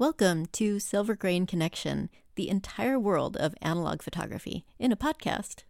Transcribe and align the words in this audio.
Welcome 0.00 0.46
to 0.52 0.76
Silvergrain 0.76 1.48
Connection, 1.48 2.08
the 2.36 2.48
entire 2.48 3.00
world 3.00 3.36
of 3.36 3.56
analog 3.60 4.00
photography 4.00 4.64
in 4.78 4.92
a 4.92 4.96
podcast. 4.96 5.64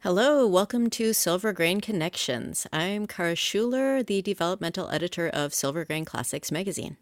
Hello, 0.00 0.46
welcome 0.46 0.88
to 0.88 1.10
Silvergrain 1.10 1.82
Connections. 1.82 2.66
I'm 2.72 3.06
Charys 3.06 3.36
Schuler, 3.36 4.02
the 4.02 4.22
developmental 4.22 4.88
editor 4.88 5.28
of 5.28 5.52
Silvergrain 5.52 6.06
Classics 6.06 6.50
magazine. 6.50 6.96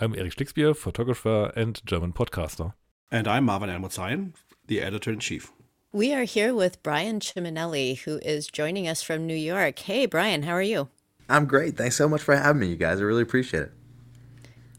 I'm 0.00 0.12
Erik 0.16 0.34
Schlicksbier, 0.34 0.76
photographer 0.76 1.52
and 1.54 1.80
German 1.86 2.12
podcaster. 2.12 2.74
And 3.12 3.28
I'm 3.28 3.46
Marwan 3.46 3.72
El-Mozayen, 3.72 4.32
the 4.66 4.82
editor 4.82 5.12
in 5.12 5.20
chief. 5.20 5.52
We 5.92 6.12
are 6.12 6.24
here 6.24 6.52
with 6.52 6.82
Bryan 6.82 7.20
Ciminelli, 7.20 7.98
who 8.00 8.18
is 8.18 8.48
joining 8.48 8.88
us 8.88 9.02
from 9.02 9.24
New 9.24 9.36
York. 9.36 9.78
Hey, 9.78 10.06
Bryan, 10.06 10.42
how 10.42 10.52
are 10.54 10.62
you? 10.62 10.88
I'm 11.28 11.46
great. 11.46 11.76
Thanks 11.76 11.94
so 11.94 12.08
much 12.08 12.22
for 12.22 12.34
having 12.34 12.60
me, 12.60 12.66
you 12.66 12.76
guys. 12.76 12.98
I 12.98 13.04
really 13.04 13.22
appreciate 13.22 13.62
it. 13.62 13.72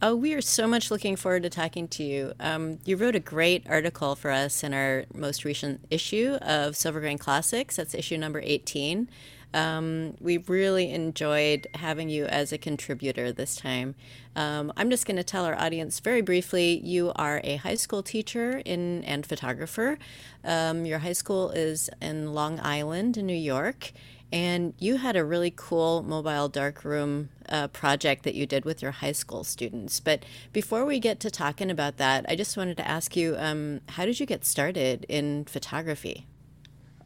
Oh, 0.02 0.18
we 0.18 0.34
are 0.34 0.42
so 0.42 0.68
much 0.68 0.92
looking 0.92 1.16
forward 1.16 1.44
to 1.44 1.50
talking 1.50 1.88
to 1.88 2.04
you. 2.04 2.34
Um, 2.42 2.80
you 2.84 2.98
wrote 2.98 3.16
a 3.16 3.22
great 3.22 3.66
article 3.70 4.16
for 4.16 4.32
us 4.32 4.66
in 4.66 4.74
our 4.74 5.06
most 5.14 5.46
recent 5.46 5.86
issue 5.90 6.34
of 6.42 6.74
Silvergrain 6.74 7.18
Classics. 7.18 7.78
That's 7.78 7.96
issue 7.96 8.18
number 8.18 8.42
18. 8.44 9.10
Um, 9.56 10.16
we 10.20 10.38
really 10.38 10.92
enjoyed 10.92 11.68
having 11.76 12.10
you 12.10 12.26
as 12.26 12.52
a 12.52 12.58
contributor 12.58 13.32
this 13.32 13.56
time. 13.56 13.96
Um, 14.36 14.74
I'm 14.76 14.90
just 14.90 15.06
going 15.06 15.16
to 15.16 15.24
tell 15.24 15.46
our 15.46 15.58
audience 15.58 16.02
very 16.02 16.20
briefly 16.22 16.82
you 16.84 17.14
are 17.16 17.40
a 17.42 17.56
high 17.56 17.76
school 17.76 18.04
teacher 18.04 18.62
in, 18.66 19.02
and 19.06 19.26
photographer. 19.26 19.98
Um, 20.44 20.86
your 20.86 21.00
high 21.00 21.14
school 21.14 21.52
is 21.52 21.90
in 22.02 22.34
Long 22.34 22.60
Island, 22.60 23.16
New 23.24 23.34
York. 23.34 23.94
And 24.34 24.74
you 24.78 24.98
had 24.98 25.16
a 25.16 25.24
really 25.24 25.54
cool 25.56 26.04
mobile 26.04 26.50
darkroom 26.50 27.30
uh, 27.48 27.70
project 27.70 28.24
that 28.24 28.36
you 28.36 28.46
did 28.46 28.66
with 28.66 28.82
your 28.82 28.92
high 28.92 29.14
school 29.14 29.46
students. 29.46 30.02
But 30.02 30.26
before 30.52 30.84
we 30.84 31.00
get 31.00 31.22
to 31.22 31.32
talking 31.32 31.72
about 31.72 31.96
that, 31.98 32.26
I 32.28 32.36
just 32.36 32.58
wanted 32.58 32.76
to 32.78 32.88
ask 32.88 33.16
you 33.16 33.38
um, 33.38 33.80
how 33.88 34.06
did 34.06 34.20
you 34.20 34.26
get 34.26 34.44
started 34.44 35.06
in 35.08 35.46
photography? 35.46 36.28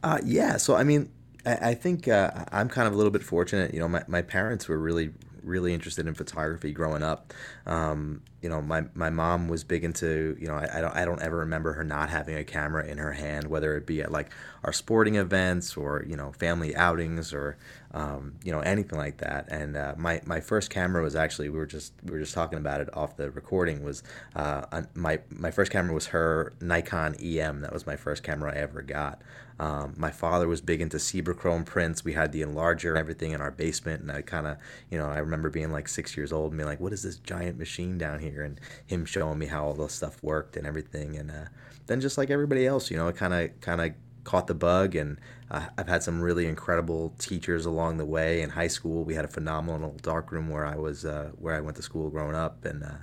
Uh, 0.02 0.18
yeah, 0.24 0.56
so 0.56 0.74
I 0.74 0.82
mean, 0.82 1.10
I, 1.46 1.74
think 1.74 2.08
uh, 2.08 2.30
I'm 2.52 2.68
kind 2.68 2.86
of 2.86 2.94
a 2.94 2.96
little 2.96 3.10
bit 3.10 3.22
fortunate. 3.22 3.72
You 3.72 3.80
know, 3.80 3.88
my, 3.88 4.02
my 4.06 4.22
parents 4.22 4.68
were 4.68 4.78
really 4.78 5.10
really 5.42 5.72
interested 5.72 6.06
in 6.06 6.14
photography 6.14 6.72
growing 6.72 7.02
up. 7.02 7.32
Um, 7.66 8.22
you 8.42 8.48
know, 8.48 8.62
my, 8.62 8.84
my 8.94 9.10
mom 9.10 9.48
was 9.48 9.64
big 9.64 9.84
into, 9.84 10.36
you 10.40 10.46
know, 10.46 10.54
I, 10.54 10.78
I, 10.78 10.80
don't, 10.80 10.96
I 10.96 11.04
don't 11.04 11.20
ever 11.20 11.38
remember 11.38 11.74
her 11.74 11.84
not 11.84 12.08
having 12.08 12.36
a 12.36 12.44
camera 12.44 12.86
in 12.86 12.98
her 12.98 13.12
hand, 13.12 13.48
whether 13.48 13.76
it 13.76 13.86
be 13.86 14.00
at 14.00 14.10
like 14.10 14.30
our 14.64 14.72
sporting 14.72 15.16
events 15.16 15.76
or, 15.76 16.04
you 16.08 16.16
know, 16.16 16.32
family 16.32 16.74
outings 16.74 17.34
or, 17.34 17.58
um, 17.92 18.34
you 18.42 18.50
know, 18.50 18.60
anything 18.60 18.98
like 18.98 19.18
that. 19.18 19.48
And 19.50 19.76
uh, 19.76 19.94
my, 19.98 20.22
my 20.24 20.40
first 20.40 20.70
camera 20.70 21.02
was 21.02 21.14
actually, 21.14 21.50
we 21.50 21.58
were 21.58 21.66
just, 21.66 21.92
we 22.02 22.12
were 22.12 22.20
just 22.20 22.34
talking 22.34 22.58
about 22.58 22.80
it 22.80 22.88
off 22.96 23.16
the 23.16 23.30
recording 23.30 23.84
was, 23.84 24.02
uh, 24.34 24.82
my, 24.94 25.20
my 25.28 25.50
first 25.50 25.70
camera 25.70 25.92
was 25.92 26.06
her 26.06 26.54
Nikon 26.60 27.16
EM. 27.22 27.60
That 27.60 27.72
was 27.72 27.86
my 27.86 27.96
first 27.96 28.22
camera 28.22 28.52
I 28.52 28.56
ever 28.56 28.80
got. 28.80 29.20
Um, 29.60 29.92
my 29.98 30.10
father 30.10 30.48
was 30.48 30.62
big 30.62 30.80
into 30.80 30.96
Cibachrome 30.96 31.66
prints. 31.66 32.02
We 32.02 32.14
had 32.14 32.32
the 32.32 32.40
enlarger 32.40 32.88
and 32.88 32.98
everything 32.98 33.32
in 33.32 33.42
our 33.42 33.50
basement. 33.50 34.00
And 34.00 34.10
I 34.10 34.22
kind 34.22 34.46
of, 34.46 34.56
you 34.90 34.96
know, 34.96 35.04
I 35.04 35.18
remember 35.18 35.50
being 35.50 35.70
like 35.70 35.86
six 35.86 36.16
years 36.16 36.32
old 36.32 36.52
and 36.52 36.58
being 36.58 36.66
like, 36.66 36.80
what 36.80 36.94
is 36.94 37.02
this 37.02 37.18
giant 37.18 37.58
machine 37.60 37.98
down 37.98 38.18
here? 38.18 38.42
And 38.42 38.60
him 38.86 39.04
showing 39.04 39.38
me 39.38 39.46
how 39.46 39.64
all 39.64 39.74
the 39.74 39.88
stuff 39.88 40.20
worked 40.22 40.56
and 40.56 40.66
everything. 40.66 41.16
And 41.16 41.30
uh, 41.30 41.44
then 41.86 42.00
just 42.00 42.18
like 42.18 42.30
everybody 42.30 42.66
else, 42.66 42.90
you 42.90 42.96
know, 42.96 43.06
it 43.08 43.16
kind 43.16 43.32
of, 43.32 43.60
kind 43.60 43.80
of 43.80 43.92
caught 44.24 44.48
the 44.48 44.54
bug. 44.54 44.96
And 44.96 45.18
uh, 45.50 45.66
I've 45.78 45.88
had 45.88 46.02
some 46.02 46.20
really 46.20 46.46
incredible 46.46 47.14
teachers 47.18 47.66
along 47.66 47.98
the 47.98 48.04
way. 48.04 48.42
In 48.42 48.50
high 48.50 48.66
school, 48.66 49.04
we 49.04 49.14
had 49.14 49.24
a 49.24 49.28
phenomenal 49.28 49.96
darkroom 50.02 50.48
where 50.48 50.66
I 50.66 50.76
was, 50.76 51.04
uh, 51.04 51.30
where 51.38 51.54
I 51.54 51.60
went 51.60 51.76
to 51.76 51.82
school 51.82 52.10
growing 52.10 52.34
up. 52.34 52.64
And 52.64 52.82
uh, 52.82 52.98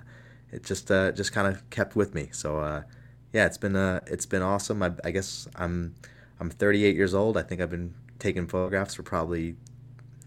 it 0.52 0.64
just, 0.64 0.92
uh, 0.92 1.12
just 1.14 1.32
kind 1.32 1.48
of 1.48 1.70
kept 1.70 1.96
with 1.96 2.14
me. 2.14 2.30
So, 2.34 2.60
uh, 2.60 2.82
yeah, 3.32 3.46
it's 3.46 3.58
been, 3.58 3.76
it's 4.08 4.26
been 4.26 4.42
awesome. 4.42 4.84
I, 4.84 4.92
I 5.04 5.12
guess 5.12 5.48
I'm, 5.56 5.96
I'm 6.40 6.50
38 6.50 6.96
years 6.96 7.14
old. 7.14 7.38
I 7.38 7.44
think 7.44 7.62
I've 7.62 7.70
been 7.70 7.94
taking 8.20 8.48
photographs 8.48 8.96
for 8.96 9.04
probably 9.04 9.56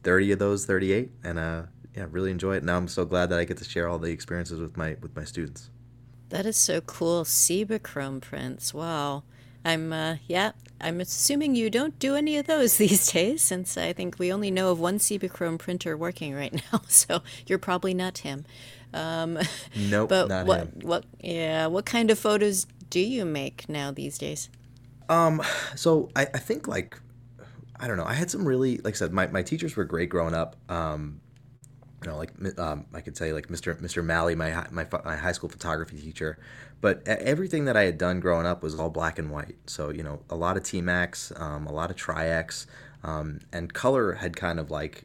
30 0.02 0.32
of 0.32 0.38
those 0.38 0.66
38, 0.66 1.10
and 1.24 1.38
uh, 1.38 1.62
yeah, 2.00 2.06
really 2.10 2.30
enjoy 2.30 2.56
it. 2.56 2.64
Now 2.64 2.78
I'm 2.78 2.88
so 2.88 3.04
glad 3.04 3.28
that 3.28 3.38
I 3.38 3.44
get 3.44 3.58
to 3.58 3.64
share 3.64 3.86
all 3.86 3.98
the 3.98 4.10
experiences 4.10 4.58
with 4.58 4.76
my 4.76 4.96
with 5.02 5.14
my 5.14 5.24
students. 5.24 5.68
That 6.30 6.46
is 6.46 6.56
so 6.56 6.80
cool. 6.80 7.24
Cibachrome 7.24 8.22
prints. 8.22 8.72
Wow. 8.72 9.24
I'm 9.64 9.92
uh, 9.92 10.16
yeah. 10.26 10.52
I'm 10.80 10.98
assuming 11.00 11.54
you 11.54 11.68
don't 11.68 11.98
do 11.98 12.16
any 12.16 12.38
of 12.38 12.46
those 12.46 12.76
these 12.84 13.12
days, 13.12 13.42
since 13.42 13.76
I 13.76 13.92
think 13.92 14.18
we 14.18 14.32
only 14.32 14.50
know 14.50 14.70
of 14.70 14.80
one 14.80 14.98
Cibachrome 14.98 15.58
printer 15.58 15.94
working 15.96 16.34
right 16.34 16.54
now. 16.54 16.80
So 16.88 17.22
you're 17.46 17.58
probably 17.58 17.92
not 17.92 18.18
him. 18.18 18.46
Um, 18.94 19.38
nope, 19.76 20.08
but 20.08 20.28
not 20.28 20.46
what 20.46 20.60
him. 20.60 20.72
what 20.80 21.04
yeah? 21.20 21.66
What 21.66 21.84
kind 21.84 22.10
of 22.10 22.18
photos 22.18 22.66
do 22.88 23.00
you 23.00 23.26
make 23.26 23.68
now 23.68 23.90
these 23.90 24.16
days? 24.16 24.48
Um, 25.10 25.42
so 25.76 26.08
I, 26.16 26.22
I 26.22 26.38
think 26.38 26.66
like 26.66 26.98
I 27.78 27.86
don't 27.86 27.98
know. 27.98 28.06
I 28.06 28.14
had 28.14 28.30
some 28.30 28.48
really 28.48 28.78
like 28.78 28.94
I 28.94 28.96
said, 28.96 29.12
my, 29.12 29.26
my 29.26 29.42
teachers 29.42 29.76
were 29.76 29.84
great 29.84 30.08
growing 30.08 30.34
up. 30.34 30.56
Um, 30.70 31.20
you 32.02 32.10
know, 32.10 32.16
like 32.16 32.58
um, 32.58 32.86
I 32.94 33.00
could 33.00 33.16
say 33.16 33.32
like 33.32 33.48
Mr. 33.48 33.74
Mr. 33.80 34.04
Malley, 34.04 34.34
my 34.34 34.66
my 34.70 34.86
my 35.04 35.16
high 35.16 35.32
school 35.32 35.48
photography 35.48 35.98
teacher, 35.98 36.38
but 36.80 37.06
everything 37.06 37.66
that 37.66 37.76
I 37.76 37.82
had 37.82 37.98
done 37.98 38.20
growing 38.20 38.46
up 38.46 38.62
was 38.62 38.78
all 38.78 38.90
black 38.90 39.18
and 39.18 39.30
white. 39.30 39.56
So 39.66 39.90
you 39.90 40.02
know, 40.02 40.20
a 40.30 40.36
lot 40.36 40.56
of 40.56 40.62
T-Max, 40.62 41.32
um, 41.36 41.66
a 41.66 41.72
lot 41.72 41.90
of 41.90 41.96
Tri-X, 41.96 42.66
um, 43.02 43.40
and 43.52 43.72
color 43.72 44.14
had 44.14 44.36
kind 44.36 44.58
of 44.58 44.70
like, 44.70 45.04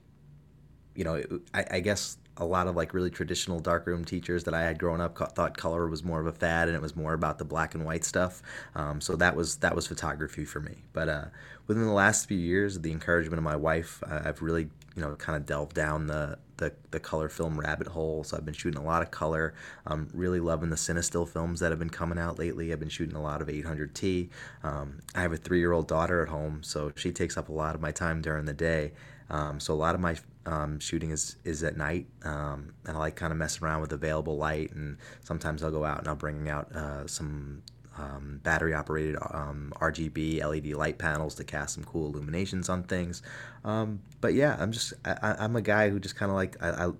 you 0.95 1.03
know, 1.03 1.21
I, 1.53 1.65
I 1.71 1.79
guess 1.81 2.17
a 2.37 2.45
lot 2.45 2.67
of 2.67 2.75
like 2.75 2.93
really 2.93 3.09
traditional 3.09 3.59
darkroom 3.59 4.03
teachers 4.03 4.43
that 4.43 4.53
I 4.53 4.63
had 4.63 4.77
growing 4.77 5.01
up 5.01 5.17
thought 5.35 5.57
color 5.57 5.87
was 5.87 6.03
more 6.03 6.19
of 6.19 6.27
a 6.27 6.33
fad 6.33 6.67
and 6.67 6.75
it 6.75 6.81
was 6.81 6.95
more 6.95 7.13
about 7.13 7.37
the 7.37 7.45
black 7.45 7.75
and 7.75 7.85
white 7.85 8.03
stuff. 8.03 8.41
Um, 8.75 8.99
so 8.99 9.15
that 9.17 9.35
was 9.35 9.57
that 9.57 9.75
was 9.75 9.87
photography 9.87 10.45
for 10.45 10.59
me. 10.59 10.83
But 10.93 11.09
uh, 11.09 11.25
within 11.67 11.85
the 11.85 11.93
last 11.93 12.27
few 12.27 12.37
years, 12.37 12.79
the 12.79 12.91
encouragement 12.91 13.37
of 13.37 13.43
my 13.43 13.55
wife, 13.55 14.03
I've 14.07 14.41
really 14.41 14.69
you 14.95 15.01
know 15.01 15.15
kind 15.15 15.35
of 15.37 15.45
delved 15.45 15.75
down 15.75 16.07
the, 16.07 16.37
the 16.57 16.73
the 16.91 16.99
color 16.99 17.29
film 17.29 17.59
rabbit 17.59 17.87
hole. 17.87 18.23
So 18.23 18.37
I've 18.37 18.45
been 18.45 18.53
shooting 18.53 18.79
a 18.79 18.83
lot 18.83 19.01
of 19.01 19.11
color. 19.11 19.53
I'm 19.85 20.09
really 20.13 20.39
loving 20.39 20.69
the 20.69 20.75
Cinestill 20.75 21.27
films 21.27 21.59
that 21.59 21.71
have 21.71 21.79
been 21.79 21.89
coming 21.89 22.17
out 22.17 22.39
lately. 22.39 22.71
I've 22.71 22.79
been 22.79 22.89
shooting 22.89 23.15
a 23.15 23.21
lot 23.21 23.41
of 23.41 23.47
800T. 23.47 24.29
Um, 24.63 24.99
I 25.13 25.21
have 25.21 25.33
a 25.33 25.37
three 25.37 25.59
year 25.59 25.71
old 25.71 25.87
daughter 25.87 26.21
at 26.21 26.29
home, 26.29 26.63
so 26.63 26.91
she 26.95 27.11
takes 27.11 27.37
up 27.37 27.49
a 27.49 27.53
lot 27.53 27.75
of 27.75 27.81
my 27.81 27.91
time 27.91 28.21
during 28.21 28.45
the 28.45 28.53
day. 28.53 28.93
Um, 29.29 29.59
so 29.59 29.73
a 29.73 29.75
lot 29.75 29.95
of 29.95 30.01
my 30.01 30.15
um, 30.45 30.79
shooting 30.79 31.11
is 31.11 31.37
is 31.43 31.63
at 31.63 31.77
night, 31.77 32.07
um, 32.23 32.73
and 32.85 32.95
I 32.95 32.99
like 32.99 33.15
kind 33.15 33.31
of 33.31 33.37
messing 33.37 33.63
around 33.63 33.81
with 33.81 33.91
available 33.91 34.37
light. 34.37 34.71
And 34.73 34.97
sometimes 35.23 35.63
I'll 35.63 35.71
go 35.71 35.83
out 35.83 35.99
and 35.99 36.07
I'll 36.07 36.15
bring 36.15 36.47
out 36.49 36.75
uh, 36.75 37.07
some 37.07 37.63
um, 37.97 38.39
battery 38.43 38.73
operated 38.73 39.15
um, 39.31 39.73
RGB 39.79 40.43
LED 40.43 40.75
light 40.75 40.97
panels 40.97 41.35
to 41.35 41.43
cast 41.43 41.75
some 41.75 41.83
cool 41.83 42.07
illuminations 42.07 42.69
on 42.69 42.83
things. 42.83 43.21
Um, 43.63 44.01
but 44.21 44.33
yeah, 44.33 44.57
I'm 44.59 44.71
just 44.71 44.93
I, 45.05 45.45
am 45.45 45.55
a 45.55 45.61
guy 45.61 45.89
who 45.89 45.99
just 45.99 46.15
kind 46.15 46.29
of 46.29 46.35
like 46.35 46.61
I, 46.61 46.87
I, 46.87 46.91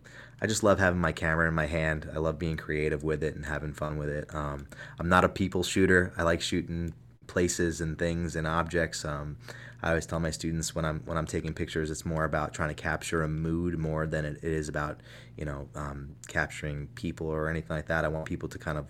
I 0.41 0.47
just 0.47 0.63
love 0.63 0.79
having 0.79 1.00
my 1.00 1.11
camera 1.11 1.47
in 1.47 1.53
my 1.53 1.66
hand. 1.66 2.09
I 2.13 2.19
love 2.19 2.39
being 2.39 2.57
creative 2.57 3.03
with 3.03 3.23
it 3.23 3.35
and 3.35 3.45
having 3.45 3.73
fun 3.73 3.97
with 3.97 4.09
it. 4.09 4.33
Um, 4.33 4.67
I'm 5.00 5.09
not 5.09 5.23
a 5.23 5.29
people 5.29 5.63
shooter. 5.63 6.13
I 6.17 6.23
like 6.23 6.41
shooting 6.41 6.94
places 7.27 7.81
and 7.81 7.97
things 7.97 8.35
and 8.35 8.47
objects. 8.47 9.03
Um, 9.03 9.38
I 9.83 9.89
always 9.89 10.06
tell 10.06 10.19
my 10.19 10.31
students 10.31 10.73
when 10.73 10.85
I'm 10.85 11.01
when 11.06 11.17
I'm 11.17 11.27
taking 11.27 11.53
pictures, 11.53 11.91
it's 11.91 12.06
more 12.06 12.23
about 12.23 12.53
trying 12.53 12.69
to 12.69 12.75
capture 12.75 13.22
a 13.23 13.27
mood 13.27 13.77
more 13.77 14.07
than 14.07 14.25
it 14.25 14.44
is 14.44 14.69
about 14.69 15.00
you 15.38 15.45
know 15.45 15.67
um, 15.75 16.16
capturing 16.27 16.88
people 16.95 17.27
or 17.27 17.50
anything 17.50 17.75
like 17.75 17.88
that. 17.88 18.06
I 18.06 18.07
want 18.07 18.25
people 18.25 18.50
to 18.50 18.57
kind 18.57 18.77
of 18.77 18.88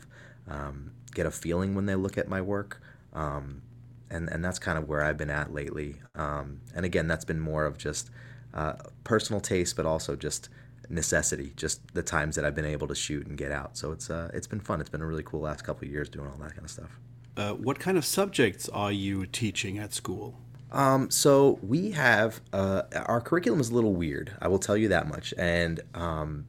get 1.16 1.26
a 1.26 1.32
feeling 1.32 1.74
when 1.74 1.88
they 1.88 1.96
look 1.96 2.18
at 2.18 2.28
my 2.28 2.42
work, 2.42 2.80
um, 3.14 3.64
and 4.12 4.30
and 4.30 4.46
that's 4.46 4.60
kind 4.60 4.78
of 4.78 4.88
where 4.88 5.02
I've 5.02 5.18
been 5.18 5.32
at 5.32 5.52
lately. 5.52 5.96
Um, 6.14 6.62
and 6.76 6.86
again, 6.86 7.08
that's 7.08 7.26
been 7.26 7.40
more 7.40 7.66
of 7.66 7.80
just 7.80 8.12
uh, 8.54 8.74
personal 9.04 9.42
taste, 9.42 9.76
but 9.76 9.88
also 9.88 10.16
just 10.16 10.50
necessity, 10.90 11.54
just 11.56 11.94
the 11.96 12.04
times 12.04 12.36
that 12.36 12.46
I've 12.46 12.56
been 12.56 12.66
able 12.66 12.88
to 12.88 12.96
shoot 12.96 13.26
and 13.26 13.38
get 13.38 13.52
out. 13.52 13.78
So 13.78 13.92
it's 13.92 14.10
uh, 14.10 14.30
it's 14.34 14.48
been 14.48 14.60
fun. 14.60 14.80
It's 14.82 14.90
been 14.90 15.02
a 15.02 15.08
really 15.08 15.24
cool 15.24 15.42
last 15.42 15.64
couple 15.64 15.88
of 15.88 15.92
years 15.92 16.10
doing 16.10 16.28
all 16.28 16.38
that 16.38 16.52
kind 16.52 16.66
of 16.66 16.70
stuff. 16.70 17.00
Uh, 17.38 17.54
what 17.54 17.80
kind 17.80 17.98
of 17.98 18.06
subjects 18.06 18.70
are 18.70 18.92
you 18.92 19.26
teaching 19.26 19.78
at 19.78 19.94
school? 19.94 20.40
Um, 20.72 21.10
so 21.10 21.60
we 21.62 21.92
have 21.92 22.42
uh, 22.54 22.84
our 23.06 23.22
curriculum 23.22 23.60
is 23.60 23.70
a 23.70 23.74
little 23.74 23.94
weird. 23.94 24.36
I 24.42 24.48
will 24.48 24.60
tell 24.60 24.78
you 24.78 24.90
that 24.90 25.08
much. 25.08 25.34
And 25.38 25.82
um, 25.94 26.46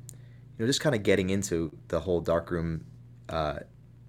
you 0.58 0.64
know, 0.64 0.66
just 0.66 0.80
kind 0.80 0.94
of 0.94 1.02
getting 1.02 1.30
into 1.30 1.76
the 1.88 2.00
whole 2.00 2.20
darkroom 2.20 2.86
uh, 3.28 3.60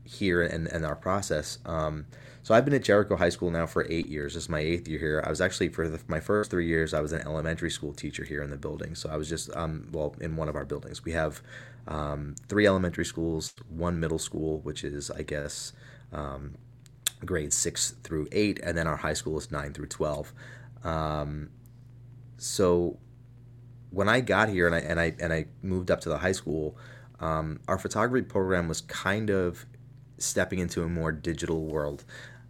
here 0.08 0.42
and, 0.42 0.68
and 0.68 0.86
our 0.86 0.96
process. 0.96 1.60
Um, 1.66 2.06
so 2.44 2.56
I've 2.56 2.64
been 2.64 2.74
at 2.74 2.84
Jericho 2.84 3.18
High 3.18 3.30
School 3.30 3.52
now 3.52 3.66
for 3.66 3.86
eight 3.90 4.08
years. 4.08 4.34
This 4.34 4.44
is 4.44 4.50
my 4.50 4.60
eighth 4.60 4.88
year 4.88 5.00
here. 5.00 5.24
I 5.26 5.30
was 5.30 5.42
actually 5.42 5.68
for 5.70 5.90
the, 5.90 6.00
my 6.08 6.22
first 6.22 6.50
three 6.50 6.66
years, 6.66 6.94
I 6.94 7.02
was 7.02 7.12
an 7.12 7.22
elementary 7.22 7.70
school 7.70 7.94
teacher 7.94 8.24
here 8.24 8.42
in 8.42 8.50
the 8.50 8.58
building. 8.58 8.96
So 8.96 9.10
I 9.10 9.18
was 9.18 9.28
just 9.28 9.54
um, 9.56 9.90
well 9.92 10.16
in 10.22 10.38
one 10.38 10.48
of 10.48 10.56
our 10.56 10.64
buildings. 10.64 11.04
We 11.04 11.12
have 11.12 11.42
um, 11.88 12.36
three 12.48 12.66
elementary 12.66 13.06
schools, 13.06 13.54
one 13.70 14.00
middle 14.00 14.20
school, 14.20 14.60
which 14.62 14.86
is 14.86 15.12
I 15.12 15.24
guess 15.24 15.74
um, 16.14 16.56
grades 17.26 17.56
six 17.56 17.92
through 18.04 18.28
eight, 18.32 18.60
and 18.64 18.78
then 18.78 18.88
our 18.88 18.98
high 18.98 19.14
school 19.14 19.38
is 19.38 19.52
nine 19.52 19.74
through 19.74 19.88
twelve. 19.88 20.34
Um, 20.84 21.50
so 22.38 22.98
when 23.90 24.08
I 24.08 24.22
got 24.22 24.48
here 24.50 24.68
and 24.68 24.76
I 24.76 24.80
and 24.80 25.00
I 25.00 25.16
and 25.20 25.34
I 25.34 25.48
moved 25.62 25.92
up 25.92 26.00
to 26.02 26.10
the 26.10 26.20
high 26.20 26.32
school, 26.32 26.78
um, 27.20 27.60
our 27.68 27.78
photography 27.78 28.26
program 28.26 28.68
was 28.68 28.82
kind 28.82 29.30
of 29.30 29.66
stepping 30.18 30.60
into 30.60 30.84
a 30.84 30.90
more 30.90 31.12
digital 31.12 31.66
world. 31.66 32.04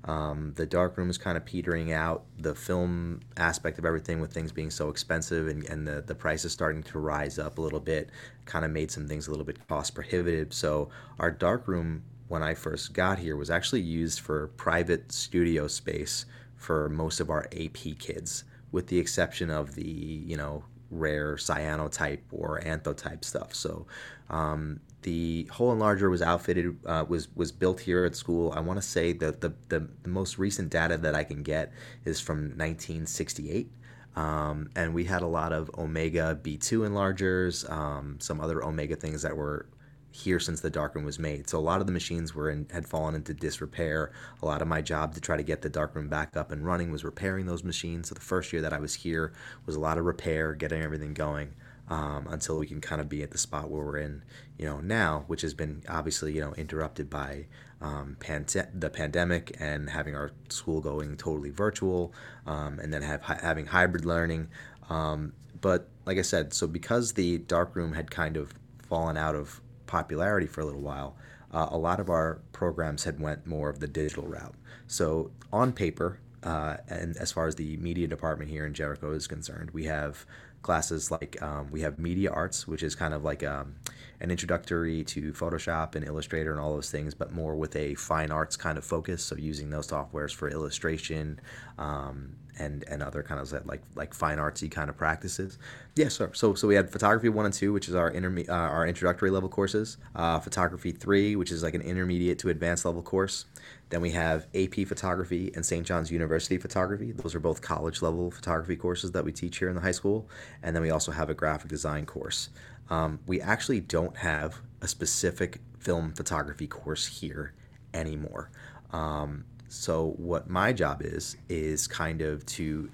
Um, 0.05 0.53
the 0.55 0.65
darkroom 0.65 1.09
is 1.09 1.17
kind 1.17 1.35
of 1.35 1.45
petering 1.45 1.91
out. 1.91 2.23
The 2.39 2.55
film 2.55 3.21
aspect 3.35 3.77
of 3.77 3.85
everything, 3.85 4.21
with 4.21 4.31
things 4.31 4.51
being 4.51 4.69
so 4.69 4.89
expensive 4.89 5.47
and, 5.47 5.65
and 5.65 5.85
the, 5.85 6.01
the 6.01 6.15
prices 6.15 6.53
starting 6.53 6.81
to 6.83 6.99
rise 6.99 7.37
up 7.37 7.57
a 7.57 7.61
little 7.61 7.81
bit, 7.81 8.09
kind 8.45 8.63
of 8.63 8.71
made 8.71 8.89
some 8.89 9.07
things 9.07 9.27
a 9.27 9.31
little 9.31 9.45
bit 9.45 9.67
cost 9.67 9.93
prohibitive. 9.93 10.53
So, 10.53 10.89
our 11.19 11.29
darkroom, 11.29 12.03
when 12.29 12.41
I 12.41 12.53
first 12.53 12.93
got 12.93 13.19
here, 13.19 13.35
was 13.35 13.49
actually 13.49 13.81
used 13.81 14.21
for 14.21 14.47
private 14.55 15.11
studio 15.11 15.67
space 15.67 16.25
for 16.55 16.87
most 16.87 17.19
of 17.19 17.29
our 17.29 17.47
AP 17.51 17.99
kids, 17.99 18.45
with 18.71 18.87
the 18.87 18.99
exception 18.99 19.49
of 19.49 19.75
the, 19.75 19.83
you 19.83 20.37
know, 20.37 20.63
rare 20.89 21.35
cyanotype 21.35 22.21
or 22.31 22.61
anthotype 22.61 23.25
stuff. 23.25 23.53
So, 23.53 23.85
um, 24.29 24.79
the 25.03 25.47
whole 25.51 25.75
enlarger 25.75 26.09
was 26.09 26.21
outfitted 26.21 26.77
uh, 26.85 27.05
was 27.07 27.27
was 27.35 27.51
built 27.51 27.79
here 27.79 28.05
at 28.05 28.15
school. 28.15 28.51
I 28.55 28.59
want 28.59 28.81
to 28.81 28.87
say 28.87 29.13
that 29.13 29.41
the, 29.41 29.53
the 29.69 29.87
the 30.03 30.09
most 30.09 30.37
recent 30.37 30.69
data 30.69 30.97
that 30.97 31.15
I 31.15 31.23
can 31.23 31.43
get 31.43 31.71
is 32.05 32.19
from 32.19 32.37
1968. 32.57 33.71
Um, 34.15 34.71
and 34.75 34.95
we 34.95 35.03
had 35.03 35.21
a 35.21 35.27
lot 35.27 35.53
of 35.53 35.69
Omega 35.77 36.39
B2 36.41 36.89
enlargers, 36.89 37.69
um, 37.69 38.17
some 38.19 38.41
other 38.41 38.63
Omega 38.65 38.95
things 38.95 39.21
that 39.21 39.37
were 39.37 39.67
here 40.09 40.39
since 40.39 40.59
the 40.61 40.71
darkroom 40.71 41.05
was 41.05 41.19
made. 41.19 41.47
So 41.47 41.59
a 41.59 41.61
lot 41.61 41.81
of 41.81 41.85
the 41.85 41.93
machines 41.93 42.33
were 42.33 42.49
in, 42.49 42.65
had 42.71 42.87
fallen 42.87 43.13
into 43.13 43.35
disrepair. 43.35 44.11
A 44.41 44.45
lot 44.47 44.63
of 44.63 44.67
my 44.67 44.81
job 44.81 45.13
to 45.13 45.21
try 45.21 45.37
to 45.37 45.43
get 45.43 45.61
the 45.61 45.69
darkroom 45.69 46.09
back 46.09 46.35
up 46.35 46.51
and 46.51 46.65
running 46.65 46.91
was 46.91 47.03
repairing 47.03 47.45
those 47.45 47.63
machines. 47.63 48.09
So 48.09 48.15
the 48.15 48.21
first 48.21 48.51
year 48.51 48.63
that 48.63 48.73
I 48.73 48.79
was 48.79 48.95
here 48.95 49.33
was 49.67 49.75
a 49.75 49.79
lot 49.79 49.99
of 49.99 50.05
repair, 50.05 50.55
getting 50.55 50.81
everything 50.81 51.13
going 51.13 51.53
um, 51.89 52.27
until 52.29 52.57
we 52.57 52.67
can 52.67 52.81
kind 52.81 52.99
of 52.99 53.07
be 53.07 53.23
at 53.23 53.31
the 53.31 53.37
spot 53.37 53.69
where 53.69 53.83
we're 53.83 53.97
in, 53.97 54.23
you 54.57 54.65
know, 54.65 54.79
now, 54.79 55.23
which 55.27 55.41
has 55.41 55.53
been 55.53 55.83
obviously, 55.87 56.33
you 56.33 56.41
know, 56.41 56.53
interrupted 56.53 57.09
by 57.09 57.45
um, 57.81 58.17
the 58.19 58.89
pandemic 58.89 59.55
and 59.59 59.89
having 59.89 60.15
our 60.15 60.31
school 60.49 60.81
going 60.81 61.15
totally 61.15 61.51
virtual, 61.51 62.13
um, 62.45 62.79
and 62.79 62.93
then 62.93 63.01
have 63.01 63.21
having 63.21 63.67
hybrid 63.67 64.05
learning. 64.05 64.49
Um, 64.89 65.33
but 65.61 65.89
like 66.05 66.17
I 66.17 66.23
said, 66.23 66.53
so 66.53 66.67
because 66.67 67.13
the 67.13 67.37
dark 67.37 67.75
room 67.75 67.93
had 67.93 68.11
kind 68.11 68.37
of 68.37 68.53
fallen 68.87 69.17
out 69.17 69.35
of 69.35 69.61
popularity 69.85 70.47
for 70.47 70.61
a 70.61 70.65
little 70.65 70.81
while, 70.81 71.15
uh, 71.53 71.67
a 71.71 71.77
lot 71.77 71.99
of 71.99 72.09
our 72.09 72.41
programs 72.51 73.03
had 73.03 73.19
went 73.19 73.45
more 73.45 73.69
of 73.69 73.79
the 73.79 73.87
digital 73.87 74.25
route. 74.25 74.55
So 74.87 75.31
on 75.51 75.71
paper, 75.71 76.19
uh, 76.43 76.77
and 76.87 77.17
as 77.17 77.31
far 77.31 77.47
as 77.47 77.55
the 77.55 77.77
media 77.77 78.07
department 78.07 78.49
here 78.49 78.65
in 78.65 78.73
Jericho 78.73 79.11
is 79.11 79.27
concerned, 79.27 79.71
we 79.71 79.85
have 79.85 80.25
classes 80.67 81.09
like 81.09 81.41
um, 81.41 81.71
we 81.71 81.79
have 81.79 81.97
media 81.97 82.29
arts, 82.29 82.67
which 82.67 82.83
is 82.83 82.93
kind 82.93 83.13
of 83.13 83.23
like 83.23 83.41
um, 83.41 83.75
an 84.19 84.29
introductory 84.29 85.01
to 85.05 85.31
Photoshop 85.31 85.95
and 85.95 86.05
Illustrator 86.05 86.51
and 86.51 86.59
all 86.59 86.73
those 86.73 86.91
things, 86.91 87.13
but 87.13 87.31
more 87.31 87.55
with 87.55 87.73
a 87.77 87.95
fine 87.95 88.31
arts 88.31 88.57
kind 88.57 88.77
of 88.77 88.83
focus. 88.83 89.23
So 89.23 89.37
using 89.37 89.69
those 89.69 89.87
softwares 89.87 90.33
for 90.35 90.49
illustration 90.49 91.39
um, 91.77 92.35
and 92.59 92.83
and 92.89 93.01
other 93.01 93.23
kind 93.23 93.39
of 93.39 93.65
like 93.65 93.81
like 93.95 94.13
fine 94.13 94.39
artsy 94.39 94.69
kind 94.69 94.89
of 94.89 94.97
practices. 94.97 95.57
Yeah, 95.95 96.09
so 96.09 96.31
so 96.33 96.53
so 96.53 96.67
we 96.67 96.75
had 96.75 96.91
photography 96.91 97.29
one 97.29 97.45
and 97.45 97.53
two, 97.53 97.71
which 97.71 97.87
is 97.87 97.95
our 97.95 98.11
interme- 98.11 98.49
uh, 98.49 98.75
our 98.75 98.85
introductory 98.85 99.31
level 99.31 99.47
courses. 99.47 99.95
Uh, 100.15 100.37
photography 100.39 100.91
three, 100.91 101.37
which 101.37 101.51
is 101.51 101.63
like 101.63 101.75
an 101.75 101.81
intermediate 101.81 102.39
to 102.39 102.49
advanced 102.49 102.83
level 102.83 103.01
course. 103.01 103.45
Then 103.89 104.01
we 104.01 104.11
have 104.11 104.47
AP 104.53 104.85
photography 104.87 105.51
and 105.55 105.65
St. 105.65 105.85
John's 105.85 106.11
University 106.11 106.57
photography. 106.57 107.13
Those 107.13 107.35
are 107.35 107.39
both 107.39 107.61
college 107.61 108.01
level 108.01 108.31
photography 108.31 108.75
courses 108.75 109.11
that 109.11 109.23
we 109.23 109.31
teach 109.31 109.57
here 109.57 109.69
in 109.69 109.75
the 109.75 109.81
high 109.81 109.91
school. 109.91 110.27
And 110.61 110.75
then 110.75 110.83
we 110.83 110.89
also 110.89 111.11
have 111.11 111.29
a 111.29 111.33
graphic 111.33 111.69
design 111.69 112.05
course. 112.05 112.49
Um, 112.89 113.19
we 113.25 113.39
actually 113.41 113.79
don't 113.79 114.15
have 114.17 114.59
a 114.81 114.87
specific 114.87 115.59
film 115.79 116.13
photography 116.13 116.67
course 116.67 117.07
here 117.07 117.53
anymore. 117.93 118.51
Um, 118.91 119.45
so 119.69 120.13
what 120.17 120.49
my 120.49 120.73
job 120.73 121.01
is 121.01 121.37
is 121.49 121.87
kind 121.87 122.21
of 122.21 122.45
to 122.45 122.89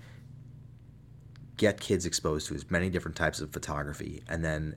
get 1.58 1.80
kids 1.80 2.06
exposed 2.06 2.48
to 2.48 2.56
as 2.56 2.70
many 2.72 2.90
different 2.90 3.16
types 3.16 3.40
of 3.40 3.52
photography 3.52 4.24
and 4.28 4.44
then 4.44 4.76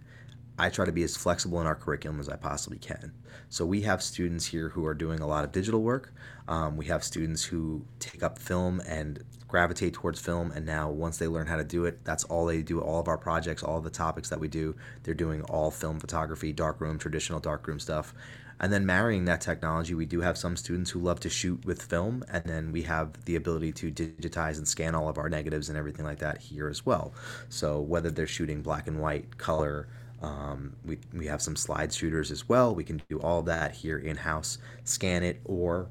I 0.58 0.70
try 0.70 0.84
to 0.86 0.92
be 0.92 1.02
as 1.02 1.16
flexible 1.16 1.60
in 1.60 1.66
our 1.66 1.74
curriculum 1.74 2.18
as 2.18 2.28
I 2.28 2.36
possibly 2.36 2.78
can. 2.78 3.12
So 3.48 3.66
we 3.66 3.82
have 3.82 4.02
students 4.02 4.46
here 4.46 4.70
who 4.70 4.86
are 4.86 4.94
doing 4.94 5.20
a 5.20 5.26
lot 5.26 5.44
of 5.44 5.52
digital 5.52 5.82
work. 5.82 6.12
Um, 6.48 6.76
we 6.76 6.86
have 6.86 7.04
students 7.04 7.44
who 7.44 7.84
take 8.00 8.22
up 8.22 8.38
film 8.38 8.80
and 8.86 9.22
gravitate 9.48 9.94
towards 9.94 10.20
film, 10.20 10.50
and 10.52 10.66
now 10.66 10.90
once 10.90 11.18
they 11.18 11.28
learn 11.28 11.46
how 11.46 11.56
to 11.56 11.64
do 11.64 11.84
it, 11.84 12.04
that's 12.04 12.24
all 12.24 12.46
they 12.46 12.62
do. 12.62 12.80
All 12.80 13.00
of 13.00 13.08
our 13.08 13.18
projects, 13.18 13.62
all 13.62 13.80
the 13.80 13.90
topics 13.90 14.28
that 14.30 14.40
we 14.40 14.48
do, 14.48 14.74
they're 15.02 15.14
doing 15.14 15.42
all 15.42 15.70
film 15.70 16.00
photography, 16.00 16.52
darkroom, 16.52 16.98
traditional 16.98 17.38
darkroom 17.38 17.78
stuff. 17.78 18.14
And 18.58 18.72
then 18.72 18.86
marrying 18.86 19.26
that 19.26 19.42
technology, 19.42 19.92
we 19.94 20.06
do 20.06 20.22
have 20.22 20.38
some 20.38 20.56
students 20.56 20.90
who 20.90 20.98
love 20.98 21.20
to 21.20 21.28
shoot 21.28 21.64
with 21.66 21.82
film, 21.82 22.24
and 22.30 22.42
then 22.44 22.72
we 22.72 22.82
have 22.82 23.24
the 23.26 23.36
ability 23.36 23.72
to 23.72 23.90
digitize 23.92 24.56
and 24.56 24.66
scan 24.66 24.94
all 24.94 25.08
of 25.08 25.18
our 25.18 25.28
negatives 25.28 25.68
and 25.68 25.76
everything 25.76 26.06
like 26.06 26.20
that 26.20 26.38
here 26.38 26.68
as 26.68 26.86
well. 26.86 27.12
So 27.50 27.80
whether 27.80 28.10
they're 28.10 28.26
shooting 28.26 28.62
black 28.62 28.86
and 28.86 28.98
white, 28.98 29.36
color, 29.36 29.88
um, 30.22 30.74
we, 30.84 30.98
we 31.12 31.26
have 31.26 31.42
some 31.42 31.56
slide 31.56 31.92
shooters 31.92 32.30
as 32.30 32.48
well. 32.48 32.74
We 32.74 32.84
can 32.84 33.02
do 33.08 33.20
all 33.20 33.42
that 33.42 33.74
here 33.74 33.98
in 33.98 34.16
house, 34.16 34.58
scan 34.84 35.22
it, 35.22 35.40
or 35.44 35.88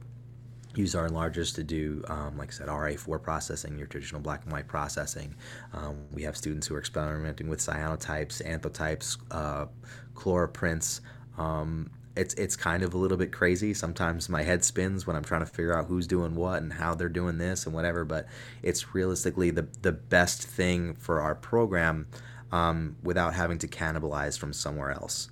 use 0.75 0.95
our 0.95 1.07
enlargers 1.07 1.53
to 1.55 1.63
do, 1.63 2.03
um, 2.07 2.37
like 2.37 2.49
I 2.49 2.51
said, 2.51 2.67
RA4 2.67 3.21
processing, 3.21 3.77
your 3.77 3.87
traditional 3.87 4.21
black 4.21 4.43
and 4.43 4.51
white 4.51 4.67
processing. 4.67 5.35
Um, 5.73 6.05
we 6.11 6.23
have 6.23 6.35
students 6.35 6.67
who 6.67 6.75
are 6.75 6.79
experimenting 6.79 7.49
with 7.49 7.59
cyanotypes, 7.59 8.43
anthotypes, 8.45 9.17
uh, 9.31 9.67
chloroprints. 10.15 11.01
Um, 11.37 11.91
it's 12.15 12.33
it's 12.35 12.55
kind 12.55 12.81
of 12.81 12.93
a 12.93 12.97
little 12.97 13.17
bit 13.17 13.33
crazy. 13.33 13.73
Sometimes 13.73 14.29
my 14.29 14.41
head 14.41 14.63
spins 14.63 15.05
when 15.05 15.17
I'm 15.17 15.23
trying 15.23 15.41
to 15.41 15.45
figure 15.45 15.77
out 15.77 15.87
who's 15.87 16.07
doing 16.07 16.33
what 16.35 16.61
and 16.61 16.71
how 16.71 16.95
they're 16.95 17.09
doing 17.09 17.37
this 17.37 17.65
and 17.65 17.75
whatever. 17.75 18.05
But 18.05 18.27
it's 18.63 18.95
realistically 18.95 19.51
the 19.51 19.67
the 19.81 19.91
best 19.91 20.43
thing 20.43 20.95
for 20.95 21.19
our 21.19 21.35
program 21.35 22.07
um, 22.55 22.95
without 23.09 23.33
having 23.41 23.59
to 23.59 23.67
cannibalize 23.67 24.35
from 24.39 24.51
somewhere 24.53 24.91
else. 25.01 25.29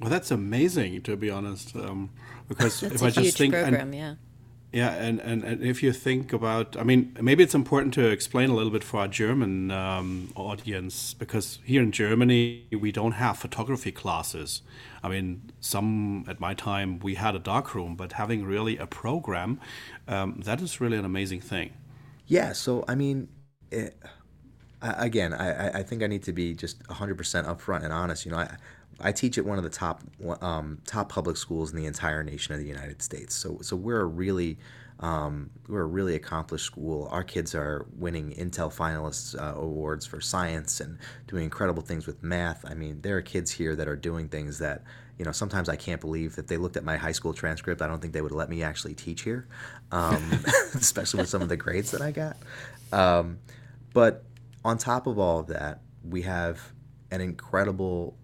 Well, 0.00 0.10
that's 0.10 0.30
amazing, 0.30 1.02
to 1.02 1.16
be 1.16 1.30
honest. 1.30 1.76
Um, 1.76 2.10
because 2.48 2.80
that's 2.80 2.96
if 2.96 3.02
a 3.02 3.06
I 3.06 3.10
just 3.10 3.38
think, 3.38 3.54
program, 3.54 3.74
and, 3.74 3.94
yeah. 3.94 4.14
yeah, 4.72 4.92
and, 5.06 5.20
and, 5.20 5.44
and 5.44 5.62
if 5.62 5.82
you 5.84 5.92
think 5.92 6.32
about, 6.32 6.76
I 6.76 6.82
mean, 6.82 7.16
maybe 7.20 7.42
it's 7.44 7.54
important 7.54 7.94
to 7.94 8.04
explain 8.16 8.50
a 8.50 8.54
little 8.54 8.72
bit 8.72 8.84
for 8.84 9.00
our 9.00 9.08
German 9.08 9.70
um, 9.70 10.32
audience 10.34 11.14
because 11.14 11.60
here 11.64 11.82
in 11.82 11.92
Germany 11.92 12.66
we 12.84 12.90
don't 12.90 13.16
have 13.24 13.38
photography 13.38 13.92
classes. 13.92 14.62
I 15.04 15.08
mean, 15.08 15.52
some 15.60 16.24
at 16.32 16.40
my 16.40 16.54
time 16.54 16.98
we 16.98 17.14
had 17.14 17.34
a 17.36 17.42
darkroom, 17.52 17.94
but 17.96 18.12
having 18.22 18.44
really 18.44 18.76
a 18.78 18.86
program, 18.86 19.60
um, 20.08 20.42
that 20.44 20.60
is 20.60 20.80
really 20.80 20.98
an 20.98 21.04
amazing 21.04 21.42
thing. 21.52 21.68
Yeah. 22.26 22.52
So 22.52 22.84
I 22.88 22.94
mean. 22.96 23.28
It, 23.70 23.96
again, 24.82 25.32
I, 25.32 25.78
I 25.78 25.82
think 25.82 26.02
I 26.02 26.06
need 26.06 26.24
to 26.24 26.32
be 26.32 26.54
just 26.54 26.82
100% 26.84 27.16
upfront 27.16 27.84
and 27.84 27.92
honest. 27.92 28.24
You 28.26 28.32
know, 28.32 28.38
I, 28.38 28.56
I 29.00 29.12
teach 29.12 29.38
at 29.38 29.44
one 29.44 29.58
of 29.58 29.64
the 29.64 29.70
top 29.70 30.02
um, 30.40 30.78
top 30.86 31.08
public 31.08 31.36
schools 31.36 31.70
in 31.70 31.76
the 31.76 31.86
entire 31.86 32.22
nation 32.22 32.54
of 32.54 32.60
the 32.60 32.66
United 32.66 33.02
States. 33.02 33.34
So 33.34 33.58
so 33.62 33.76
we're 33.76 34.00
a 34.00 34.06
really 34.06 34.58
um, 35.00 35.50
we're 35.68 35.82
a 35.82 35.86
really 35.86 36.14
accomplished 36.14 36.66
school. 36.66 37.08
Our 37.10 37.24
kids 37.24 37.54
are 37.54 37.86
winning 37.96 38.32
Intel 38.34 38.72
finalists 38.72 39.38
uh, 39.40 39.58
awards 39.58 40.06
for 40.06 40.20
science 40.20 40.80
and 40.80 40.98
doing 41.26 41.44
incredible 41.44 41.82
things 41.82 42.06
with 42.06 42.22
math. 42.22 42.64
I 42.68 42.74
mean, 42.74 43.00
there 43.00 43.16
are 43.16 43.22
kids 43.22 43.50
here 43.50 43.74
that 43.74 43.88
are 43.88 43.96
doing 43.96 44.28
things 44.28 44.58
that 44.60 44.82
you 45.18 45.24
know 45.24 45.32
sometimes 45.32 45.68
I 45.68 45.76
can't 45.76 46.00
believe 46.00 46.36
that 46.36 46.46
they 46.46 46.56
looked 46.56 46.76
at 46.76 46.84
my 46.84 46.96
high 46.96 47.12
school 47.12 47.32
transcript. 47.32 47.82
I 47.82 47.88
don't 47.88 48.00
think 48.00 48.12
they 48.12 48.22
would 48.22 48.32
let 48.32 48.48
me 48.48 48.62
actually 48.62 48.94
teach 48.94 49.22
here, 49.22 49.48
um, 49.90 50.44
especially 50.74 51.20
with 51.20 51.28
some 51.28 51.42
of 51.42 51.48
the 51.48 51.56
grades 51.56 51.90
that 51.90 52.00
I 52.02 52.12
got. 52.12 52.36
Um, 52.92 53.38
but 53.92 54.24
on 54.64 54.78
top 54.78 55.06
of 55.06 55.18
all 55.18 55.40
of 55.40 55.46
that, 55.48 55.80
we 56.04 56.22
have 56.22 56.72
an 57.10 57.20
incredible 57.20 58.16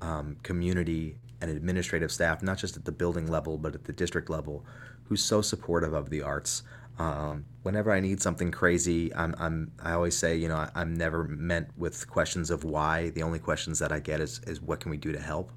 um, 0.00 0.36
community 0.42 1.18
and 1.40 1.50
administrative 1.50 2.10
staff, 2.10 2.42
not 2.42 2.58
just 2.58 2.76
at 2.76 2.84
the 2.84 2.92
building 2.92 3.26
level, 3.26 3.58
but 3.58 3.74
at 3.74 3.84
the 3.84 3.92
district 3.92 4.28
level, 4.30 4.64
who's 5.04 5.22
so 5.22 5.40
supportive 5.40 5.92
of 5.92 6.10
the 6.10 6.22
arts. 6.22 6.62
Um, 6.98 7.44
whenever 7.62 7.92
I 7.92 8.00
need 8.00 8.20
something 8.20 8.50
crazy, 8.50 9.14
I'm, 9.14 9.34
I'm 9.38 9.72
I 9.80 9.92
always 9.92 10.16
say, 10.16 10.36
you 10.36 10.48
know, 10.48 10.68
I, 10.74 10.80
am 10.80 10.94
never 10.94 11.24
meant 11.24 11.68
with 11.76 12.08
questions 12.10 12.50
of 12.50 12.64
why. 12.64 13.10
The 13.10 13.22
only 13.22 13.38
questions 13.38 13.78
that 13.78 13.92
I 13.92 14.00
get 14.00 14.20
is, 14.20 14.40
is 14.46 14.60
what 14.60 14.80
can 14.80 14.90
we 14.90 14.96
do 14.96 15.12
to 15.12 15.20
help. 15.20 15.52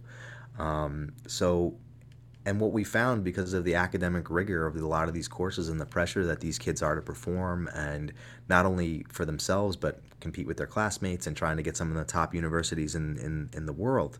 Um, 0.59 1.13
so 1.27 1.75
and 2.45 2.59
what 2.59 2.71
we 2.71 2.83
found 2.83 3.23
because 3.23 3.53
of 3.53 3.63
the 3.63 3.75
academic 3.75 4.29
rigor 4.29 4.65
of 4.65 4.75
a 4.75 4.87
lot 4.87 5.07
of 5.07 5.13
these 5.13 5.27
courses 5.27 5.69
and 5.69 5.79
the 5.79 5.85
pressure 5.85 6.25
that 6.25 6.39
these 6.39 6.57
kids 6.57 6.81
are 6.81 6.95
to 6.95 7.01
perform 7.01 7.67
and 7.75 8.13
not 8.49 8.65
only 8.65 9.05
for 9.09 9.25
themselves 9.25 9.75
but 9.75 10.01
compete 10.19 10.47
with 10.47 10.57
their 10.57 10.67
classmates 10.67 11.27
and 11.27 11.37
trying 11.37 11.57
to 11.57 11.63
get 11.63 11.77
some 11.77 11.89
of 11.89 11.97
the 11.97 12.03
top 12.03 12.33
universities 12.33 12.95
in, 12.95 13.17
in, 13.17 13.49
in 13.53 13.65
the 13.65 13.73
world. 13.73 14.17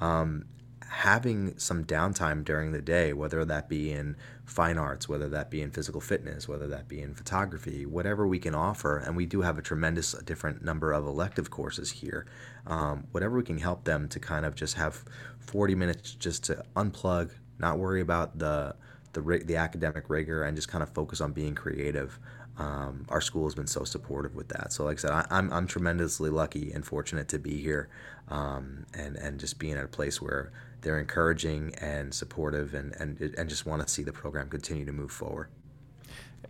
Um, 0.00 0.44
having 0.92 1.56
some 1.58 1.84
downtime 1.86 2.44
during 2.44 2.72
the 2.72 2.82
day 2.82 3.14
whether 3.14 3.46
that 3.46 3.66
be 3.66 3.90
in 3.90 4.14
fine 4.44 4.76
arts 4.76 5.08
whether 5.08 5.26
that 5.26 5.50
be 5.50 5.62
in 5.62 5.70
physical 5.70 6.02
fitness 6.02 6.46
whether 6.46 6.66
that 6.66 6.86
be 6.86 7.00
in 7.00 7.14
photography 7.14 7.86
whatever 7.86 8.26
we 8.26 8.38
can 8.38 8.54
offer 8.54 8.98
and 8.98 9.16
we 9.16 9.24
do 9.24 9.40
have 9.40 9.56
a 9.56 9.62
tremendous 9.62 10.12
different 10.24 10.62
number 10.62 10.92
of 10.92 11.06
elective 11.06 11.48
courses 11.48 11.90
here 11.90 12.26
um, 12.66 13.06
whatever 13.12 13.38
we 13.38 13.42
can 13.42 13.56
help 13.56 13.84
them 13.84 14.06
to 14.06 14.20
kind 14.20 14.44
of 14.44 14.54
just 14.54 14.74
have 14.74 15.02
40 15.38 15.74
minutes 15.74 16.14
just 16.14 16.44
to 16.44 16.62
unplug 16.76 17.30
not 17.62 17.78
worry 17.78 18.00
about 18.00 18.38
the 18.38 18.74
the, 19.12 19.42
the 19.44 19.56
academic 19.56 20.08
rigor 20.08 20.42
and 20.42 20.56
just 20.56 20.68
kind 20.68 20.82
of 20.82 20.88
focus 20.90 21.20
on 21.20 21.32
being 21.32 21.54
creative. 21.54 22.18
Um, 22.58 23.06
our 23.08 23.20
school 23.20 23.44
has 23.44 23.54
been 23.54 23.66
so 23.66 23.84
supportive 23.84 24.34
with 24.34 24.48
that. 24.48 24.72
So, 24.72 24.84
like 24.84 24.98
I 24.98 25.00
said, 25.00 25.10
I, 25.10 25.20
am 25.20 25.26
I'm, 25.30 25.52
I'm 25.52 25.66
tremendously 25.66 26.28
lucky 26.28 26.70
and 26.72 26.84
fortunate 26.84 27.28
to 27.28 27.38
be 27.38 27.60
here, 27.60 27.88
um, 28.28 28.84
and 28.92 29.16
and 29.16 29.40
just 29.40 29.58
being 29.58 29.74
at 29.74 29.84
a 29.84 29.88
place 29.88 30.20
where 30.20 30.52
they're 30.82 30.98
encouraging 30.98 31.74
and 31.76 32.12
supportive, 32.12 32.74
and 32.74 32.94
and 33.00 33.18
and 33.38 33.48
just 33.48 33.64
want 33.64 33.86
to 33.86 33.88
see 33.88 34.02
the 34.02 34.12
program 34.12 34.50
continue 34.50 34.84
to 34.84 34.92
move 34.92 35.10
forward. 35.10 35.48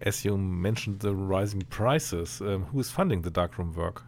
As 0.01 0.25
you 0.25 0.37
mentioned, 0.37 1.01
the 1.01 1.15
rising 1.15 1.63
prices. 1.63 2.41
Um, 2.41 2.65
who 2.65 2.81
is 2.81 2.91
funding 2.91 3.23
the 3.23 3.31
darkroom 3.31 3.73
work? 3.73 4.03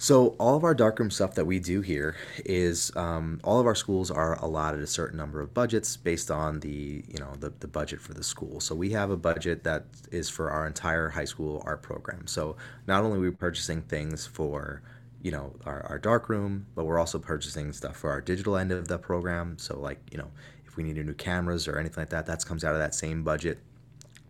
So 0.00 0.28
all 0.38 0.56
of 0.56 0.64
our 0.64 0.74
darkroom 0.74 1.10
stuff 1.10 1.34
that 1.34 1.44
we 1.44 1.58
do 1.58 1.82
here 1.82 2.16
is 2.46 2.90
um, 2.96 3.38
all 3.44 3.60
of 3.60 3.66
our 3.66 3.74
schools 3.74 4.10
are 4.10 4.42
allotted 4.42 4.80
a 4.80 4.86
certain 4.86 5.18
number 5.18 5.42
of 5.42 5.52
budgets 5.52 5.94
based 5.98 6.30
on 6.30 6.60
the 6.60 7.04
you 7.06 7.18
know 7.18 7.34
the, 7.38 7.52
the 7.60 7.68
budget 7.68 8.00
for 8.00 8.14
the 8.14 8.24
school. 8.24 8.60
So 8.60 8.74
we 8.74 8.92
have 8.92 9.10
a 9.10 9.16
budget 9.18 9.62
that 9.64 9.84
is 10.10 10.30
for 10.30 10.50
our 10.50 10.66
entire 10.66 11.10
high 11.10 11.26
school 11.26 11.62
art 11.66 11.82
program. 11.82 12.26
So 12.26 12.56
not 12.86 13.04
only 13.04 13.18
are 13.18 13.20
we 13.20 13.30
purchasing 13.30 13.82
things 13.82 14.26
for 14.26 14.80
you 15.20 15.32
know 15.32 15.54
our, 15.66 15.82
our 15.82 15.98
darkroom, 15.98 16.64
but 16.74 16.86
we're 16.86 16.98
also 16.98 17.18
purchasing 17.18 17.70
stuff 17.74 17.98
for 17.98 18.10
our 18.10 18.22
digital 18.22 18.56
end 18.56 18.72
of 18.72 18.88
the 18.88 18.96
program. 18.96 19.58
So 19.58 19.78
like 19.78 20.00
you 20.10 20.16
know 20.16 20.30
if 20.64 20.78
we 20.78 20.82
need 20.82 20.96
new 20.96 21.12
cameras 21.12 21.68
or 21.68 21.78
anything 21.78 22.00
like 22.00 22.10
that, 22.10 22.24
that 22.24 22.42
comes 22.46 22.64
out 22.64 22.72
of 22.72 22.80
that 22.80 22.94
same 22.94 23.22
budget 23.22 23.58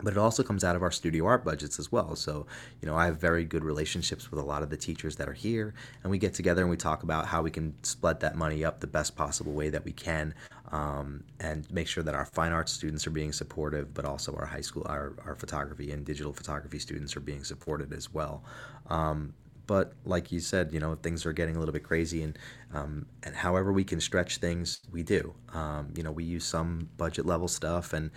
but 0.02 0.12
it 0.12 0.18
also 0.18 0.42
comes 0.42 0.64
out 0.64 0.76
of 0.76 0.82
our 0.82 0.90
studio 0.90 1.26
art 1.26 1.44
budgets 1.44 1.78
as 1.78 1.90
well. 1.90 2.16
So, 2.16 2.46
you 2.80 2.86
know, 2.86 2.96
I 2.96 3.06
have 3.06 3.18
very 3.18 3.44
good 3.44 3.64
relationships 3.64 4.30
with 4.30 4.40
a 4.40 4.44
lot 4.44 4.62
of 4.62 4.70
the 4.70 4.76
teachers 4.76 5.16
that 5.16 5.28
are 5.28 5.34
here, 5.34 5.74
and 6.02 6.10
we 6.10 6.18
get 6.18 6.34
together 6.34 6.62
and 6.62 6.70
we 6.70 6.76
talk 6.76 7.02
about 7.02 7.26
how 7.26 7.42
we 7.42 7.50
can 7.50 7.74
split 7.82 8.20
that 8.20 8.36
money 8.36 8.64
up 8.64 8.80
the 8.80 8.86
best 8.86 9.16
possible 9.16 9.52
way 9.52 9.68
that 9.70 9.84
we 9.84 9.92
can, 9.92 10.34
um, 10.72 11.24
and 11.40 11.70
make 11.70 11.86
sure 11.86 12.02
that 12.02 12.14
our 12.14 12.26
fine 12.26 12.52
arts 12.52 12.72
students 12.72 13.06
are 13.06 13.10
being 13.10 13.32
supportive, 13.32 13.92
but 13.94 14.04
also 14.04 14.34
our 14.36 14.46
high 14.46 14.60
school, 14.60 14.86
our, 14.86 15.14
our 15.24 15.34
photography 15.34 15.90
and 15.92 16.04
digital 16.04 16.32
photography 16.32 16.78
students 16.78 17.16
are 17.16 17.20
being 17.20 17.44
supported 17.44 17.92
as 17.92 18.12
well. 18.12 18.44
Um, 18.88 19.34
but 19.70 19.92
like 20.04 20.32
you 20.32 20.40
said, 20.40 20.72
you 20.72 20.80
know, 20.80 20.96
things 20.96 21.24
are 21.24 21.32
getting 21.32 21.54
a 21.54 21.60
little 21.60 21.72
bit 21.72 21.84
crazy, 21.84 22.24
and 22.24 22.36
um, 22.74 23.06
and 23.22 23.36
however 23.36 23.72
we 23.72 23.84
can 23.84 24.00
stretch 24.00 24.38
things, 24.38 24.80
we 24.90 25.04
do. 25.04 25.32
Um, 25.54 25.92
you 25.96 26.02
know, 26.02 26.10
we 26.10 26.24
use 26.24 26.44
some 26.44 26.88
budget 26.96 27.24
level 27.24 27.46
stuff, 27.46 27.92
and 27.92 28.10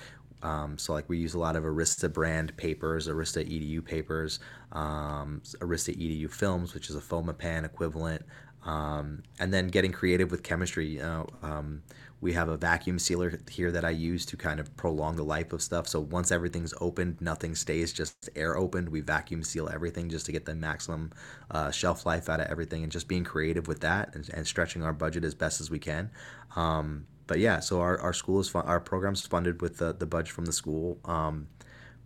um, 0.43 0.77
so 0.77 0.93
like 0.93 1.07
we 1.07 1.17
use 1.17 1.33
a 1.33 1.39
lot 1.39 1.55
of 1.55 1.63
Arista 1.63 2.11
brand 2.11 2.55
papers, 2.57 3.07
Arista 3.07 3.43
EDU 3.43 3.83
papers, 3.83 4.39
um, 4.73 5.41
Arista 5.59 5.95
EDU 5.95 6.29
films, 6.29 6.73
which 6.73 6.89
is 6.89 6.95
a 6.95 6.99
Fomapan 6.99 7.63
equivalent, 7.63 8.25
um, 8.65 9.23
and 9.39 9.53
then 9.53 9.69
getting 9.69 9.93
creative 9.93 10.31
with 10.31 10.43
chemistry. 10.43 10.85
You 10.87 10.99
know, 10.99 11.27
um, 11.41 11.81
we 12.19 12.33
have 12.33 12.49
a 12.49 12.57
vacuum 12.57 12.99
sealer 12.99 13.39
here 13.49 13.71
that 13.71 13.85
I 13.85 13.91
use 13.91 14.25
to 14.27 14.37
kind 14.37 14.59
of 14.59 14.75
prolong 14.75 15.15
the 15.15 15.23
life 15.23 15.53
of 15.53 15.61
stuff. 15.61 15.87
So 15.87 16.01
once 16.01 16.29
everything's 16.29 16.73
opened, 16.81 17.21
nothing 17.21 17.55
stays 17.55 17.93
just 17.93 18.29
air 18.35 18.57
opened. 18.57 18.89
We 18.89 18.99
vacuum 18.99 19.43
seal 19.43 19.69
everything 19.69 20.09
just 20.09 20.25
to 20.25 20.33
get 20.33 20.45
the 20.45 20.55
maximum 20.55 21.11
uh, 21.51 21.71
shelf 21.71 22.05
life 22.05 22.27
out 22.27 22.41
of 22.41 22.47
everything, 22.47 22.83
and 22.83 22.91
just 22.91 23.07
being 23.07 23.23
creative 23.23 23.67
with 23.67 23.79
that 23.79 24.13
and, 24.13 24.29
and 24.33 24.45
stretching 24.45 24.83
our 24.83 24.93
budget 24.93 25.23
as 25.23 25.35
best 25.35 25.61
as 25.61 25.69
we 25.71 25.79
can. 25.79 26.11
Um, 26.57 27.07
but 27.27 27.39
yeah, 27.39 27.59
so 27.59 27.81
our, 27.81 27.99
our 27.99 28.13
school 28.13 28.39
is 28.39 28.49
fun, 28.49 28.65
our 28.65 28.79
program's 28.79 29.25
funded 29.25 29.61
with 29.61 29.77
the, 29.77 29.93
the 29.93 30.05
budget 30.05 30.33
from 30.33 30.45
the 30.45 30.53
school. 30.53 30.99
Um, 31.05 31.47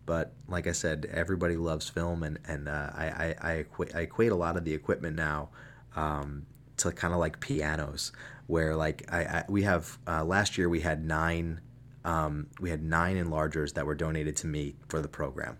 but 0.05 0.33
like 0.47 0.67
I 0.67 0.71
said, 0.71 1.05
everybody 1.11 1.57
loves 1.57 1.89
film, 1.89 2.23
and 2.23 2.39
and 2.47 2.69
uh, 2.69 2.91
I, 2.95 3.05
I 3.05 3.35
I 3.41 3.51
equate, 3.53 3.95
I 3.95 4.01
equate 4.01 4.31
a 4.31 4.35
lot 4.35 4.55
of 4.55 4.63
the 4.63 4.73
equipment 4.73 5.17
now 5.17 5.49
um, 5.95 6.45
to 6.77 6.91
kind 6.91 7.13
of 7.13 7.19
like 7.19 7.39
pianos, 7.41 8.13
where 8.47 8.75
like 8.75 9.05
I, 9.11 9.19
I 9.19 9.43
we 9.49 9.63
have 9.63 9.97
uh, 10.07 10.23
last 10.23 10.57
year 10.57 10.69
we 10.69 10.79
had 10.79 11.03
nine 11.03 11.59
um, 12.05 12.47
we 12.61 12.69
had 12.69 12.81
nine 12.81 13.17
enlargers 13.17 13.73
that 13.73 13.85
were 13.85 13.95
donated 13.95 14.37
to 14.37 14.47
me 14.47 14.75
for 14.87 15.01
the 15.01 15.09
program, 15.09 15.57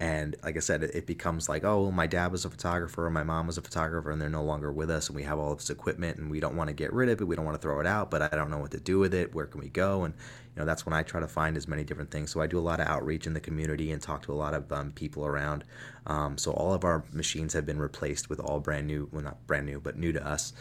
and 0.00 0.34
like 0.42 0.56
I 0.56 0.60
said, 0.60 0.82
it, 0.82 0.94
it 0.94 1.06
becomes 1.06 1.48
like, 1.48 1.64
oh, 1.64 1.90
my 1.90 2.06
dad 2.06 2.32
was 2.32 2.44
a 2.44 2.50
photographer, 2.50 3.08
my 3.10 3.22
mom 3.22 3.46
was 3.46 3.58
a 3.58 3.62
photographer, 3.62 4.10
and 4.10 4.20
they're 4.20 4.28
no 4.28 4.42
longer 4.42 4.72
with 4.72 4.90
us, 4.90 5.08
and 5.08 5.16
we 5.16 5.22
have 5.22 5.38
all 5.38 5.54
this 5.54 5.70
equipment, 5.70 6.18
and 6.18 6.30
we 6.30 6.40
don't 6.40 6.56
want 6.56 6.68
to 6.68 6.74
get 6.74 6.92
rid 6.92 7.08
of 7.08 7.20
it, 7.20 7.24
we 7.24 7.36
don't 7.36 7.44
want 7.44 7.56
to 7.56 7.62
throw 7.62 7.80
it 7.80 7.86
out, 7.86 8.10
but 8.10 8.22
I 8.22 8.28
don't 8.28 8.50
know 8.50 8.58
what 8.58 8.72
to 8.72 8.80
do 8.80 8.98
with 8.98 9.14
it. 9.14 9.34
Where 9.34 9.46
can 9.46 9.60
we 9.60 9.68
go? 9.68 10.04
And 10.04 10.14
you 10.54 10.60
know, 10.60 10.66
that's 10.66 10.86
when 10.86 10.92
I 10.92 11.02
try 11.02 11.20
to 11.20 11.26
find 11.26 11.56
as 11.56 11.66
many 11.66 11.82
different 11.82 12.10
things. 12.10 12.30
So 12.30 12.40
I 12.40 12.46
do 12.46 12.58
a 12.58 12.60
lot 12.60 12.78
of 12.78 12.86
outreach 12.86 13.26
in 13.26 13.34
the 13.34 13.40
community 13.40 13.90
and 13.90 14.00
talk 14.00 14.22
to 14.22 14.32
a 14.32 14.34
lot 14.34 14.54
of 14.54 14.72
um, 14.72 14.92
people 14.92 15.26
around. 15.26 15.64
Um, 16.06 16.38
so 16.38 16.52
all 16.52 16.72
of 16.72 16.84
our 16.84 17.04
machines 17.12 17.52
have 17.54 17.66
been 17.66 17.78
replaced 17.78 18.30
with 18.30 18.38
all 18.38 18.60
brand 18.60 18.86
new, 18.86 19.08
well, 19.10 19.22
not 19.22 19.44
brand 19.46 19.66
new, 19.66 19.80
but 19.80 19.98
new 19.98 20.12
to 20.12 20.24
us 20.24 20.52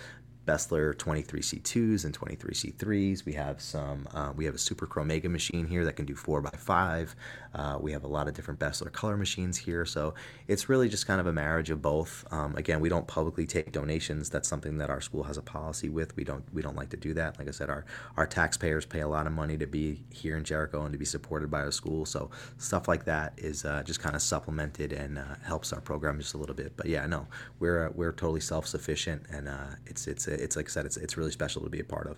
Beseler 0.45 0.93
23C2s 0.93 2.03
and 2.05 2.17
23C3s. 2.17 3.25
We 3.25 3.33
have 3.33 3.61
some. 3.61 4.07
Uh, 4.13 4.33
we 4.35 4.45
have 4.45 4.55
a 4.55 4.57
Super 4.57 4.85
Chromega 4.85 5.29
machine 5.29 5.65
here 5.67 5.85
that 5.85 5.95
can 5.95 6.05
do 6.05 6.15
four 6.15 6.41
by 6.41 6.51
five. 6.57 7.15
Uh, 7.53 7.77
we 7.79 7.91
have 7.91 8.03
a 8.03 8.07
lot 8.07 8.27
of 8.27 8.33
different 8.33 8.59
Beseler 8.59 8.91
color 8.91 9.15
machines 9.15 9.57
here, 9.57 9.85
so 9.85 10.15
it's 10.47 10.67
really 10.67 10.89
just 10.89 11.07
kind 11.07 11.21
of 11.21 11.27
a 11.27 11.33
marriage 11.33 11.69
of 11.69 11.81
both. 11.81 12.25
Um, 12.31 12.55
again, 12.55 12.79
we 12.79 12.89
don't 12.89 13.07
publicly 13.07 13.45
take 13.45 13.71
donations. 13.71 14.29
That's 14.29 14.47
something 14.47 14.77
that 14.79 14.89
our 14.89 15.01
school 15.01 15.23
has 15.23 15.37
a 15.37 15.41
policy 15.41 15.89
with. 15.89 16.15
We 16.15 16.23
don't. 16.23 16.43
We 16.53 16.61
don't 16.61 16.75
like 16.75 16.89
to 16.89 16.97
do 16.97 17.13
that. 17.13 17.37
Like 17.39 17.47
I 17.47 17.51
said, 17.51 17.69
our 17.69 17.85
our 18.17 18.27
taxpayers 18.27 18.85
pay 18.85 19.01
a 19.01 19.07
lot 19.07 19.27
of 19.27 19.33
money 19.33 19.57
to 19.57 19.67
be 19.67 20.03
here 20.09 20.35
in 20.35 20.43
Jericho 20.43 20.83
and 20.83 20.91
to 20.91 20.99
be 20.99 21.05
supported 21.05 21.49
by 21.49 21.61
our 21.61 21.71
school. 21.71 22.05
So 22.05 22.31
stuff 22.57 22.87
like 22.87 23.05
that 23.05 23.33
is 23.37 23.65
uh, 23.65 23.83
just 23.83 23.99
kind 23.99 24.15
of 24.15 24.21
supplemented 24.21 24.91
and 24.91 25.17
uh, 25.17 25.35
helps 25.43 25.71
our 25.71 25.81
program 25.81 26.19
just 26.19 26.33
a 26.33 26.37
little 26.37 26.55
bit. 26.55 26.75
But 26.75 26.87
yeah, 26.87 27.05
no, 27.05 27.27
we're 27.59 27.89
we're 27.91 28.11
totally 28.11 28.41
self 28.41 28.67
sufficient, 28.67 29.25
and 29.31 29.47
uh, 29.47 29.75
it's 29.85 30.07
it's 30.07 30.27
it's 30.39 30.55
like 30.55 30.67
I 30.67 30.69
said, 30.69 30.85
it's 30.85 30.97
it's 30.97 31.17
really 31.17 31.31
special 31.31 31.61
to 31.63 31.69
be 31.69 31.79
a 31.79 31.83
part 31.83 32.07
of. 32.07 32.17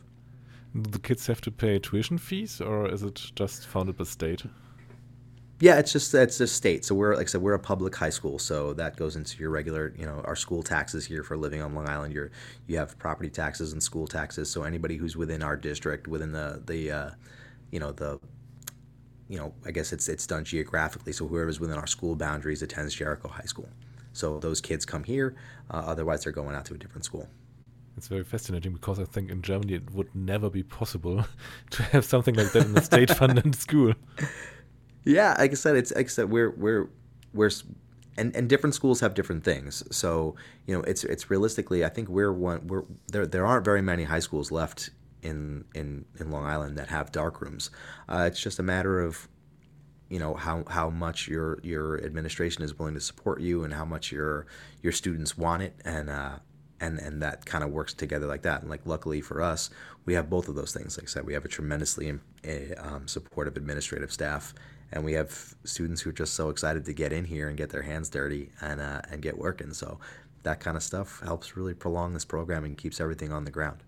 The 0.73 0.99
kids 0.99 1.25
have 1.27 1.41
to 1.41 1.51
pay 1.51 1.79
tuition 1.79 2.17
fees, 2.17 2.59
or 2.59 2.89
is 2.89 3.03
it 3.03 3.31
just 3.35 3.65
funded 3.65 3.97
by 3.97 4.03
state? 4.03 4.43
Yeah, 5.61 5.79
it's 5.79 5.93
just 5.93 6.13
it's 6.13 6.37
just 6.37 6.55
state. 6.55 6.83
So 6.83 6.95
we're 6.95 7.15
like 7.15 7.27
I 7.27 7.31
said, 7.31 7.41
we're 7.41 7.53
a 7.53 7.59
public 7.59 7.95
high 7.95 8.09
school, 8.09 8.39
so 8.39 8.73
that 8.73 8.97
goes 8.97 9.15
into 9.15 9.39
your 9.39 9.51
regular, 9.51 9.93
you 9.97 10.05
know, 10.05 10.21
our 10.25 10.35
school 10.35 10.61
taxes 10.61 11.05
here 11.05 11.23
for 11.23 11.37
living 11.37 11.61
on 11.61 11.73
Long 11.73 11.87
Island. 11.87 12.13
You're 12.13 12.31
you 12.67 12.77
have 12.77 12.97
property 12.99 13.29
taxes 13.29 13.71
and 13.71 13.81
school 13.81 14.05
taxes. 14.05 14.49
So 14.49 14.63
anybody 14.63 14.97
who's 14.97 15.15
within 15.15 15.41
our 15.41 15.55
district, 15.55 16.09
within 16.09 16.33
the 16.33 16.61
the, 16.65 16.91
uh, 16.91 17.09
you 17.71 17.79
know 17.79 17.93
the 17.93 18.19
you 19.27 19.37
know, 19.37 19.53
I 19.65 19.71
guess 19.71 19.93
it's 19.93 20.07
it's 20.07 20.27
done 20.27 20.43
geographically. 20.43 21.13
So 21.13 21.27
whoever's 21.27 21.59
within 21.59 21.77
our 21.77 21.87
school 21.87 22.15
boundaries 22.15 22.61
attends 22.61 22.93
Jericho 22.93 23.27
High 23.27 23.45
School. 23.45 23.69
So 24.13 24.39
those 24.39 24.61
kids 24.61 24.85
come 24.85 25.03
here. 25.03 25.35
Uh, 25.69 25.83
otherwise, 25.85 26.23
they're 26.23 26.33
going 26.33 26.55
out 26.55 26.65
to 26.65 26.73
a 26.73 26.77
different 26.77 27.05
school. 27.05 27.27
It's 27.97 28.07
very 28.07 28.23
fascinating 28.23 28.73
because 28.73 28.99
I 28.99 29.05
think 29.05 29.31
in 29.31 29.41
Germany 29.41 29.75
it 29.75 29.91
would 29.91 30.13
never 30.13 30.49
be 30.49 30.63
possible 30.63 31.25
to 31.71 31.83
have 31.83 32.05
something 32.05 32.35
like 32.35 32.51
that 32.51 32.65
in 32.65 32.77
a 32.77 32.81
state-funded 32.81 33.55
school. 33.65 33.93
Yeah, 35.05 35.35
like 35.39 35.51
I 35.51 35.55
said, 35.55 35.75
it's 35.75 35.93
like 35.95 36.07
I 36.07 36.09
said, 36.09 36.29
we're 36.29 36.51
we're 36.51 36.89
we're 37.33 37.51
and, 38.17 38.35
and 38.35 38.49
different 38.49 38.73
schools 38.73 38.99
have 39.01 39.13
different 39.13 39.43
things. 39.43 39.83
So 39.91 40.35
you 40.65 40.75
know, 40.75 40.81
it's 40.83 41.03
it's 41.03 41.29
realistically, 41.29 41.85
I 41.85 41.89
think 41.89 42.09
we're 42.09 42.33
one. 42.33 42.67
We're 42.67 42.83
there. 43.07 43.25
There 43.25 43.45
aren't 43.45 43.65
very 43.65 43.81
many 43.81 44.03
high 44.03 44.19
schools 44.19 44.51
left 44.51 44.89
in 45.21 45.65
in 45.73 46.05
in 46.19 46.31
Long 46.31 46.45
Island 46.45 46.77
that 46.77 46.89
have 46.89 47.11
dark 47.11 47.41
rooms. 47.41 47.69
Uh, 48.09 48.25
it's 48.27 48.41
just 48.41 48.59
a 48.59 48.63
matter 48.63 48.99
of 48.99 49.27
you 50.09 50.19
know 50.19 50.33
how 50.33 50.63
how 50.67 50.89
much 50.89 51.27
your 51.27 51.59
your 51.63 52.03
administration 52.03 52.63
is 52.63 52.77
willing 52.77 52.93
to 52.93 53.01
support 53.01 53.41
you 53.41 53.63
and 53.63 53.73
how 53.73 53.85
much 53.85 54.11
your 54.11 54.47
your 54.81 54.91
students 54.91 55.37
want 55.37 55.63
it 55.63 55.75
and 55.83 56.09
uh, 56.09 56.37
and 56.81 56.99
and 56.99 57.21
that 57.21 57.45
kind 57.45 57.63
of 57.63 57.71
works 57.71 57.93
together 57.93 58.27
like 58.27 58.41
that. 58.43 58.61
And 58.61 58.69
like 58.69 58.81
luckily 58.85 59.21
for 59.21 59.41
us, 59.41 59.69
we 60.05 60.13
have 60.13 60.29
both 60.29 60.47
of 60.47 60.55
those 60.55 60.73
things. 60.73 60.97
Like 60.97 61.05
I 61.05 61.07
said, 61.07 61.25
we 61.25 61.33
have 61.33 61.45
a 61.45 61.49
tremendously 61.49 62.19
um, 62.77 63.07
supportive 63.07 63.57
administrative 63.57 64.11
staff, 64.11 64.53
and 64.91 65.03
we 65.03 65.13
have 65.13 65.55
students 65.63 66.01
who 66.01 66.09
are 66.09 66.13
just 66.13 66.33
so 66.33 66.49
excited 66.49 66.85
to 66.85 66.93
get 66.93 67.13
in 67.13 67.25
here 67.25 67.47
and 67.47 67.57
get 67.57 67.69
their 67.69 67.81
hands 67.81 68.09
dirty 68.09 68.49
and 68.61 68.81
uh, 68.81 69.01
and 69.09 69.21
get 69.21 69.37
working. 69.37 69.73
So 69.73 69.99
that 70.43 70.59
kind 70.59 70.77
of 70.77 70.83
stuff 70.83 71.21
helps 71.21 71.57
really 71.57 71.73
prolong 71.73 72.13
this 72.13 72.25
program 72.25 72.63
and 72.63 72.77
keeps 72.77 73.01
everything 73.01 73.31
on 73.31 73.45
the 73.45 73.51
ground. 73.51 73.79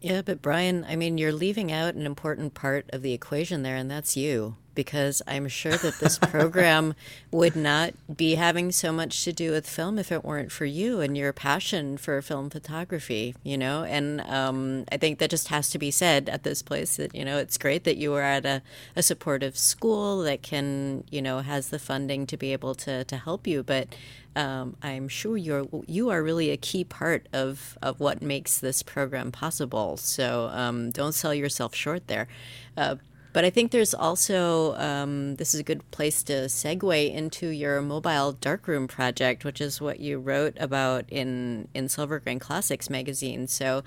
Yeah, 0.00 0.22
but 0.22 0.42
Bryan, 0.42 0.84
I 0.88 0.96
mean, 0.96 1.16
you're 1.16 1.32
leaving 1.32 1.70
out 1.70 1.94
an 1.94 2.06
important 2.06 2.54
part 2.54 2.90
of 2.92 3.02
the 3.02 3.12
equation 3.12 3.62
there, 3.62 3.76
and 3.76 3.88
that's 3.88 4.16
you. 4.16 4.56
Because 4.74 5.22
I'm 5.26 5.48
sure 5.48 5.76
that 5.76 5.98
this 6.00 6.18
program 6.22 6.94
would 7.30 7.56
not 7.56 7.94
be 8.14 8.34
having 8.34 8.72
so 8.72 8.92
much 8.92 9.24
to 9.24 9.32
do 9.32 9.50
with 9.50 9.68
film 9.68 9.98
if 9.98 10.12
it 10.12 10.24
weren't 10.24 10.52
for 10.52 10.64
you 10.64 11.00
and 11.00 11.16
your 11.16 11.32
passion 11.32 11.96
for 11.96 12.20
film 12.22 12.50
photography, 12.50 13.34
you 13.42 13.58
know? 13.58 13.84
And 13.84 14.20
um, 14.22 14.84
I 14.90 14.96
think 14.96 15.18
that 15.18 15.30
just 15.30 15.48
has 15.48 15.70
to 15.70 15.78
be 15.78 15.90
said 15.90 16.28
at 16.28 16.42
this 16.42 16.62
place 16.62 16.96
that, 16.96 17.14
you 17.14 17.24
know, 17.24 17.38
it's 17.38 17.58
great 17.58 17.84
that 17.84 17.96
you 17.96 18.14
are 18.14 18.22
at 18.22 18.46
a, 18.46 18.62
a 18.96 19.02
supportive 19.02 19.56
school 19.56 20.22
that 20.22 20.42
can, 20.42 21.04
you 21.10 21.22
know, 21.22 21.40
has 21.40 21.68
the 21.68 21.78
funding 21.78 22.26
to 22.26 22.36
be 22.36 22.52
able 22.52 22.74
to, 22.76 23.04
to 23.04 23.16
help 23.16 23.46
you. 23.46 23.62
But 23.62 23.88
um, 24.34 24.76
I'm 24.82 25.08
sure 25.08 25.36
you're 25.36 25.66
you 25.86 26.08
are 26.08 26.22
really 26.22 26.50
a 26.50 26.56
key 26.56 26.84
part 26.84 27.26
of, 27.32 27.76
of 27.82 28.00
what 28.00 28.22
makes 28.22 28.58
this 28.58 28.82
program 28.82 29.30
possible. 29.30 29.96
So 29.98 30.48
um, 30.52 30.90
don't 30.90 31.12
sell 31.12 31.34
yourself 31.34 31.74
short 31.74 32.06
there. 32.06 32.28
Uh, 32.76 32.96
but 33.32 33.44
I 33.44 33.50
think 33.50 33.70
there's 33.70 33.94
also 33.94 34.74
um, 34.76 35.36
this 35.36 35.54
is 35.54 35.60
a 35.60 35.62
good 35.62 35.88
place 35.90 36.22
to 36.24 36.32
segue 36.32 37.14
into 37.14 37.48
your 37.48 37.80
mobile 37.80 38.32
darkroom 38.32 38.86
project, 38.86 39.44
which 39.44 39.60
is 39.60 39.80
what 39.80 40.00
you 40.00 40.18
wrote 40.18 40.56
about 40.60 41.04
in 41.08 41.68
in 41.74 41.86
Silvergrain 41.86 42.40
Classics 42.40 42.90
magazine. 42.90 43.46
So, 43.46 43.82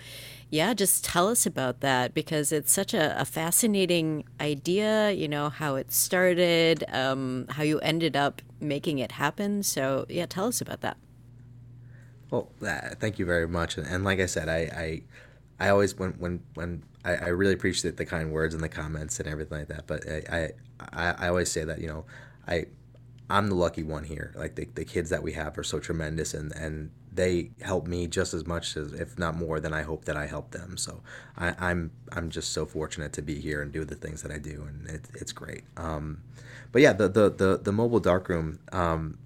yeah, 0.49 0.73
just 0.73 1.05
tell 1.05 1.27
us 1.27 1.45
about 1.45 1.81
that 1.81 2.13
because 2.13 2.51
it's 2.51 2.71
such 2.71 2.93
a, 2.93 3.19
a 3.19 3.25
fascinating 3.25 4.25
idea. 4.41 5.11
You 5.11 5.27
know 5.27 5.49
how 5.49 5.75
it 5.75 5.91
started, 5.91 6.83
um, 6.91 7.45
how 7.49 7.63
you 7.63 7.79
ended 7.79 8.15
up 8.15 8.41
making 8.59 8.99
it 8.99 9.13
happen. 9.13 9.61
So, 9.63 10.05
yeah, 10.09 10.25
tell 10.25 10.47
us 10.47 10.61
about 10.61 10.81
that. 10.81 10.97
Well, 12.31 12.51
uh, 12.65 12.95
thank 12.99 13.19
you 13.19 13.25
very 13.25 13.47
much. 13.47 13.77
And, 13.77 13.85
and 13.85 14.03
like 14.03 14.19
I 14.19 14.25
said, 14.25 14.49
I, 14.49 14.57
I 14.57 15.01
I 15.59 15.69
always 15.69 15.97
when 15.97 16.11
when 16.13 16.41
when 16.55 16.83
I, 17.05 17.15
I 17.15 17.27
really 17.27 17.53
appreciate 17.53 17.97
the 17.97 18.05
kind 18.05 18.31
words 18.31 18.53
and 18.53 18.63
the 18.63 18.69
comments 18.69 19.19
and 19.19 19.29
everything 19.29 19.59
like 19.59 19.67
that. 19.67 19.87
But 19.87 20.09
I, 20.09 20.51
I, 20.91 21.25
I 21.25 21.27
always 21.29 21.51
say 21.51 21.63
that 21.63 21.79
you 21.79 21.87
know, 21.87 22.05
I, 22.47 22.65
I'm 23.29 23.47
the 23.47 23.55
lucky 23.55 23.83
one 23.83 24.03
here. 24.03 24.33
Like 24.35 24.55
the, 24.55 24.67
the 24.73 24.85
kids 24.85 25.11
that 25.11 25.23
we 25.23 25.33
have 25.33 25.57
are 25.57 25.63
so 25.63 25.79
tremendous, 25.79 26.33
and 26.33 26.51
and 26.53 26.91
they 27.13 27.51
help 27.61 27.87
me 27.87 28.07
just 28.07 28.33
as 28.33 28.45
much 28.45 28.75
as, 28.75 28.91
if 28.91 29.17
not 29.17 29.35
more, 29.35 29.59
than 29.59 29.73
I 29.73 29.83
hope 29.83 30.05
that 30.05 30.17
I 30.17 30.25
help 30.25 30.51
them. 30.51 30.75
So 30.77 31.01
I, 31.37 31.49
am 31.49 31.55
I'm, 31.59 31.91
I'm 32.11 32.29
just 32.29 32.51
so 32.51 32.65
fortunate 32.65 33.13
to 33.13 33.21
be 33.21 33.39
here 33.39 33.61
and 33.61 33.71
do 33.71 33.85
the 33.85 33.95
things 33.95 34.21
that 34.23 34.31
I 34.31 34.37
do, 34.37 34.67
and 34.67 34.87
it, 34.89 35.07
it's 35.13 35.31
great. 35.31 35.63
Um, 35.77 36.21
but 36.71 36.81
yeah, 36.81 36.93
the 36.93 37.07
the 37.07 37.29
the, 37.29 37.59
the 37.63 37.71
mobile 37.71 37.99
darkroom. 37.99 38.59
Um, 38.71 39.17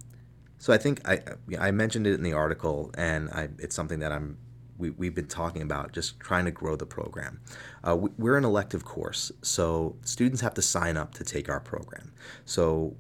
so 0.57 0.73
I 0.73 0.77
think 0.77 1.07
I 1.07 1.21
I 1.57 1.71
mentioned 1.71 2.05
it 2.05 2.13
in 2.13 2.23
the 2.23 2.33
article, 2.33 2.91
and 2.95 3.29
I, 3.31 3.49
it's 3.57 3.75
something 3.75 3.99
that 3.99 4.11
I'm 4.11 4.37
we, 4.79 4.89
we've 4.91 5.13
been 5.13 5.27
talking 5.27 5.61
about 5.61 5.91
just 5.91 6.19
trying 6.19 6.45
to 6.45 6.51
grow 6.51 6.75
the 6.75 6.85
program. 6.85 7.39
Uh, 7.87 7.95
we, 7.95 8.09
we're 8.17 8.37
an 8.37 8.45
elective 8.45 8.85
course, 8.85 9.31
so 9.41 9.95
students 10.03 10.41
have 10.41 10.53
to 10.55 10.61
sign 10.61 10.97
up 10.97 11.13
to 11.15 11.23
take 11.23 11.49
our 11.49 11.59
program. 11.59 12.11
So 12.45 12.95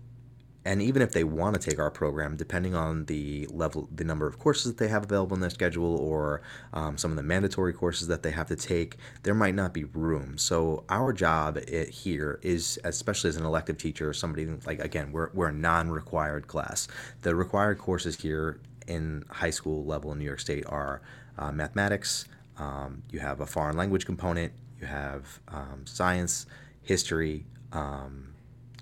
and 0.65 0.81
even 0.81 1.01
if 1.01 1.13
they 1.13 1.23
want 1.23 1.59
to 1.59 1.69
take 1.69 1.79
our 1.79 1.89
program, 1.89 2.35
depending 2.35 2.75
on 2.75 3.05
the 3.05 3.47
level, 3.47 3.87
the 3.95 4.03
number 4.03 4.27
of 4.27 4.37
courses 4.37 4.65
that 4.65 4.77
they 4.77 4.89
have 4.89 5.03
available 5.03 5.33
in 5.33 5.41
their 5.41 5.49
schedule, 5.49 5.95
or 5.97 6.41
um, 6.73 6.97
some 6.97 7.11
of 7.11 7.17
the 7.17 7.23
mandatory 7.23 7.73
courses 7.73 8.07
that 8.09 8.23
they 8.23 8.31
have 8.31 8.47
to 8.47 8.55
take, 8.55 8.97
there 9.23 9.33
might 9.33 9.55
not 9.55 9.73
be 9.73 9.85
room. 9.85 10.37
So 10.37 10.83
our 10.89 11.13
job 11.13 11.59
here 11.67 12.39
is, 12.43 12.77
especially 12.83 13.29
as 13.29 13.37
an 13.37 13.45
elective 13.45 13.77
teacher, 13.77 14.09
or 14.09 14.13
somebody 14.13 14.47
like 14.65 14.79
again, 14.79 15.11
we're 15.11 15.29
we're 15.33 15.47
a 15.47 15.53
non-required 15.53 16.47
class. 16.47 16.87
The 17.21 17.35
required 17.35 17.77
courses 17.77 18.19
here 18.19 18.59
in 18.85 19.23
high 19.29 19.51
school 19.51 19.85
level 19.85 20.11
in 20.11 20.19
New 20.19 20.25
York 20.25 20.39
State 20.39 20.65
are 20.67 21.01
uh, 21.39 21.51
mathematics, 21.51 22.25
um, 22.57 23.01
you 23.09 23.19
have 23.19 23.39
a 23.39 23.45
foreign 23.45 23.77
language 23.77 24.05
component, 24.05 24.53
you 24.79 24.85
have 24.85 25.39
um, 25.47 25.81
science, 25.85 26.45
history, 26.83 27.45
um, 27.71 28.33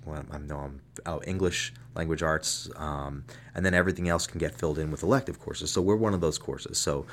well, 0.05 0.25
I 0.31 0.37
know 0.37 0.71
I'm 1.05 1.21
English, 1.25 1.73
language 1.95 2.23
arts, 2.23 2.69
um, 2.77 3.25
and 3.53 3.65
then 3.65 3.73
everything 3.73 4.07
else 4.07 4.25
can 4.25 4.39
get 4.39 4.55
filled 4.55 4.79
in 4.79 4.89
with 4.89 5.03
elective 5.03 5.39
courses. 5.39 5.71
So 5.71 5.81
we're 5.81 5.95
one 5.95 6.13
of 6.13 6.21
those 6.21 6.37
courses. 6.37 6.77
So 6.77 7.05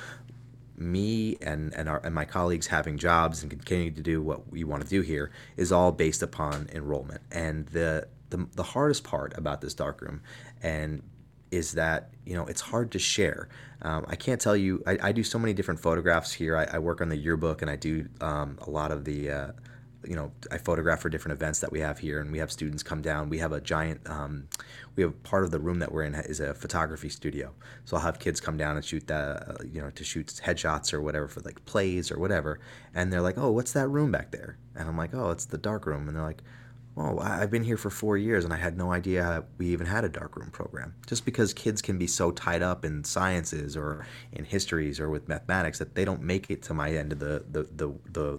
me 0.77 1.37
and 1.41 1.73
and, 1.75 1.89
our, 1.89 2.01
and 2.05 2.15
my 2.15 2.25
colleagues 2.25 2.67
having 2.69 2.99
jobs 2.99 3.43
and 3.43 3.51
continuing 3.51 3.95
to 3.95 4.03
do 4.03 4.23
what 4.23 4.51
we 4.51 4.65
want 4.65 4.83
to 4.83 4.89
do 4.89 5.01
here 5.03 5.31
is 5.57 5.73
all 5.73 5.93
based 5.93 6.23
upon 6.23 6.69
enrollment. 6.73 7.23
And 7.31 7.67
the 7.67 8.09
the, 8.31 8.47
the 8.55 8.63
hardest 8.63 9.05
part 9.05 9.37
about 9.37 9.61
this 9.61 9.75
darkroom 9.75 10.21
and 10.63 11.03
is 11.55 11.73
that 11.73 12.11
you 12.25 12.35
know 12.35 12.47
it's 12.47 12.61
hard 12.61 12.91
to 12.93 12.99
share. 12.99 13.49
Um, 13.83 14.05
I 14.09 14.17
can't 14.17 14.41
tell 14.41 14.57
you. 14.57 14.83
I, 14.87 14.99
I, 15.03 15.13
do 15.13 15.23
so 15.23 15.39
many 15.39 15.53
different 15.53 15.81
photographs 15.81 16.33
here. 16.33 16.57
I, 16.57 16.65
I, 16.65 16.79
work 16.79 17.03
on 17.03 17.11
the 17.11 17.17
yearbook, 17.17 17.61
and 17.61 17.71
I 17.71 17.77
do 17.77 18.09
um, 18.21 18.59
a 18.63 18.71
lot 18.71 18.91
of 18.91 19.05
the. 19.05 19.31
Uh, 19.31 19.53
you 20.07 20.17
know, 20.17 20.33
I 20.53 20.59
photograph 20.59 21.01
for 21.01 21.09
different 21.09 21.39
events 21.39 21.61
that 21.61 21.73
we 21.73 21.81
have 21.81 21.99
here, 21.99 22.21
and 22.21 22.31
we 22.31 22.39
have 22.39 22.53
students 22.53 22.83
come 22.83 23.01
down. 23.01 23.31
We 23.31 23.39
have 23.39 23.53
a 23.53 23.61
giant. 23.61 24.07
Um, 24.09 24.49
we 24.97 25.03
have 25.03 25.23
part 25.23 25.45
of 25.45 25.51
the 25.51 25.59
room 25.59 25.79
that 25.79 25.93
we're 25.93 26.03
in 26.03 26.15
is 26.15 26.41
a 26.41 26.53
photography 26.53 27.09
studio. 27.09 27.55
So 27.87 27.97
I'll 27.97 28.03
have 28.03 28.19
kids 28.19 28.39
come 28.39 28.59
down 28.59 28.77
and 28.77 28.85
shoot 28.85 29.07
the, 29.07 29.15
Uh, 29.15 29.57
you 29.65 29.81
know, 29.81 29.91
to 29.91 30.05
shoot 30.05 30.27
headshots 30.45 30.93
or 30.93 31.01
whatever 31.01 31.27
for 31.27 31.41
like 31.41 31.65
plays 31.65 32.11
or 32.11 32.19
whatever. 32.19 32.61
And 32.95 33.13
they're 33.13 33.23
like, 33.23 33.39
"Oh, 33.39 33.51
what's 33.51 33.73
that 33.73 33.89
room 33.89 34.13
back 34.13 34.31
there?" 34.31 34.59
And 34.75 34.89
I'm 34.89 34.97
like, 34.99 35.15
"Oh, 35.15 35.31
it's 35.31 35.47
the 35.47 35.59
dark 35.59 35.87
room." 35.87 36.07
And 36.09 36.17
they're 36.17 36.23
like 36.25 36.43
well, 36.95 37.21
I've 37.21 37.51
been 37.51 37.65
here 37.65 37.77
for 37.77 37.91
four 37.91 38.17
years 38.17 38.45
and 38.45 38.53
I 38.53 38.57
had 38.57 38.77
no 38.77 38.93
idea 38.93 39.45
we 39.59 39.67
even 39.69 39.87
had 39.87 40.05
a 40.05 40.09
darkroom 40.09 40.51
program. 40.51 40.95
Just 41.07 41.25
because 41.25 41.53
kids 41.53 41.83
can 41.83 41.99
be 41.99 42.07
so 42.07 42.31
tied 42.31 42.63
up 42.63 42.85
in 42.85 43.03
sciences 43.03 43.77
or 43.77 44.07
in 44.33 44.45
histories 44.45 45.01
or 45.01 45.11
with 45.11 45.29
mathematics 45.29 45.79
that 45.81 45.95
they 45.97 46.05
don't 46.05 46.23
make 46.23 46.51
it 46.51 46.63
to 46.63 46.75
my 46.75 46.91
end 46.91 47.13
of 47.13 47.19
the, 47.19 47.45
the, 47.51 47.63
the, 47.75 47.95
the 48.11 48.39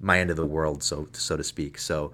my 0.00 0.18
end 0.18 0.30
of 0.30 0.36
the 0.36 0.46
world, 0.46 0.82
so 0.82 1.08
so 1.12 1.36
to 1.36 1.44
speak. 1.44 1.78
So 1.78 2.12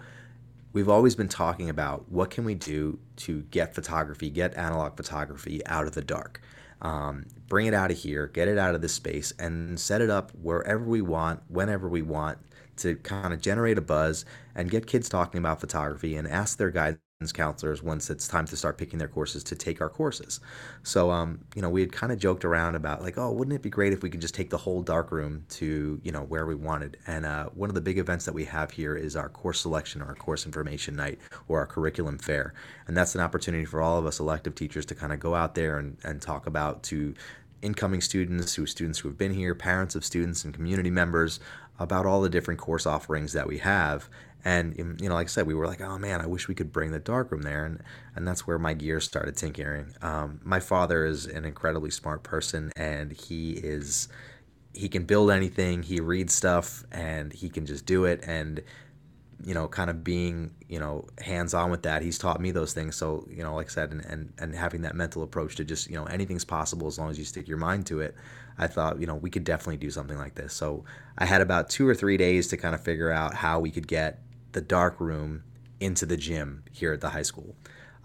we've 0.73 0.89
always 0.89 1.15
been 1.15 1.29
talking 1.29 1.71
about 1.71 2.11
what 2.11 2.31
can 2.31 2.45
we 2.45 2.55
do 2.55 2.99
to 3.17 3.43
get 3.43 3.75
photography, 3.75 4.29
get 4.29 4.57
analog 4.57 4.97
photography 4.97 5.65
out 5.67 5.87
of 5.87 5.93
the 5.93 6.03
dark. 6.03 6.41
Um, 6.83 7.27
bring 7.49 7.67
it 7.67 7.75
out 7.75 7.91
of 7.91 7.97
here, 7.97 8.27
get 8.27 8.49
it 8.49 8.59
out 8.59 8.75
of 8.75 8.83
this 8.83 8.93
space, 8.93 9.33
and 9.39 9.81
set 9.81 10.03
it 10.03 10.11
up 10.11 10.33
wherever 10.43 10.85
we 10.85 11.01
want, 11.01 11.41
whenever 11.49 11.89
we 11.89 12.03
want, 12.03 12.39
to 12.77 12.97
kind 12.97 13.33
of 13.33 13.41
generate 13.41 13.79
a 13.79 13.83
buzz 13.83 14.25
and 14.55 14.71
get 14.71 14.87
kids 14.87 15.09
talking 15.09 15.39
about 15.39 15.61
photography 15.61 16.17
and 16.17 16.27
ask 16.29 16.59
their 16.59 16.71
guidance 16.71 17.01
counselors 17.33 17.83
once 17.83 18.11
it's 18.11 18.29
time 18.29 18.45
to 18.45 18.57
start 18.57 18.77
picking 18.77 18.99
their 18.99 19.09
courses 19.09 19.43
to 19.43 19.55
take 19.55 19.81
our 19.81 19.89
courses. 19.89 20.39
So, 20.83 21.11
um, 21.11 21.41
you 21.55 21.63
know, 21.63 21.71
we 21.71 21.81
had 21.81 21.91
kind 21.91 22.13
of 22.13 22.19
joked 22.19 22.45
around 22.45 22.75
about 22.75 23.03
like, 23.03 23.17
oh, 23.17 23.33
wouldn't 23.33 23.55
it 23.55 23.63
be 23.63 23.71
great 23.71 23.95
if 23.95 24.03
we 24.03 24.11
could 24.11 24.21
just 24.21 24.35
take 24.35 24.51
the 24.51 24.59
whole 24.59 24.83
dark 24.83 25.11
room 25.11 25.45
to, 25.51 25.99
you 26.03 26.13
know, 26.13 26.21
where 26.21 26.45
we 26.45 26.55
wanted? 26.55 26.99
And 27.07 27.25
uh, 27.25 27.47
one 27.55 27.71
of 27.71 27.75
the 27.75 27.81
big 27.81 27.99
events 27.99 28.27
that 28.27 28.35
we 28.35 28.45
have 28.45 28.71
here 28.71 28.95
is 28.95 29.17
our 29.17 29.31
course 29.31 29.61
selection 29.61 30.03
or 30.03 30.09
our 30.09 30.15
course 30.15 30.45
information 30.45 30.95
night 30.95 31.19
or 31.49 31.61
our 31.61 31.67
curriculum 31.67 32.19
fair. 32.19 32.53
And 32.87 32.95
that's 32.95 33.15
an 33.15 33.23
opportunity 33.23 33.65
for 33.65 33.81
all 33.81 33.99
of 33.99 34.05
us 34.05 34.21
elective 34.21 34.55
teachers 34.55 34.85
to 34.87 34.95
kind 34.95 35.13
of 35.15 35.19
go 35.19 35.35
out 35.35 35.55
there 35.55 35.79
and, 35.79 35.97
and 36.05 36.21
talk 36.21 36.47
about 36.47 36.83
to 36.85 37.15
incoming 37.63 38.03
students, 38.03 38.55
who 38.55 38.67
students 38.67 38.99
who 38.99 39.09
have 39.09 39.17
been 39.17 39.33
here, 39.33 39.55
parents 39.55 39.95
of 39.95 40.05
students 40.05 40.45
and 40.45 40.53
community 40.53 40.91
members 40.91 41.41
about 41.79 42.07
all 42.07 42.21
the 42.21 42.29
different 42.29 42.61
course 42.61 42.87
offerings 42.87 43.33
that 43.33 43.47
we 43.47 43.59
have. 43.59 44.09
And 44.45 44.77
you 45.01 45.09
know, 45.09 45.15
like 45.15 45.27
I 45.27 45.29
said, 45.29 45.47
we 45.47 45.55
were 45.55 45.67
like, 45.67 45.81
"Oh 45.81 45.99
man, 45.99 46.21
I 46.21 46.27
wish 46.27 46.47
we 46.47 46.55
could 46.55 46.73
bring 46.73 46.93
the 46.93 47.01
darkroom 47.01 47.43
there," 47.43 47.65
and 47.65 47.83
and 48.15 48.29
that's 48.29 48.47
where 48.47 48.59
my 48.59 48.75
gears 48.75 49.05
started 49.05 49.37
tinkering. 49.37 49.95
Um, 50.03 50.41
my 50.45 50.61
father 50.61 51.05
is 51.05 51.27
an 51.27 51.45
incredibly 51.45 51.91
smart 51.91 52.23
person, 52.23 52.71
and 52.77 53.11
he 53.11 53.53
is 53.53 54.09
he 54.73 54.89
can 54.89 55.05
build 55.05 55.33
anything. 55.33 55.83
He 55.83 56.01
reads 56.01 56.33
stuff, 56.33 56.85
and 56.93 57.33
he 57.33 57.49
can 57.49 57.67
just 57.67 57.87
do 57.87 58.05
it. 58.05 58.23
And 58.25 58.63
you 59.45 59.55
know, 59.55 59.69
kind 59.69 59.91
of 59.91 60.03
being, 60.03 60.51
you 60.69 60.79
know, 60.79 61.07
hands 61.19 61.53
on 61.55 61.71
with 61.71 61.83
that. 61.83 62.03
He's 62.03 62.19
taught 62.19 62.41
me 62.41 62.51
those 62.53 62.73
things. 62.73 62.97
So, 62.97 63.27
you 63.31 63.43
know, 63.43 63.55
like 63.55 63.67
I 63.67 63.71
said, 63.71 63.93
and, 63.93 64.05
and, 64.07 64.33
and 64.39 64.55
having 64.55 64.83
that 64.83 64.95
mental 64.95 65.23
approach 65.23 65.57
to 65.57 65.65
just, 65.65 65.91
you 65.91 65.97
know, 65.97 66.05
anything's 66.05 66.45
possible 66.45 66.87
as 66.87 66.99
long 66.99 67.11
as 67.11 67.19
you 67.19 67.25
stick 67.25 67.47
your 67.47 67.59
mind 67.59 67.87
to 67.87 68.01
it. 68.01 68.15
I 68.59 68.67
thought, 68.67 69.01
you 69.01 69.07
know, 69.07 69.15
we 69.15 69.31
could 69.31 69.45
definitely 69.45 69.77
do 69.77 69.91
something 69.91 70.19
like 70.19 70.35
this. 70.35 70.55
So 70.55 70.85
I 71.19 71.27
had 71.27 71.41
about 71.41 71.69
two 71.69 71.87
or 71.89 71.95
three 71.95 72.17
days 72.17 72.49
to 72.49 72.57
kind 72.57 72.75
of 72.75 72.83
figure 72.83 73.11
out 73.11 73.35
how 73.35 73.61
we 73.61 73.71
could 73.71 73.87
get 73.87 74.21
the 74.53 74.61
dark 74.61 75.01
room 75.01 75.43
into 75.81 76.07
the 76.07 76.17
gym 76.17 76.65
here 76.73 76.93
at 76.93 77.01
the 77.01 77.11
high 77.11 77.23
school. 77.23 77.55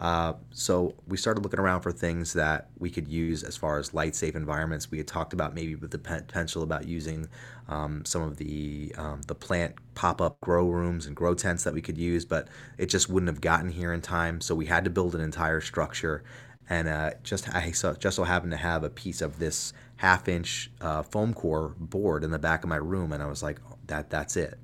Uh, 0.02 0.34
so 0.50 0.96
we 1.08 1.16
started 1.16 1.42
looking 1.44 1.60
around 1.60 1.82
for 1.82 1.92
things 1.92 2.34
that 2.34 2.70
we 2.80 2.90
could 2.90 3.08
use 3.08 3.44
as 3.44 3.56
far 3.56 3.78
as 3.78 3.94
light 3.94 4.16
safe 4.16 4.36
environments. 4.36 4.90
We 4.90 4.98
had 4.98 5.08
talked 5.08 5.32
about 5.32 5.54
maybe 5.54 5.76
with 5.76 5.92
the 5.92 6.00
potential 6.00 6.64
about 6.64 6.88
using 6.88 7.28
um, 7.70 8.04
some 8.04 8.24
of 8.24 8.38
the 8.38 8.96
um, 8.98 9.22
the 9.28 9.36
plant 9.36 9.76
pop 9.94 10.20
up 10.20 10.42
grow 10.42 10.68
rooms 10.68 11.06
and 11.06 11.16
grow 11.16 11.36
tents 11.36 11.64
that 11.66 11.76
we 11.76 11.84
could 11.84 12.00
use, 12.00 12.26
but 12.26 12.48
it 12.80 12.88
just 12.88 13.10
wouldn't 13.10 13.30
have 13.30 13.42
gotten 13.42 13.70
here 13.70 13.94
in 13.94 14.02
time. 14.02 14.42
So 14.42 14.56
we 14.56 14.66
had 14.66 14.84
to 14.86 14.90
build 14.90 15.14
an 15.14 15.22
entire 15.22 15.62
structure, 15.62 16.24
and 16.68 16.88
uh, 16.88 17.12
just 17.22 17.54
I 17.54 17.70
so, 17.70 17.94
just 17.94 18.16
so 18.16 18.24
happened 18.24 18.54
to 18.54 18.58
have 18.58 18.84
a 18.84 18.90
piece 18.90 19.22
of 19.22 19.38
this 19.38 19.72
half 20.02 20.28
inch 20.28 20.72
uh, 20.82 21.04
foam 21.04 21.32
core 21.32 21.76
board 21.78 22.24
in 22.24 22.32
the 22.32 22.40
back 22.40 22.64
of 22.64 22.70
my 22.70 22.76
room, 22.76 23.14
and 23.14 23.22
I 23.22 23.28
was 23.28 23.44
like, 23.44 23.60
that 23.86 24.10
that's 24.10 24.36
it. 24.36 24.58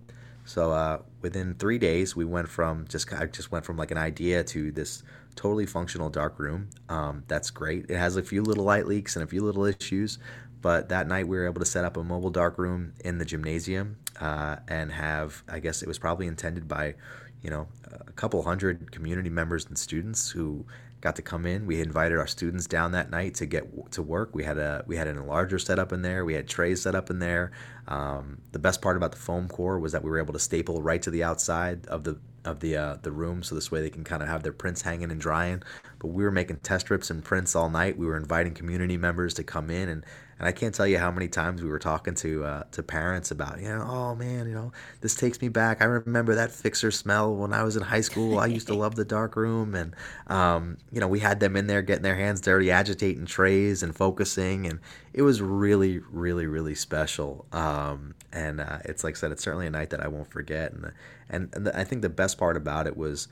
So 0.46 0.72
uh, 0.72 1.02
within 1.22 1.54
three 1.54 1.78
days, 1.78 2.16
we 2.16 2.26
went 2.26 2.50
from 2.50 2.88
just 2.88 3.14
I 3.14 3.28
just 3.28 3.52
went 3.52 3.64
from 3.64 3.78
like 3.78 3.92
an 3.92 4.00
idea 4.00 4.44
to 4.46 4.72
this 4.72 5.04
totally 5.36 5.68
functional 5.68 6.10
dark 6.10 6.40
room. 6.40 6.72
Um, 6.90 7.24
that's 7.28 7.52
great. 7.52 7.86
It 7.88 7.98
has 7.98 8.16
a 8.16 8.24
few 8.24 8.42
little 8.42 8.64
light 8.64 8.88
leaks 8.88 9.16
and 9.16 9.22
a 9.22 9.28
few 9.28 9.44
little 9.44 9.66
issues, 9.66 10.18
but 10.64 10.90
that 10.90 11.08
night 11.08 11.28
we 11.28 11.38
were 11.38 11.46
able 11.46 11.60
to 11.60 11.68
set 11.68 11.86
up 11.86 11.98
a 11.98 12.04
mobile 12.04 12.32
dark 12.32 12.58
room 12.58 12.94
in 13.06 13.20
the 13.20 13.26
gymnasium 13.26 13.98
uh, 14.20 14.56
and 14.68 14.92
have, 14.92 15.44
I 15.48 15.60
guess 15.60 15.84
it 15.84 15.88
was 15.88 16.00
probably 16.00 16.26
intended 16.26 16.68
by, 16.68 16.96
you 17.44 17.52
know, 17.52 17.68
a 17.92 18.12
couple 18.14 18.42
hundred 18.42 18.92
community 18.92 19.30
members 19.30 19.68
and 19.68 19.78
students 19.78 20.32
who 20.32 20.66
got 21.02 21.16
to 21.18 21.22
come 21.22 21.46
in. 21.46 21.66
We 21.66 21.82
invited 21.82 22.18
our 22.18 22.28
students 22.28 22.66
down 22.66 22.92
that 22.94 23.10
night 23.10 23.36
to 23.36 23.46
get 23.46 23.92
to 23.92 24.02
work. 24.02 24.34
We 24.34 24.44
had 24.44 24.58
a 24.58 24.84
we 24.88 24.96
had 24.98 25.08
an 25.08 25.18
enlarger 25.18 25.60
set 25.62 25.80
up 25.80 25.92
in 25.92 26.02
there. 26.02 26.26
We 26.26 26.34
had 26.34 26.48
trays 26.48 26.82
set 26.82 26.96
up 26.96 27.10
in 27.10 27.20
there. 27.20 27.52
Um, 27.88 28.42
the 28.52 28.60
best 28.60 28.82
part 28.82 28.98
about 28.98 29.12
the 29.12 29.18
foam 29.18 29.48
core 29.48 29.80
was 29.80 29.92
that 29.92 30.04
we 30.04 30.10
were 30.10 30.20
able 30.20 30.34
to 30.34 30.40
staple 30.40 30.82
right 30.82 31.02
to 31.02 31.12
the 31.12 31.24
outside 31.24 31.86
of 31.88 32.04
the 32.04 32.20
of 32.46 32.62
the 32.62 32.78
uh, 32.78 32.98
the 33.02 33.12
room, 33.12 33.44
so 33.44 33.56
this 33.56 33.72
way 33.72 33.82
they 33.82 33.90
can 33.90 34.04
kind 34.04 34.24
of 34.24 34.30
have 34.30 34.44
their 34.44 34.54
prints 34.54 34.82
hanging 34.82 35.12
and 35.12 35.22
drying. 35.22 35.62
But 36.00 36.08
we 36.10 36.24
were 36.24 36.32
making 36.32 36.58
test 36.58 36.88
strips 36.88 37.10
and 37.10 37.24
prints 37.24 37.56
all 37.56 37.70
night. 37.70 37.98
We 37.98 38.06
were 38.06 38.18
inviting 38.18 38.54
community 38.54 38.98
members 38.98 39.34
to 39.36 39.44
come 39.44 39.70
in 39.70 39.90
and 39.90 40.06
and 40.40 40.48
I 40.48 40.52
can't 40.52 40.74
tell 40.74 40.86
you 40.86 41.00
how 41.00 41.10
many 41.10 41.28
times 41.28 41.64
we 41.64 41.70
were 41.70 41.80
talking 41.80 42.14
to 42.16 42.44
uh, 42.44 42.64
to 42.72 42.84
parents 42.84 43.32
about, 43.32 43.60
you 43.60 43.70
know, 43.70 43.84
oh 43.88 44.16
man, 44.16 44.48
you 44.48 44.54
know, 44.54 44.72
this 45.02 45.16
takes 45.16 45.42
me 45.42 45.50
back. 45.50 45.82
I 45.82 45.86
remember 45.86 46.36
that 46.36 46.52
fixer 46.52 46.92
smell 46.92 47.36
when 47.36 47.54
I 47.54 47.64
was 47.64 47.76
in 47.76 47.82
high 47.82 48.02
school. 48.02 48.38
I 48.38 48.46
used 48.46 48.68
to 48.68 48.76
love 48.76 48.96
the 48.96 49.06
dark 49.06 49.36
room, 49.36 49.74
and 49.74 49.96
um, 50.28 50.78
you 50.92 51.00
know, 51.00 51.08
we 51.08 51.20
had 51.20 51.40
them 51.40 51.56
in 51.56 51.66
there 51.66 51.82
getting 51.82 52.04
their 52.04 52.16
hands 52.16 52.40
dirty, 52.42 52.70
agitating 52.70 53.26
trays 53.26 53.82
and 53.82 53.96
focusing, 53.96 54.68
and 54.68 54.80
it 55.12 55.24
was 55.24 55.42
really, 55.42 56.00
really, 56.12 56.46
really 56.46 56.76
special. 56.76 57.48
Um, 57.52 58.14
and 58.32 58.62
uh, 58.62 58.80
it's 58.86 59.04
like 59.04 59.16
I 59.16 59.18
said, 59.18 59.32
it's 59.32 59.44
certainly 59.44 59.66
a 59.66 59.72
night 59.72 59.90
that 59.90 60.02
I 60.02 60.08
won't 60.08 60.30
forget. 60.30 60.72
And 60.72 60.92
and, 61.30 61.50
and 61.54 61.66
the, 61.66 61.78
I 61.78 61.84
think 61.84 62.04
the 62.04 62.10
best 62.10 62.38
part 62.38 62.56
about 62.58 62.86
it 62.86 62.96
was 62.96 63.28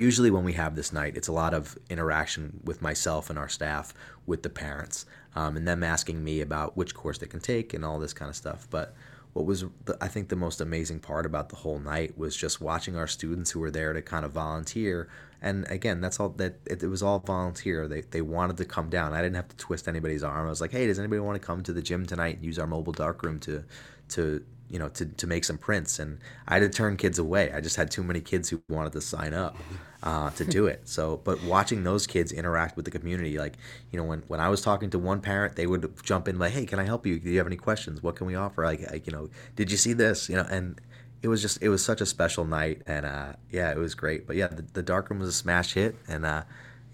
usually 0.00 0.30
when 0.30 0.44
we 0.44 0.54
have 0.54 0.74
this 0.74 0.92
night, 0.92 1.16
it's 1.16 1.28
a 1.28 1.32
lot 1.32 1.52
of 1.52 1.78
interaction 1.90 2.60
with 2.64 2.80
myself 2.80 3.28
and 3.28 3.38
our 3.38 3.48
staff 3.48 3.92
with 4.26 4.42
the 4.42 4.48
parents 4.48 5.04
um, 5.36 5.56
and 5.56 5.68
them 5.68 5.84
asking 5.84 6.24
me 6.24 6.40
about 6.40 6.76
which 6.76 6.94
course 6.94 7.18
they 7.18 7.26
can 7.26 7.38
take 7.38 7.74
and 7.74 7.84
all 7.84 7.98
this 8.00 8.14
kind 8.14 8.30
of 8.30 8.34
stuff. 8.34 8.66
But 8.70 8.94
what 9.34 9.44
was 9.44 9.66
the, 9.84 9.96
I 10.00 10.08
think 10.08 10.28
the 10.28 10.36
most 10.36 10.60
amazing 10.60 11.00
part 11.00 11.26
about 11.26 11.50
the 11.50 11.56
whole 11.56 11.78
night 11.78 12.16
was 12.16 12.34
just 12.34 12.62
watching 12.62 12.96
our 12.96 13.06
students 13.06 13.50
who 13.50 13.60
were 13.60 13.70
there 13.70 13.92
to 13.92 14.00
kind 14.00 14.24
of 14.24 14.32
volunteer. 14.32 15.08
And 15.42 15.70
again, 15.70 16.00
that's 16.00 16.18
all 16.18 16.30
that 16.30 16.58
it, 16.64 16.82
it, 16.82 16.88
was 16.88 17.02
all 17.02 17.18
volunteer. 17.18 17.86
They, 17.86 18.00
they 18.00 18.22
wanted 18.22 18.56
to 18.56 18.64
come 18.64 18.88
down. 18.88 19.12
I 19.12 19.20
didn't 19.20 19.36
have 19.36 19.48
to 19.48 19.56
twist 19.56 19.86
anybody's 19.86 20.24
arm. 20.24 20.46
I 20.46 20.50
was 20.50 20.62
like, 20.62 20.72
hey, 20.72 20.86
does 20.86 20.98
anybody 20.98 21.20
want 21.20 21.40
to 21.40 21.46
come 21.46 21.62
to 21.62 21.72
the 21.74 21.82
gym 21.82 22.06
tonight 22.06 22.36
and 22.36 22.44
use 22.44 22.58
our 22.58 22.66
mobile 22.66 22.94
darkroom 22.94 23.38
to 23.40 23.64
to 24.08 24.44
you 24.70 24.78
know 24.78 24.88
to, 24.90 25.04
to 25.04 25.26
make 25.26 25.44
some 25.44 25.58
prints. 25.58 25.98
And 25.98 26.18
i 26.48 26.54
had 26.54 26.60
to 26.60 26.68
turn 26.68 26.96
kids 26.96 27.18
away. 27.18 27.52
I 27.52 27.60
just 27.60 27.76
had 27.76 27.90
too 27.90 28.02
many 28.02 28.20
kids 28.20 28.48
who 28.48 28.62
wanted 28.68 28.92
to 28.92 29.00
sign 29.00 29.34
up 29.34 29.56
uh, 30.02 30.30
to 30.30 30.44
do 30.44 30.66
it. 30.66 30.88
So 30.88 31.20
but 31.24 31.42
watching 31.42 31.84
those 31.84 32.06
kids 32.06 32.32
interact 32.32 32.76
with 32.76 32.84
the 32.84 32.90
community 32.90 33.36
like 33.38 33.54
you 33.90 33.98
know 33.98 34.04
when, 34.04 34.22
when 34.28 34.40
i 34.40 34.48
was 34.48 34.62
talking 34.62 34.90
to 34.90 34.98
one 34.98 35.20
parent 35.20 35.56
they 35.56 35.66
would 35.66 35.92
jump 36.02 36.28
in 36.28 36.38
like 36.38 36.52
hey 36.52 36.64
can 36.64 36.78
i 36.78 36.84
help 36.84 37.06
you? 37.06 37.18
Do 37.18 37.30
you 37.30 37.38
have 37.38 37.46
any 37.46 37.56
questions? 37.56 38.02
What 38.02 38.16
can 38.16 38.26
we 38.26 38.34
offer? 38.34 38.64
Like, 38.64 38.90
like 38.90 39.06
you 39.06 39.12
know 39.12 39.28
did 39.56 39.70
you 39.70 39.76
see 39.76 39.92
this? 39.92 40.28
You 40.28 40.36
know 40.36 40.46
and 40.48 40.80
it 41.22 41.28
was 41.28 41.42
just 41.42 41.62
it 41.62 41.68
was 41.68 41.84
such 41.84 42.00
a 42.00 42.06
special 42.06 42.44
night. 42.44 42.82
And 42.86 43.04
uh, 43.04 43.32
yeah 43.50 43.70
it 43.72 43.78
was 43.78 43.94
great. 43.94 44.26
But 44.26 44.36
yeah 44.36 44.46
the, 44.46 44.62
the 44.62 44.82
dark 44.82 45.10
room 45.10 45.18
was 45.18 45.28
a 45.28 45.32
smash 45.32 45.74
hit. 45.74 45.96
And 46.08 46.24
uh, 46.24 46.44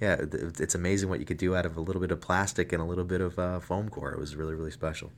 yeah 0.01 0.17
it's 0.59 0.75
amazing 0.75 1.09
what 1.09 1.21
you 1.21 1.27
could 1.27 1.39
do 1.39 1.55
out 1.55 1.67
of 1.67 1.77
a 1.77 1.81
little 1.81 2.01
bit 2.01 2.11
of 2.11 2.21
plastic 2.21 2.73
and 2.73 2.83
a 2.83 2.87
little 2.87 3.05
bit 3.05 3.21
of 3.21 3.39
uh, 3.39 3.61
foam 3.61 3.89
core. 3.89 4.13
It 4.13 4.19
was 4.19 4.35
really 4.35 4.55
really 4.55 4.73
special 4.73 5.13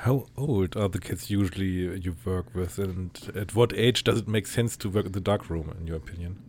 how 0.00 0.26
old 0.36 0.76
are 0.76 0.88
the 0.88 1.00
kids 1.00 1.30
usually 1.30 1.66
you 1.66 2.14
work 2.24 2.54
with, 2.54 2.78
and 2.78 3.10
at 3.34 3.54
what 3.54 3.72
age 3.74 4.04
does 4.04 4.18
it 4.18 4.28
make 4.28 4.46
sense 4.46 4.76
to 4.78 4.90
work 4.90 5.06
in 5.06 5.12
the 5.12 5.20
dark 5.20 5.48
room, 5.48 5.74
in 5.78 5.86
your 5.86 5.96
opinion? 5.96 6.42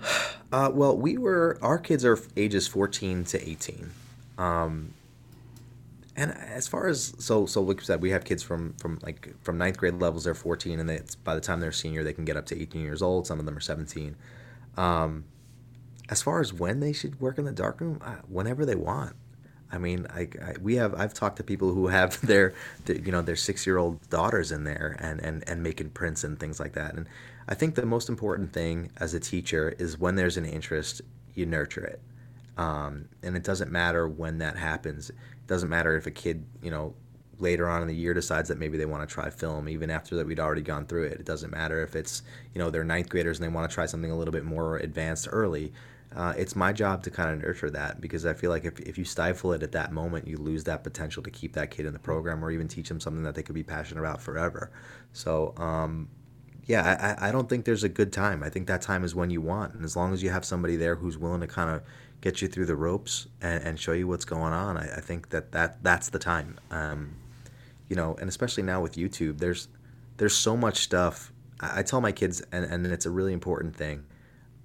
Uh, 0.52 0.70
well, 0.70 0.94
we 0.94 1.16
were 1.16 1.56
our 1.62 1.78
kids 1.78 2.04
are 2.04 2.18
ages 2.36 2.68
fourteen 2.68 3.24
to 3.24 3.40
eighteen, 3.48 3.90
um, 4.36 4.92
and 6.14 6.30
as 6.30 6.68
far 6.68 6.88
as 6.88 7.14
so 7.18 7.46
so 7.46 7.62
like 7.62 7.80
I 7.80 7.84
said, 7.84 8.02
we 8.02 8.10
have 8.10 8.22
kids 8.24 8.42
from 8.42 8.74
from 8.74 8.98
like 9.02 9.34
from 9.40 9.56
ninth 9.56 9.78
grade 9.78 9.94
levels. 9.94 10.24
They're 10.24 10.34
fourteen, 10.34 10.78
and 10.78 10.86
they, 10.86 11.00
by 11.24 11.34
the 11.34 11.40
time 11.40 11.60
they're 11.60 11.72
senior, 11.72 12.04
they 12.04 12.12
can 12.12 12.26
get 12.26 12.36
up 12.36 12.44
to 12.46 12.60
eighteen 12.60 12.82
years 12.82 13.00
old. 13.00 13.26
Some 13.26 13.40
of 13.40 13.46
them 13.46 13.56
are 13.56 13.60
seventeen. 13.60 14.14
Um, 14.76 15.24
as 16.10 16.20
far 16.20 16.42
as 16.42 16.52
when 16.52 16.80
they 16.80 16.92
should 16.92 17.18
work 17.18 17.38
in 17.38 17.46
the 17.46 17.52
darkroom, 17.52 17.98
uh, 18.04 18.16
whenever 18.28 18.66
they 18.66 18.74
want. 18.74 19.16
I 19.72 19.78
mean, 19.78 20.06
I, 20.14 20.28
I, 20.42 20.54
we 20.60 20.76
have 20.76 20.94
I've 20.94 21.14
talked 21.14 21.38
to 21.38 21.42
people 21.42 21.72
who 21.72 21.88
have 21.88 22.20
their, 22.26 22.54
their 22.84 22.96
you 22.96 23.10
know 23.10 23.22
their 23.22 23.36
six 23.36 23.66
year 23.66 23.78
old 23.78 24.08
daughters 24.10 24.52
in 24.52 24.64
there 24.64 24.96
and, 25.00 25.20
and 25.20 25.42
and 25.48 25.62
making 25.62 25.90
prints 25.90 26.22
and 26.22 26.38
things 26.38 26.60
like 26.60 26.74
that. 26.74 26.94
And 26.94 27.06
I 27.48 27.54
think 27.54 27.74
the 27.74 27.86
most 27.86 28.08
important 28.08 28.52
thing 28.52 28.90
as 28.98 29.14
a 29.14 29.20
teacher 29.20 29.74
is 29.78 29.98
when 29.98 30.14
there's 30.14 30.36
an 30.36 30.44
interest, 30.44 31.00
you 31.34 31.46
nurture 31.46 31.84
it. 31.84 32.00
Um, 32.56 33.08
and 33.22 33.34
it 33.34 33.44
doesn't 33.44 33.72
matter 33.72 34.06
when 34.06 34.38
that 34.38 34.56
happens. 34.56 35.08
It 35.10 35.16
doesn't 35.46 35.70
matter 35.70 35.96
if 35.96 36.06
a 36.06 36.10
kid 36.10 36.44
you 36.62 36.70
know 36.70 36.94
later 37.38 37.68
on 37.68 37.82
in 37.82 37.88
the 37.88 37.94
year 37.94 38.14
decides 38.14 38.48
that 38.48 38.58
maybe 38.58 38.78
they 38.78 38.86
want 38.86 39.08
to 39.08 39.12
try 39.12 39.28
film 39.28 39.68
even 39.68 39.90
after 39.90 40.14
that 40.14 40.26
we'd 40.26 40.38
already 40.38 40.62
gone 40.62 40.86
through 40.86 41.04
it. 41.04 41.14
It 41.14 41.24
doesn't 41.24 41.50
matter 41.50 41.82
if 41.82 41.96
it's 41.96 42.22
you 42.54 42.58
know 42.58 42.70
they're 42.70 42.84
ninth 42.84 43.08
graders 43.08 43.38
and 43.38 43.44
they 43.44 43.54
want 43.54 43.68
to 43.68 43.74
try 43.74 43.86
something 43.86 44.10
a 44.10 44.16
little 44.16 44.32
bit 44.32 44.44
more 44.44 44.76
advanced 44.76 45.28
early 45.30 45.72
uh, 46.14 46.34
it's 46.36 46.54
my 46.54 46.72
job 46.72 47.02
to 47.04 47.10
kind 47.10 47.30
of 47.30 47.42
nurture 47.42 47.70
that 47.70 48.00
because 48.00 48.26
I 48.26 48.34
feel 48.34 48.50
like 48.50 48.64
if, 48.64 48.78
if 48.80 48.98
you 48.98 49.04
stifle 49.04 49.52
it 49.52 49.62
at 49.62 49.72
that 49.72 49.92
moment, 49.92 50.28
you 50.28 50.36
lose 50.36 50.64
that 50.64 50.84
potential 50.84 51.22
to 51.22 51.30
keep 51.30 51.54
that 51.54 51.70
kid 51.70 51.86
in 51.86 51.92
the 51.92 51.98
program 51.98 52.44
or 52.44 52.50
even 52.50 52.68
teach 52.68 52.88
them 52.88 53.00
something 53.00 53.22
that 53.22 53.34
they 53.34 53.42
could 53.42 53.54
be 53.54 53.62
passionate 53.62 54.00
about 54.00 54.20
forever. 54.20 54.70
So, 55.12 55.54
um, 55.56 56.08
yeah, 56.66 57.16
I, 57.20 57.28
I 57.28 57.32
don't 57.32 57.48
think 57.48 57.64
there's 57.64 57.84
a 57.84 57.88
good 57.88 58.12
time. 58.12 58.42
I 58.42 58.50
think 58.50 58.66
that 58.66 58.82
time 58.82 59.04
is 59.04 59.14
when 59.14 59.30
you 59.30 59.40
want. 59.40 59.74
And 59.74 59.84
as 59.84 59.96
long 59.96 60.12
as 60.12 60.22
you 60.22 60.30
have 60.30 60.44
somebody 60.44 60.76
there 60.76 60.96
who's 60.96 61.16
willing 61.16 61.40
to 61.40 61.46
kind 61.46 61.70
of 61.70 61.82
get 62.20 62.42
you 62.42 62.48
through 62.48 62.66
the 62.66 62.76
ropes 62.76 63.26
and, 63.40 63.62
and 63.64 63.80
show 63.80 63.92
you 63.92 64.06
what's 64.06 64.24
going 64.24 64.52
on, 64.52 64.76
I, 64.76 64.96
I 64.96 65.00
think 65.00 65.30
that, 65.30 65.52
that 65.52 65.82
that's 65.82 66.10
the 66.10 66.18
time. 66.18 66.60
Um, 66.70 67.16
you 67.88 67.96
know, 67.96 68.16
and 68.20 68.28
especially 68.28 68.62
now 68.62 68.80
with 68.80 68.94
YouTube, 68.94 69.38
there's 69.38 69.68
there's 70.18 70.36
so 70.36 70.56
much 70.56 70.78
stuff. 70.78 71.32
I, 71.60 71.80
I 71.80 71.82
tell 71.82 72.00
my 72.00 72.12
kids, 72.12 72.42
and, 72.52 72.64
and 72.64 72.86
it's 72.86 73.06
a 73.06 73.10
really 73.10 73.32
important 73.32 73.74
thing 73.74 74.04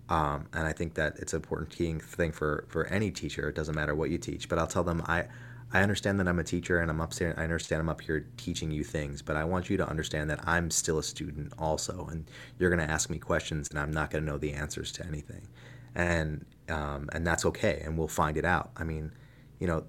um, 0.10 0.48
and 0.54 0.66
I 0.66 0.74
think 0.74 0.94
that 0.96 1.18
it's 1.18 1.34
an 1.34 1.38
important 1.38 1.74
thing 1.74 2.32
for, 2.32 2.66
for 2.70 2.86
any 2.88 3.12
teacher. 3.12 3.50
It 3.50 3.56
doesn't 3.56 3.76
matter 3.76 3.94
what 3.94 4.10
you 4.10 4.18
teach, 4.18 4.48
but 4.48 4.58
I'll 4.58 4.68
tell 4.68 4.84
them 4.84 5.04
I, 5.06 5.26
I 5.74 5.82
understand 5.82 6.20
that 6.20 6.28
I'm 6.28 6.40
a 6.40 6.44
teacher 6.44 6.80
and 6.80 6.90
I'm 6.90 7.02
upstairs. 7.02 7.36
I 7.38 7.44
understand 7.44 7.82
I'm 7.82 7.90
up 7.90 8.00
here 8.00 8.26
teaching 8.38 8.72
you 8.72 8.84
things, 8.84 9.22
but 9.22 9.36
I 9.36 9.44
want 9.44 9.70
you 9.70 9.76
to 9.78 9.88
understand 9.88 10.30
that 10.30 10.48
I'm 10.48 10.72
still 10.72 10.98
a 10.98 11.04
student 11.04 11.52
also, 11.60 12.08
and 12.10 12.30
you're 12.58 12.70
going 12.70 12.86
to 12.86 12.92
ask 12.92 13.10
me 13.10 13.20
questions, 13.20 13.70
and 13.70 13.78
I'm 13.78 13.92
not 13.92 14.10
going 14.10 14.24
to 14.24 14.32
know 14.32 14.38
the 14.38 14.54
answers 14.54 14.94
to 14.94 15.06
anything, 15.06 15.46
and 15.94 16.46
um, 16.70 17.10
and 17.12 17.28
that's 17.28 17.46
okay, 17.46 17.82
and 17.84 17.98
we'll 17.98 18.08
find 18.08 18.38
it 18.38 18.46
out. 18.46 18.72
I 18.78 18.86
mean, 18.86 19.12
you 19.60 19.68
know, 19.68 19.84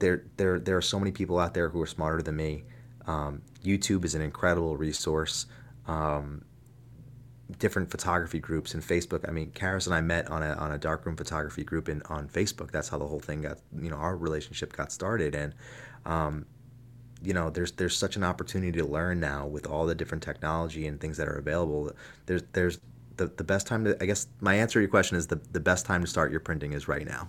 there 0.00 0.24
there 0.36 0.58
there 0.58 0.76
are 0.76 0.82
so 0.82 0.98
many 0.98 1.12
people 1.12 1.38
out 1.38 1.54
there 1.54 1.68
who 1.68 1.80
are 1.80 1.86
smarter 1.86 2.22
than 2.22 2.34
me. 2.34 2.64
Um, 3.06 3.42
YouTube 3.64 4.04
is 4.04 4.16
an 4.16 4.22
incredible 4.22 4.76
resource. 4.76 5.46
Um, 5.86 6.44
different 7.58 7.90
photography 7.90 8.38
groups 8.38 8.74
in 8.74 8.80
Facebook. 8.80 9.28
I 9.28 9.32
mean, 9.32 9.50
Charys 9.52 9.86
and 9.86 9.94
I 9.94 10.00
met 10.00 10.30
on 10.30 10.42
a 10.42 10.52
on 10.54 10.72
a 10.72 10.78
darkroom 10.78 11.16
photography 11.16 11.64
group 11.64 11.88
in 11.88 12.02
on 12.02 12.28
Facebook. 12.28 12.70
That's 12.70 12.88
how 12.88 12.98
the 12.98 13.06
whole 13.06 13.20
thing 13.20 13.42
got, 13.42 13.58
you 13.80 13.90
know, 13.90 13.96
our 13.96 14.16
relationship 14.16 14.72
got 14.72 14.92
started. 14.92 15.34
And, 15.34 15.54
um, 16.06 16.46
you 17.22 17.34
know, 17.34 17.50
there's 17.50 17.72
there's 17.72 17.96
such 17.96 18.16
an 18.16 18.24
opportunity 18.24 18.78
to 18.78 18.86
learn 18.86 19.20
now 19.20 19.46
with 19.46 19.66
all 19.66 19.86
the 19.86 19.94
different 19.94 20.22
technology 20.22 20.86
and 20.86 21.00
things 21.00 21.16
that 21.18 21.28
are 21.28 21.36
available. 21.36 21.92
There's 22.26 22.42
there's 22.52 22.78
the, 23.16 23.26
the 23.26 23.44
best 23.44 23.66
time 23.66 23.84
to 23.84 23.96
I 24.02 24.06
guess 24.06 24.26
my 24.40 24.54
answer 24.54 24.78
to 24.78 24.80
your 24.80 24.90
question 24.90 25.16
is 25.16 25.26
the 25.26 25.40
the 25.52 25.60
best 25.60 25.86
time 25.86 26.00
to 26.00 26.06
start 26.06 26.30
your 26.30 26.40
printing 26.40 26.72
is 26.72 26.88
right 26.88 27.06
now. 27.06 27.28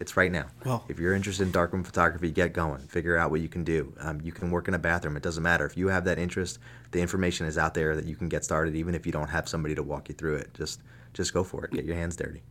It's 0.00 0.16
right 0.16 0.32
now. 0.32 0.46
Well, 0.64 0.82
if 0.88 0.98
you're 0.98 1.14
interested 1.14 1.42
in 1.42 1.52
darkroom 1.52 1.84
photography, 1.84 2.30
get 2.30 2.54
going. 2.54 2.80
Figure 2.80 3.18
out 3.18 3.30
what 3.30 3.42
you 3.42 3.48
can 3.48 3.64
do. 3.64 3.92
Um, 4.00 4.18
you 4.22 4.32
can 4.32 4.50
work 4.50 4.66
in 4.66 4.72
a 4.72 4.78
bathroom. 4.78 5.14
It 5.14 5.22
doesn't 5.22 5.42
matter. 5.42 5.66
If 5.66 5.76
you 5.76 5.88
have 5.88 6.04
that 6.06 6.18
interest, 6.18 6.58
the 6.90 7.02
information 7.02 7.46
is 7.46 7.58
out 7.58 7.74
there 7.74 7.94
that 7.94 8.06
you 8.06 8.16
can 8.16 8.28
get 8.30 8.42
started, 8.42 8.74
even 8.74 8.94
if 8.94 9.04
you 9.04 9.12
don't 9.12 9.28
have 9.28 9.46
somebody 9.46 9.74
to 9.74 9.82
walk 9.82 10.08
you 10.08 10.14
through 10.14 10.36
it. 10.36 10.54
Just 10.54 10.80
just 11.12 11.34
go 11.34 11.44
for 11.44 11.66
it. 11.66 11.72
Get 11.72 11.84
your 11.84 11.96
hands 11.96 12.16
dirty. 12.16 12.42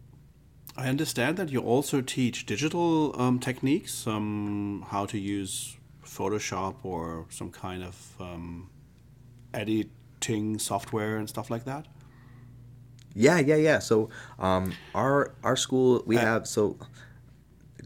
I 0.78 0.90
understand 0.90 1.38
that 1.38 1.50
you 1.50 1.60
also 1.60 2.02
teach 2.02 2.46
digital 2.46 3.20
um, 3.20 3.40
techniques, 3.40 4.06
um, 4.06 4.86
how 4.90 5.06
to 5.08 5.18
use 5.18 5.76
Photoshop 6.06 6.76
or 6.84 7.26
some 7.30 7.52
kind 7.52 7.84
of 7.84 8.14
um, 8.20 8.70
editing 9.54 10.60
software 10.60 11.18
and 11.18 11.28
stuff 11.28 11.50
like 11.50 11.66
that. 11.66 11.88
Yeah, 13.16 13.40
yeah, 13.40 13.56
yeah. 13.56 13.80
So 13.80 14.10
um, 14.38 14.74
our 14.94 15.34
our 15.44 15.56
school 15.56 16.04
we 16.06 16.18
uh, 16.18 16.22
have 16.22 16.48
so 16.48 16.78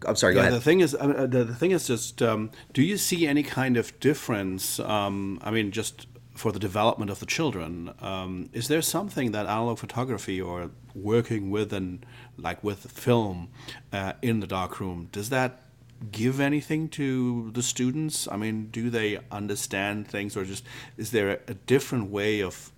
I'm 0.07 0.15
sorry. 0.15 0.33
Go 0.33 0.41
yeah, 0.41 0.47
ahead. 0.47 0.59
The 0.59 0.63
thing 0.63 0.79
is, 0.79 0.95
uh, 0.95 1.27
the, 1.29 1.43
the 1.43 1.55
thing 1.55 1.71
is 1.71 1.87
just, 1.87 2.21
um, 2.21 2.51
do 2.73 2.81
you 2.81 2.97
see 2.97 3.27
any 3.27 3.43
kind 3.43 3.77
of 3.77 3.99
difference? 3.99 4.79
Um, 4.79 5.39
I 5.43 5.51
mean, 5.51 5.71
just 5.71 6.07
for 6.35 6.51
the 6.51 6.59
development 6.59 7.11
of 7.11 7.19
the 7.19 7.25
children, 7.25 7.93
um, 8.01 8.49
is 8.53 8.67
there 8.67 8.81
something 8.81 9.31
that 9.31 9.45
analog 9.45 9.77
photography 9.77 10.41
or 10.41 10.71
working 10.95 11.51
with 11.51 11.71
and 11.73 12.05
like 12.37 12.63
with 12.63 12.91
film 12.91 13.49
uh, 13.91 14.13
in 14.21 14.39
the 14.39 14.47
darkroom 14.47 15.09
does 15.11 15.29
that 15.29 15.63
give 16.11 16.39
anything 16.39 16.89
to 16.89 17.51
the 17.51 17.63
students? 17.63 18.27
I 18.29 18.37
mean, 18.37 18.67
do 18.71 18.89
they 18.89 19.19
understand 19.31 20.07
things, 20.07 20.35
or 20.35 20.43
just 20.43 20.65
is 20.97 21.11
there 21.11 21.29
a, 21.29 21.39
a 21.49 21.53
different 21.53 22.09
way 22.09 22.41
of 22.41 22.71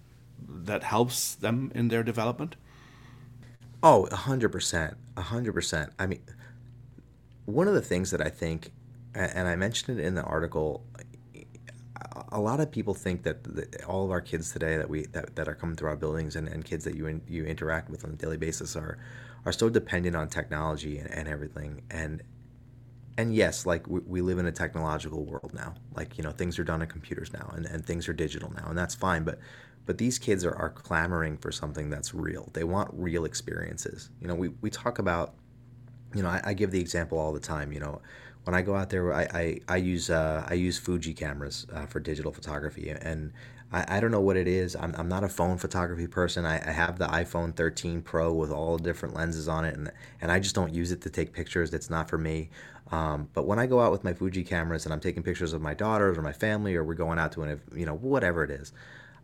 that 0.48 0.84
helps 0.84 1.36
them 1.36 1.72
in 1.74 1.88
their 1.88 2.04
development? 2.04 2.56
Oh, 3.82 4.06
a 4.12 4.16
hundred 4.16 4.50
percent, 4.52 4.96
a 5.18 5.22
hundred 5.22 5.54
percent. 5.54 5.92
I 5.98 6.08
mean 6.08 6.22
one 7.46 7.68
of 7.68 7.74
the 7.74 7.82
things 7.82 8.12
that 8.12 8.22
I 8.22 8.30
think, 8.30 8.72
and 9.14 9.48
I 9.48 9.56
mentioned 9.56 10.00
it 10.00 10.06
in 10.06 10.16
the 10.16 10.24
article, 10.24 10.86
a 12.30 12.40
lot 12.40 12.60
of 12.60 12.72
people 12.72 12.94
think 12.94 13.24
that, 13.24 13.44
that 13.56 13.84
all 13.86 14.04
of 14.06 14.12
our 14.12 14.22
kids 14.22 14.52
today 14.52 14.78
that 14.78 14.90
we 14.90 15.06
that, 15.08 15.36
that 15.36 15.48
are 15.48 15.56
coming 15.56 15.76
through 15.76 15.90
our 15.90 15.96
buildings 15.96 16.36
and, 16.36 16.48
and 16.48 16.66
kids 16.66 16.84
that 16.86 16.96
you 16.96 17.08
in, 17.08 17.22
you 17.28 17.46
interact 17.46 17.90
with 17.90 18.04
on 18.04 18.12
a 18.12 18.16
daily 18.16 18.38
basis 18.38 18.76
are 18.76 18.98
are 19.46 19.52
so 19.52 19.70
dependent 19.70 20.16
on 20.16 20.28
technology 20.28 20.98
and, 20.98 21.10
and 21.12 21.28
everything. 21.28 21.82
And 21.90 22.24
and 23.18 23.34
yes 23.34 23.66
like 23.66 23.88
we, 23.88 24.00
we 24.02 24.22
live 24.22 24.40
in 24.40 24.46
a 24.46 24.52
technological 24.52 25.24
world 25.24 25.52
now. 25.54 25.76
Like 25.94 26.18
you 26.18 26.24
know 26.24 26.32
things 26.32 26.60
are 26.60 26.64
done 26.64 26.82
on 26.82 26.88
computers 26.88 27.32
now 27.32 27.54
and, 27.56 27.66
and 27.66 27.86
things 27.86 28.08
are 28.08 28.14
digital 28.14 28.52
now 28.54 28.66
and 28.68 28.78
that's 28.78 28.96
fine. 28.96 29.24
But 29.24 29.40
but 29.86 29.98
these 29.98 30.18
kids 30.18 30.44
are, 30.44 30.56
are 30.56 30.72
clamoring 30.72 31.38
for 31.38 31.52
something 31.52 31.90
that's 31.90 32.14
real. 32.14 32.50
They 32.54 32.64
want 32.64 32.90
real 32.94 33.26
experiences. 33.26 34.10
You 34.20 34.28
know 34.28 34.36
we, 34.36 34.50
we 34.62 34.70
talk 34.70 35.00
about 35.00 35.36
you 36.16 36.24
know 36.24 36.30
I, 36.30 36.42
I 36.46 36.54
give 36.54 36.72
the 36.72 36.80
example 36.80 37.20
all 37.20 37.34
the 37.34 37.40
time 37.40 37.72
you 37.72 37.80
know 37.80 38.02
when 38.46 38.54
I 38.54 38.62
go 38.62 38.76
out 38.76 38.92
there, 38.92 39.12
I, 39.12 39.24
I, 39.24 39.60
I 39.68 39.78
use 39.78 40.10
uh, 40.10 40.46
I 40.48 40.54
use 40.54 40.78
Fuji 40.78 41.14
cameras 41.14 41.66
uh, 41.74 41.88
for 41.88 42.00
digital 42.00 42.32
photography, 42.32 42.90
and 42.90 43.34
I, 43.72 43.98
I 43.98 44.00
don't 44.00 44.12
know 44.12 44.22
what 44.22 44.38
it 44.38 44.48
is. 44.48 44.76
I'm, 44.76 44.94
I'm 44.98 45.10
not 45.10 45.24
a 45.24 45.30
phone 45.30 45.58
photography 45.58 46.06
person. 46.06 46.46
I, 46.46 46.66
I 46.66 46.72
have 46.72 47.00
the 47.00 47.08
iPhone 47.08 47.56
13 47.56 48.04
Pro 48.04 48.32
with 48.32 48.52
all 48.52 48.78
the 48.78 48.84
different 48.84 49.16
lenses 49.16 49.48
on 49.48 49.66
it, 49.66 49.76
and 49.76 49.92
and 50.22 50.32
I 50.32 50.40
just 50.40 50.54
don't 50.54 50.74
use 50.74 50.92
it 50.92 51.02
to 51.02 51.10
take 51.10 51.34
pictures. 51.34 51.74
It's 51.74 51.90
not 51.90 52.08
for 52.08 52.20
me. 52.20 52.50
Um, 52.92 53.30
but 53.34 53.48
when 53.48 53.58
I 53.58 53.66
go 53.66 53.82
out 53.82 53.92
with 53.92 54.04
my 54.04 54.14
Fuji 54.14 54.44
cameras 54.44 54.86
and 54.86 54.94
I'm 54.94 55.00
taking 55.00 55.24
pictures 55.24 55.52
of 55.52 55.62
my 55.62 55.74
daughters 55.74 56.16
or 56.16 56.22
my 56.22 56.34
family, 56.34 56.76
or 56.76 56.84
we're 56.84 56.94
going 56.94 57.18
out 57.18 57.32
to 57.34 57.44
an 57.44 57.60
you 57.76 57.88
know 57.88 57.96
whatever 57.96 58.44
it 58.44 58.52
is, 58.52 58.74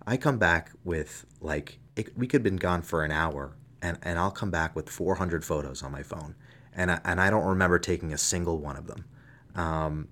I 0.07 0.17
come 0.17 0.39
back 0.39 0.71
with 0.83 1.27
like 1.41 1.77
it, 1.95 2.17
we 2.17 2.25
could 2.25 2.39
have 2.39 2.43
been 2.43 2.55
gone 2.55 2.81
for 2.81 3.03
an 3.03 3.11
hour, 3.11 3.55
and 3.83 3.99
and 4.01 4.17
I'll 4.17 4.31
come 4.31 4.49
back 4.49 4.75
with 4.75 4.89
400 4.89 5.45
photos 5.45 5.83
on 5.83 5.91
my 5.91 6.01
phone 6.01 6.33
and 6.75 6.91
I, 6.91 6.99
and 7.03 7.19
I 7.19 7.29
don't 7.29 7.45
remember 7.45 7.79
taking 7.79 8.13
a 8.13 8.17
single 8.17 8.59
one 8.59 8.77
of 8.77 8.87
them. 8.87 9.05
Um, 9.55 10.07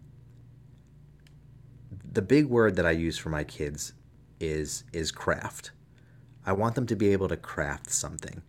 the 2.11 2.21
big 2.21 2.47
word 2.47 2.75
that 2.75 2.85
I 2.85 2.91
use 2.91 3.17
for 3.17 3.29
my 3.29 3.43
kids 3.43 3.93
is 4.39 4.83
is 4.93 5.11
craft. 5.11 5.71
I 6.45 6.53
want 6.53 6.75
them 6.75 6.85
to 6.87 6.95
be 6.95 7.09
able 7.13 7.27
to 7.29 7.37
craft 7.37 7.91
something, 7.91 8.41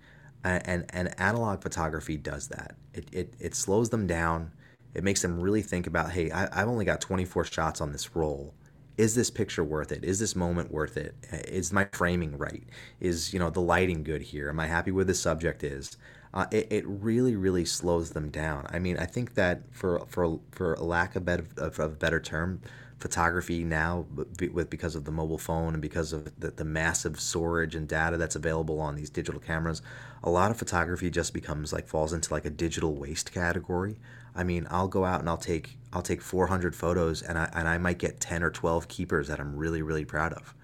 and 0.44 0.66
and, 0.66 0.86
and 0.90 1.20
analog 1.20 1.62
photography 1.62 2.16
does 2.16 2.48
that. 2.48 2.74
It, 2.94 3.08
it 3.12 3.34
it 3.38 3.54
slows 3.54 3.90
them 3.90 4.06
down. 4.06 4.52
It 4.94 5.04
makes 5.04 5.22
them 5.22 5.38
really 5.38 5.62
think 5.62 5.86
about, 5.86 6.10
hey, 6.10 6.32
I, 6.32 6.62
I've 6.62 6.68
only 6.68 6.84
got 6.84 7.00
24 7.00 7.44
shots 7.44 7.80
on 7.80 7.92
this 7.92 8.16
roll. 8.16 8.54
Is 8.98 9.14
this 9.14 9.30
picture 9.30 9.62
worth 9.62 9.92
it? 9.92 10.04
Is 10.04 10.18
this 10.18 10.34
moment 10.34 10.72
worth 10.72 10.96
it? 10.96 11.14
Is 11.46 11.72
my 11.72 11.86
framing 11.92 12.36
right? 12.36 12.64
Is 12.98 13.32
you 13.32 13.38
know 13.38 13.50
the 13.50 13.60
lighting 13.60 14.02
good 14.02 14.22
here? 14.22 14.48
Am 14.48 14.60
I 14.60 14.66
happy 14.66 14.90
where 14.90 15.04
the 15.04 15.14
subject 15.14 15.62
is? 15.62 15.96
Uh, 16.32 16.46
it, 16.50 16.68
it 16.70 16.84
really 16.86 17.36
really 17.36 17.64
slows 17.64 18.10
them 18.10 18.30
down. 18.30 18.66
I 18.70 18.78
mean, 18.78 18.96
I 18.98 19.06
think 19.06 19.34
that 19.34 19.62
for 19.72 20.04
for 20.06 20.38
for 20.52 20.76
lack 20.76 21.16
of, 21.16 21.24
better, 21.24 21.46
of 21.56 21.78
a 21.78 21.88
better 21.88 22.20
term, 22.20 22.60
photography 23.00 23.64
now 23.64 24.06
with 24.14 24.68
because 24.68 24.94
of 24.94 25.04
the 25.04 25.10
mobile 25.10 25.38
phone 25.38 25.72
and 25.72 25.80
because 25.82 26.12
of 26.12 26.38
the, 26.38 26.50
the 26.50 26.64
massive 26.64 27.18
storage 27.18 27.74
and 27.74 27.88
data 27.88 28.16
that's 28.16 28.36
available 28.36 28.78
on 28.78 28.94
these 28.94 29.10
digital 29.10 29.40
cameras, 29.40 29.80
a 30.22 30.30
lot 30.30 30.50
of 30.50 30.58
photography 30.58 31.10
just 31.10 31.32
becomes 31.32 31.72
like 31.72 31.88
falls 31.88 32.12
into 32.12 32.32
like 32.32 32.44
a 32.44 32.50
digital 32.50 32.94
waste 32.94 33.32
category. 33.32 33.96
I 34.34 34.44
mean, 34.44 34.66
I'll 34.70 34.88
go 34.88 35.04
out 35.04 35.20
and 35.20 35.28
I'll 35.28 35.38
take 35.38 35.78
I'll 35.92 36.02
take 36.02 36.20
400 36.20 36.76
photos 36.76 37.22
and 37.22 37.38
I 37.38 37.50
and 37.54 37.66
I 37.66 37.78
might 37.78 37.98
get 37.98 38.20
10 38.20 38.42
or 38.42 38.50
12 38.50 38.86
keepers 38.86 39.28
that 39.28 39.40
I'm 39.40 39.56
really 39.56 39.82
really 39.82 40.04
proud 40.04 40.34
of. 40.34 40.54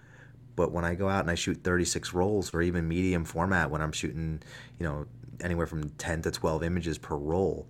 But 0.56 0.72
when 0.72 0.84
I 0.84 0.94
go 0.94 1.08
out 1.08 1.20
and 1.20 1.30
I 1.30 1.34
shoot 1.34 1.58
36 1.62 2.14
rolls 2.14 2.52
or 2.54 2.62
even 2.62 2.88
medium 2.88 3.26
format 3.26 3.70
when 3.70 3.82
I'm 3.82 3.92
shooting, 3.92 4.42
you 4.78 4.86
know, 4.86 5.06
anywhere 5.40 5.66
from 5.66 5.90
10 5.90 6.22
to 6.22 6.30
12 6.30 6.62
images 6.62 6.98
per 6.98 7.16
roll. 7.16 7.68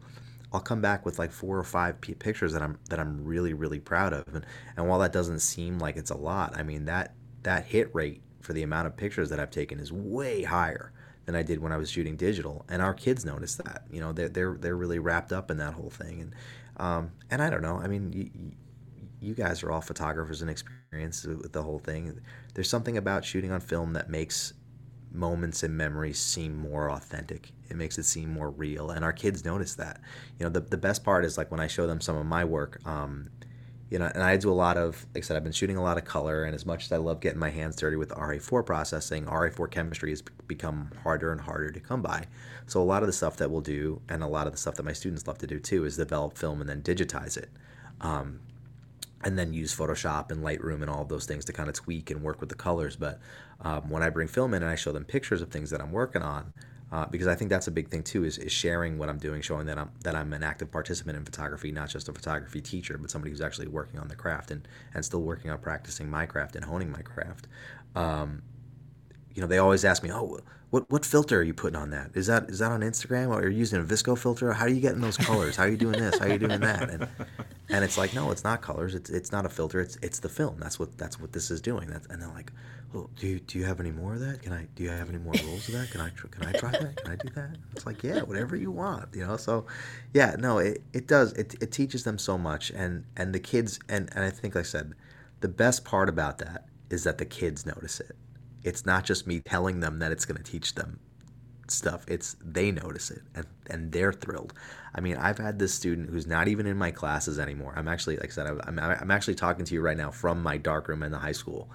I'll 0.53 0.61
come 0.61 0.81
back 0.81 1.05
with 1.05 1.19
like 1.19 1.33
four 1.33 1.59
or 1.59 1.65
five 1.65 2.01
pictures 2.01 2.53
that 2.53 2.63
I'm 2.63 2.79
that 2.89 2.99
I'm 2.99 3.25
really 3.25 3.53
really 3.53 3.81
proud 3.81 4.13
of. 4.13 4.25
And 4.35 4.47
and 4.77 4.89
while 4.89 4.99
that 5.01 5.13
doesn't 5.13 5.41
seem 5.41 5.79
like 5.79 5.97
it's 5.97 6.11
a 6.11 6.17
lot 6.17 6.57
I 6.57 6.63
mean 6.63 6.85
that 6.87 7.15
that 7.43 7.67
hit 7.67 7.95
rate 7.95 8.23
for 8.41 8.53
the 8.53 8.63
amount 8.63 8.87
of 8.87 8.97
pictures 8.97 9.29
that 9.31 9.41
I've 9.41 9.51
taken 9.51 9.81
is 9.81 9.93
way 9.93 10.45
higher 10.45 10.93
than 11.27 11.35
I 11.35 11.43
did 11.43 11.61
when 11.61 11.73
I 11.73 11.77
was 11.77 11.91
shooting 11.91 12.17
digital. 12.17 12.65
And 12.69 12.81
our 12.81 12.95
kids 12.95 13.25
notice 13.25 13.57
that 13.57 13.83
you 13.91 14.01
know 14.01 14.13
they're 14.13 14.29
they're, 14.29 14.57
they're 14.59 14.77
really 14.77 14.99
wrapped 14.99 15.33
up 15.33 15.51
in 15.51 15.59
that 15.59 15.75
whole 15.75 15.91
thing. 15.91 16.21
And 16.21 16.35
um, 16.79 17.11
and 17.31 17.43
I 17.43 17.51
don't 17.51 17.63
know. 17.63 17.79
I 17.79 17.89
mean 17.89 18.13
you, 18.13 18.53
you 19.21 19.35
guys 19.35 19.63
are 19.63 19.73
all 19.73 19.81
photographers 19.81 20.43
and 20.43 20.51
experienced 20.51 21.27
with 21.27 21.53
the 21.53 21.63
whole 21.63 21.81
thing. 21.81 22.21
There's 22.55 22.71
something 22.71 22.97
about 22.97 23.25
shooting 23.25 23.51
on 23.51 23.61
film 23.61 23.95
that 23.95 24.09
makes 24.09 24.53
moments 25.17 25.63
and 25.63 25.77
memories 25.77 26.19
seem 26.19 26.57
more 26.57 26.91
authentic. 26.91 27.53
It 27.69 27.77
makes 27.77 27.99
it 27.99 28.05
seem 28.05 28.33
more 28.33 28.51
real, 28.51 28.91
and 28.91 29.05
our 29.05 29.13
kids 29.13 29.45
notice 29.45 29.75
that. 29.75 30.01
You 30.39 30.45
know, 30.45 30.51
the 30.51 30.61
the 30.61 30.77
best 30.77 31.05
part 31.05 31.25
is 31.25 31.37
like 31.37 31.51
when 31.51 31.61
I 31.61 31.67
show 31.67 31.87
them 31.87 32.01
some 32.01 32.17
of 32.17 32.27
my 32.27 32.45
work. 32.45 32.81
Um, 32.87 33.31
you 33.91 34.01
know, 34.01 34.11
and 34.13 34.23
I 34.23 34.37
do 34.37 34.51
a 34.51 34.55
lot 34.55 34.77
of, 34.77 35.07
like 35.15 35.23
I 35.23 35.27
said, 35.27 35.37
I've 35.37 35.45
been 35.45 35.53
shooting 35.53 35.77
a 35.77 35.83
lot 35.83 35.97
of 35.97 36.05
color, 36.05 36.43
and 36.43 36.55
as 36.55 36.67
much 36.67 36.87
as 36.87 36.93
I 36.93 36.97
love 36.97 37.21
getting 37.21 37.39
my 37.39 37.51
hands 37.51 37.77
dirty 37.77 37.97
with 37.97 38.09
RA4 38.09 38.67
processing, 38.67 39.27
RA4 39.27 39.71
chemistry 39.71 40.11
has 40.11 40.23
become 40.49 40.91
harder 41.05 41.31
and 41.31 41.41
harder 41.41 41.71
to 41.71 41.79
come 41.79 42.03
by. 42.03 42.27
So 42.67 42.83
a 42.83 42.85
lot 42.85 43.05
of 43.05 43.07
the 43.07 43.13
stuff 43.13 43.37
that 43.37 43.51
we'll 43.51 43.61
do, 43.61 44.01
and 44.09 44.25
a 44.25 44.27
lot 44.27 44.49
of 44.49 44.53
the 44.53 44.59
stuff 44.59 44.75
that 44.77 44.83
my 44.83 44.93
students 44.93 45.29
love 45.29 45.39
to 45.39 45.47
do 45.47 45.61
too, 45.61 45.85
is 45.85 45.97
develop 45.97 46.37
film 46.37 46.61
and 46.61 46.69
then 46.69 46.83
digitize 46.83 47.37
it. 47.37 47.49
Um, 48.01 48.41
and 49.23 49.39
then 49.39 49.53
use 49.53 49.75
Photoshop 49.75 50.31
and 50.31 50.43
Lightroom 50.43 50.83
and 50.83 50.91
all 50.91 51.05
those 51.05 51.27
things 51.27 51.45
to 51.47 51.53
kind 51.53 51.69
of 51.69 51.75
tweak 51.75 52.11
and 52.11 52.23
work 52.23 52.41
with 52.41 52.49
the 52.49 52.55
colors. 52.55 52.97
But 52.97 53.21
um, 53.61 53.89
when 53.89 54.03
I 54.03 54.11
bring 54.11 54.29
film 54.29 54.55
in 54.55 54.63
and 54.63 54.71
I 54.71 54.75
show 54.75 54.93
them 54.93 55.05
pictures 55.05 55.43
of 55.43 55.51
things 55.51 55.71
that 55.71 55.81
I'm 55.81 55.93
working 55.93 56.23
on, 56.23 56.53
uh, 56.93 57.07
because 57.07 57.27
I 57.27 57.35
think 57.35 57.51
that's 57.51 57.67
a 57.67 57.71
big 57.71 57.89
thing 57.89 58.03
too, 58.03 58.25
is, 58.25 58.39
is 58.39 58.53
sharing 58.53 58.97
what 58.99 59.09
I'm 59.09 59.19
doing, 59.19 59.43
showing 59.43 59.67
that 59.67 59.79
I'm 59.79 59.91
that 60.03 60.15
I'm 60.15 60.33
an 60.33 60.43
active 60.43 60.71
participant 60.71 61.17
in 61.17 61.25
photography, 61.25 61.73
not 61.73 61.89
just 61.89 62.09
a 62.09 62.13
photography 62.13 62.61
teacher, 62.61 62.97
but 62.99 63.11
somebody 63.11 63.31
who's 63.31 63.41
actually 63.41 63.67
working 63.69 63.99
on 63.99 64.09
the 64.09 64.15
craft 64.15 64.51
and 64.51 64.69
and 64.95 65.05
still 65.05 65.23
working 65.23 65.51
on 65.51 65.59
practicing 65.59 66.09
my 66.09 66.27
craft 66.27 66.55
and 66.55 66.65
honing 66.65 66.91
my 66.91 67.03
craft. 67.03 67.49
Um, 67.95 68.43
you 69.35 69.41
know, 69.41 69.49
they 69.49 69.59
always 69.59 69.85
ask 69.85 70.03
me, 70.03 70.13
"Oh, 70.13 70.41
what 70.77 70.91
what 70.91 71.07
filter 71.07 71.41
are 71.41 71.43
you 71.43 71.55
putting 71.55 71.77
on 71.77 71.89
that? 71.91 72.11
Is 72.15 72.27
that 72.27 72.51
is 72.51 72.59
that 72.59 72.71
on 72.71 72.83
Instagram 72.83 73.29
or 73.29 73.41
are 73.41 73.49
you 73.49 73.57
using 73.57 73.81
a 73.81 73.85
VSCO 73.85 74.19
filter? 74.19 74.53
How 74.53 74.67
are 74.67 74.69
you 74.69 74.83
getting 74.83 75.01
those 75.01 75.17
colors? 75.17 75.57
How 75.57 75.65
are 75.65 75.71
you 75.71 75.79
doing 75.79 75.99
this? 75.99 76.19
How 76.19 76.27
are 76.27 76.33
you 76.33 76.39
doing 76.39 76.61
that?" 76.61 76.91
And 76.91 77.09
and 77.71 77.83
it's 77.83 77.97
like, 77.97 78.13
no, 78.13 78.31
it's 78.31 78.45
not 78.45 78.61
colors. 78.61 78.95
It's 78.95 79.09
it's 79.09 79.33
not 79.33 79.47
a 79.47 79.49
filter. 79.49 79.81
It's 79.81 79.97
it's 80.03 80.19
the 80.19 80.29
film. 80.29 80.57
That's 80.59 80.79
what 80.79 80.99
that's 80.99 81.19
what 81.19 81.33
this 81.33 81.51
is 81.51 81.63
doing. 81.63 81.89
That's 81.89 82.07
and 82.09 82.21
they're 82.21 82.29
like, 82.29 82.53
well, 82.93 83.09
do 83.17 83.27
you 83.27 83.41
do 83.41 83.59
you 83.59 83.65
have 83.65 83.81
any 83.81 83.91
more 83.91 84.13
of 84.13 84.21
that? 84.21 84.43
Can 84.43 84.53
I 84.53 84.67
do 84.75 84.83
you 84.83 84.91
have 84.91 85.09
any 85.09 85.19
more 85.19 85.33
rolls 85.47 85.67
of 85.69 85.75
that? 85.77 85.91
Can 85.91 86.03
I 86.03 86.11
can 86.11 86.47
I 86.47 86.53
try 86.53 86.73
that? 86.73 86.97
Can 87.03 87.11
I 87.11 87.17
do 87.17 87.31
that? 87.31 87.57
It's 87.73 87.87
like 87.87 88.03
yeah, 88.03 88.21
whatever 88.21 88.55
you 88.55 88.71
want, 88.71 89.15
you 89.15 89.27
know. 89.27 89.39
So, 89.39 89.65
yeah, 90.13 90.37
no, 90.39 90.59
it, 90.59 90.83
it 90.93 91.07
does. 91.09 91.33
It, 91.33 91.55
it 91.63 91.73
teaches 91.73 92.05
them 92.05 92.19
so 92.19 92.37
much, 92.37 92.71
and 92.71 93.05
and 93.17 93.35
the 93.35 93.41
kids 93.41 93.81
and 93.89 94.11
and 94.15 94.25
I 94.27 94.31
think 94.31 94.55
like 94.55 94.67
I 94.67 94.69
said, 94.69 94.93
the 95.41 95.49
best 95.49 95.87
part 95.87 96.11
about 96.11 96.37
that 96.39 96.67
is 96.91 97.05
that 97.05 97.17
the 97.17 97.25
kids 97.25 97.65
notice 97.65 97.99
it 97.99 98.15
it's 98.67 98.85
not 98.85 99.05
just 99.05 99.27
me 99.27 99.41
telling 99.41 99.81
them 99.81 100.01
that 100.01 100.13
it's 100.13 100.27
going 100.27 100.37
to 100.37 100.51
teach 100.51 100.75
them 100.75 100.99
stuff 101.69 102.05
it's 102.07 102.37
they 102.45 102.71
notice 102.71 103.11
it 103.11 103.23
and, 103.35 103.47
and 103.69 103.93
they're 103.93 104.13
thrilled. 104.13 104.53
I 104.95 105.01
mean 105.01 105.17
i've 105.17 105.39
had 105.39 105.59
this 105.59 105.75
student 105.75 106.11
who's 106.11 106.27
not 106.27 106.49
even 106.49 106.67
in 106.67 106.77
my 106.77 106.91
classes 106.91 107.39
anymore. 107.39 107.73
I'm 107.77 107.89
actually 107.89 108.17
like 108.17 108.31
i 108.31 108.33
said 108.33 108.47
i'm, 108.47 108.79
I'm 108.79 109.11
actually 109.11 109.35
talking 109.35 109.65
to 109.65 109.75
you 109.75 109.81
right 109.81 109.97
now 109.97 110.11
from 110.11 110.43
my 110.43 110.57
darkroom 110.59 111.03
in 111.03 111.13
the 111.13 111.19
high 111.19 111.33
school 111.33 111.69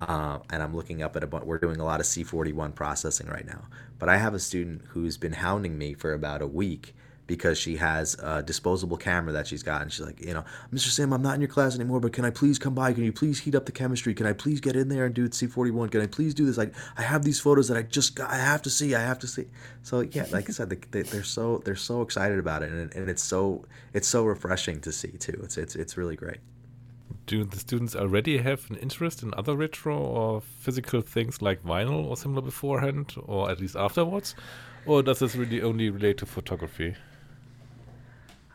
uh, 0.00 0.38
and 0.50 0.62
i'm 0.62 0.74
looking 0.74 1.02
up 1.02 1.16
at 1.16 1.24
a 1.24 1.26
we're 1.26 1.58
doing 1.58 1.80
a 1.80 1.84
lot 1.84 2.00
of 2.00 2.06
c41 2.06 2.74
processing 2.74 3.26
right 3.28 3.46
now. 3.46 3.64
But 3.98 4.08
i 4.08 4.16
have 4.16 4.34
a 4.34 4.38
student 4.38 4.82
who's 4.88 5.16
been 5.16 5.32
hounding 5.32 5.76
me 5.78 5.94
for 5.94 6.12
about 6.12 6.42
a 6.42 6.46
week 6.46 6.94
because 7.28 7.58
she 7.58 7.76
has 7.76 8.16
a 8.20 8.42
disposable 8.42 8.96
camera 8.96 9.32
that 9.34 9.46
she's 9.46 9.62
got. 9.62 9.82
And 9.82 9.92
she's 9.92 10.04
like, 10.04 10.20
you 10.20 10.34
know, 10.34 10.44
Mr. 10.72 10.88
Sam, 10.88 11.12
I'm 11.12 11.22
not 11.22 11.34
in 11.34 11.42
your 11.42 11.48
class 11.48 11.76
anymore, 11.76 12.00
but 12.00 12.12
can 12.12 12.24
I 12.24 12.30
please 12.30 12.58
come 12.58 12.74
by? 12.74 12.92
Can 12.94 13.04
you 13.04 13.12
please 13.12 13.38
heat 13.38 13.54
up 13.54 13.66
the 13.66 13.72
chemistry? 13.72 14.14
Can 14.14 14.26
I 14.26 14.32
please 14.32 14.60
get 14.60 14.74
in 14.74 14.88
there 14.88 15.04
and 15.04 15.14
do 15.14 15.28
C41? 15.28 15.92
Can 15.92 16.00
I 16.00 16.06
please 16.06 16.34
do 16.34 16.46
this? 16.46 16.56
Like, 16.56 16.74
I 16.96 17.02
have 17.02 17.22
these 17.22 17.38
photos 17.38 17.68
that 17.68 17.76
I 17.76 17.82
just 17.82 18.16
got, 18.16 18.30
I 18.30 18.36
have 18.36 18.62
to 18.62 18.70
see, 18.70 18.94
I 18.94 19.00
have 19.00 19.18
to 19.20 19.26
see. 19.28 19.46
So 19.82 20.00
yeah, 20.00 20.26
like 20.32 20.48
I 20.48 20.52
said, 20.52 20.70
they, 20.70 21.00
are 21.00 21.22
so, 21.22 21.58
they're 21.64 21.76
so 21.76 22.00
excited 22.00 22.38
about 22.38 22.62
it. 22.62 22.72
And, 22.72 22.92
and 22.94 23.10
it's 23.10 23.22
so, 23.22 23.66
it's 23.92 24.08
so 24.08 24.24
refreshing 24.24 24.80
to 24.80 24.90
see 24.90 25.10
too. 25.10 25.38
It's, 25.44 25.58
it's, 25.58 25.76
it's 25.76 25.98
really 25.98 26.16
great. 26.16 26.38
Do 27.26 27.44
the 27.44 27.58
students 27.58 27.94
already 27.94 28.38
have 28.38 28.70
an 28.70 28.76
interest 28.76 29.22
in 29.22 29.34
other 29.36 29.54
retro 29.54 29.98
or 29.98 30.40
physical 30.40 31.02
things 31.02 31.42
like 31.42 31.62
vinyl 31.62 32.06
or 32.06 32.16
similar 32.16 32.40
beforehand, 32.40 33.14
or 33.26 33.50
at 33.50 33.60
least 33.60 33.76
afterwards? 33.76 34.34
Or 34.86 35.02
does 35.02 35.18
this 35.18 35.36
really 35.36 35.60
only 35.60 35.90
relate 35.90 36.16
to 36.18 36.26
photography? 36.26 36.96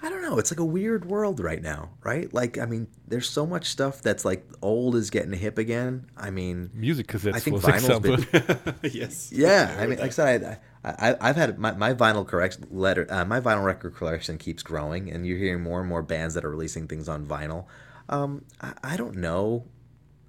I 0.04 0.10
don't 0.10 0.22
know. 0.22 0.38
It's 0.38 0.52
like 0.52 0.60
a 0.60 0.66
weird 0.66 1.06
world 1.06 1.39
right 1.39 1.62
now, 1.62 1.92
right? 2.04 2.32
Like, 2.34 2.58
I 2.58 2.66
mean, 2.66 2.88
there's 3.08 3.30
so 3.30 3.46
much 3.46 3.68
stuff 3.68 4.02
that's 4.02 4.26
like 4.26 4.46
old 4.62 4.98
is 4.98 5.10
getting 5.10 5.32
hip 5.32 5.58
again. 5.58 6.08
I 6.18 6.30
mean, 6.30 6.72
music 6.74 7.08
cassettes, 7.08 7.36
I 7.36 7.39
think 7.39 7.62
for 7.62 7.74
example. 7.74 8.18
Been, 8.18 8.76
yes. 8.92 9.32
Yeah, 9.32 9.74
I 9.80 9.88
mean, 9.88 10.00
like 10.00 10.08
I 10.08 10.10
said, 10.10 10.60
I, 10.84 11.16
I, 11.22 11.28
have 11.28 11.38
had 11.38 11.58
my, 11.58 11.72
my 11.72 11.94
vinyl 11.94 12.28
correction 12.28 12.68
letter, 12.70 13.08
uh, 13.10 13.24
my 13.24 13.39
vinyl 13.39 13.63
record 13.63 13.96
collection 13.96 14.38
keeps 14.38 14.62
growing, 14.62 15.10
and 15.10 15.26
you're 15.26 15.38
hearing 15.38 15.63
more 15.63 15.80
and 15.80 15.88
more 15.88 16.02
bands 16.02 16.34
that 16.34 16.44
are 16.44 16.50
releasing 16.50 16.86
things 16.86 17.08
on 17.08 17.26
vinyl. 17.26 17.68
Um, 18.10 18.44
I, 18.60 18.74
I 18.84 18.98
don't 18.98 19.16
know. 19.16 19.68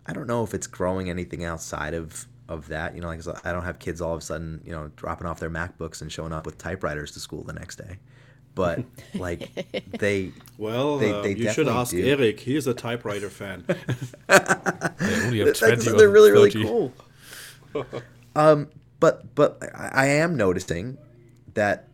I 0.06 0.12
don't 0.12 0.28
know 0.28 0.44
if 0.44 0.54
it's 0.54 0.68
growing 0.68 1.10
anything 1.10 1.44
outside 1.44 1.94
of 1.94 2.28
of 2.48 2.68
that. 2.68 2.94
You 2.94 3.00
know, 3.00 3.08
like 3.08 3.22
I 3.44 3.50
don't 3.50 3.64
have 3.64 3.80
kids 3.80 4.00
all 4.00 4.12
of 4.12 4.18
a 4.18 4.24
sudden, 4.24 4.60
you 4.64 4.70
know, 4.70 4.92
dropping 4.94 5.26
off 5.26 5.40
their 5.40 5.50
MacBooks 5.50 6.00
and 6.00 6.12
showing 6.12 6.32
up 6.32 6.46
with 6.46 6.58
typewriters 6.58 7.10
to 7.12 7.18
school 7.18 7.42
the 7.42 7.54
next 7.54 7.76
day 7.76 7.98
but 8.54 8.84
like 9.14 9.50
they 9.98 10.32
Well, 10.58 10.98
They- 10.98 11.12
uh, 11.12 11.22
they 11.22 11.34
you 11.34 11.52
should 11.52 11.68
ask 11.68 11.90
do. 11.92 12.04
Erik. 12.04 12.40
He's 12.40 12.66
a 12.66 12.74
typewriter 12.74 13.30
fan. 13.30 13.64
They 14.28 15.24
only 15.26 15.38
have 15.40 15.48
Like, 15.48 15.56
20 15.56 15.80
so 15.82 15.94
or 15.94 15.98
they're 15.98 16.08
really 16.08 16.30
really 16.30 16.52
cool. 16.52 16.92
um, 18.36 18.68
but 19.00 19.34
but 19.34 19.58
I, 19.74 19.90
I 19.92 20.06
am 20.06 20.36
noticing 20.36 20.96
that 21.54 21.88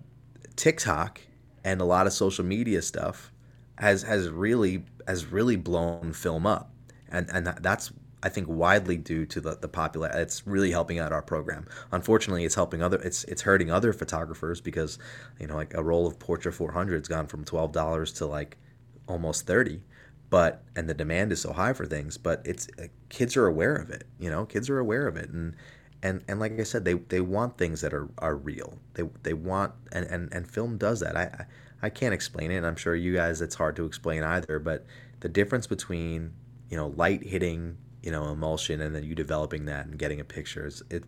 TikTok 0.56 1.20
and 1.64 1.80
a 1.80 1.84
lot 1.84 2.06
of 2.06 2.12
social 2.12 2.44
media 2.44 2.82
stuff 2.82 3.32
has 3.76 4.02
has 4.02 4.28
really 4.28 4.84
has 5.06 5.26
really 5.26 5.56
blown 5.56 6.12
film 6.12 6.46
up, 6.46 6.70
and 7.10 7.28
and 7.32 7.46
that's 7.60 7.92
I 8.22 8.28
think 8.28 8.48
widely 8.48 8.96
due 8.96 9.26
to 9.26 9.40
the 9.40 9.56
the 9.56 9.68
popular. 9.68 10.10
It's 10.12 10.46
really 10.46 10.70
helping 10.70 10.98
out 10.98 11.12
our 11.12 11.22
program. 11.22 11.66
Unfortunately, 11.90 12.44
it's 12.44 12.54
helping 12.54 12.82
other. 12.82 12.98
It's 12.98 13.24
it's 13.24 13.42
hurting 13.42 13.70
other 13.70 13.92
photographers 13.92 14.60
because 14.60 14.98
you 15.38 15.46
know 15.46 15.56
like 15.56 15.74
a 15.74 15.82
roll 15.82 16.06
of 16.06 16.18
Portra 16.18 16.52
400 16.52 16.98
has 16.98 17.08
gone 17.08 17.26
from 17.26 17.44
twelve 17.44 17.72
dollars 17.72 18.12
to 18.14 18.26
like 18.26 18.58
almost 19.06 19.46
thirty. 19.46 19.82
But 20.28 20.62
and 20.76 20.88
the 20.88 20.94
demand 20.94 21.32
is 21.32 21.40
so 21.40 21.52
high 21.52 21.72
for 21.72 21.86
things, 21.86 22.16
but 22.16 22.42
it's 22.44 22.68
uh, 22.78 22.86
kids 23.08 23.36
are 23.36 23.46
aware 23.46 23.74
of 23.74 23.90
it. 23.90 24.04
You 24.18 24.30
know, 24.30 24.44
kids 24.46 24.70
are 24.70 24.78
aware 24.78 25.08
of 25.08 25.16
it, 25.16 25.30
and 25.30 25.56
and 26.02 26.22
and 26.28 26.38
like 26.38 26.58
I 26.58 26.62
said, 26.62 26.84
they 26.84 26.94
they 26.94 27.20
want 27.20 27.58
things 27.58 27.80
that 27.80 27.92
are 27.92 28.08
are 28.18 28.36
real. 28.36 28.78
They 28.94 29.04
they 29.22 29.32
want 29.32 29.72
and 29.92 30.04
and 30.06 30.32
and 30.32 30.48
film 30.48 30.78
does 30.78 31.00
that. 31.00 31.16
I 31.16 31.22
I, 31.22 31.46
I 31.82 31.90
can't 31.90 32.14
explain 32.14 32.50
it, 32.50 32.56
and 32.56 32.66
I'm 32.66 32.76
sure 32.76 32.94
you 32.94 33.14
guys 33.14 33.40
it's 33.40 33.56
hard 33.56 33.76
to 33.76 33.86
explain 33.86 34.22
either. 34.22 34.58
But 34.58 34.86
the 35.20 35.28
difference 35.28 35.66
between 35.66 36.32
you 36.68 36.76
know 36.76 36.88
light 36.88 37.24
hitting 37.24 37.76
you 38.02 38.10
know 38.10 38.24
emulsion 38.30 38.80
and 38.80 38.94
then 38.94 39.04
you 39.04 39.14
developing 39.14 39.66
that 39.66 39.86
and 39.86 39.98
getting 39.98 40.20
a 40.20 40.24
picture 40.24 40.66
is 40.66 40.82
it. 40.90 41.04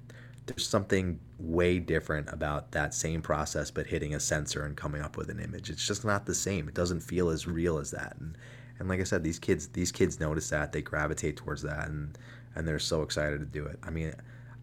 There's 0.46 0.68
something 0.68 1.20
way 1.38 1.78
different 1.78 2.28
about 2.32 2.72
that 2.72 2.94
same 2.94 3.22
process, 3.22 3.70
but 3.70 3.86
hitting 3.86 4.12
a 4.12 4.18
sensor 4.18 4.64
and 4.64 4.76
coming 4.76 5.00
up 5.00 5.16
with 5.16 5.30
an 5.30 5.38
image. 5.38 5.70
It's 5.70 5.86
just 5.86 6.04
not 6.04 6.26
the 6.26 6.34
same. 6.34 6.66
It 6.66 6.74
doesn't 6.74 6.98
feel 6.98 7.28
as 7.28 7.46
real 7.46 7.78
as 7.78 7.92
that. 7.92 8.16
And 8.18 8.36
and 8.80 8.88
like 8.88 8.98
I 8.98 9.04
said, 9.04 9.22
these 9.22 9.38
kids 9.38 9.68
these 9.68 9.92
kids 9.92 10.18
notice 10.18 10.50
that 10.50 10.72
they 10.72 10.82
gravitate 10.82 11.36
towards 11.36 11.62
that, 11.62 11.88
and 11.88 12.18
and 12.56 12.66
they're 12.66 12.80
so 12.80 13.02
excited 13.02 13.38
to 13.38 13.46
do 13.46 13.64
it. 13.66 13.78
I 13.84 13.90
mean, 13.90 14.12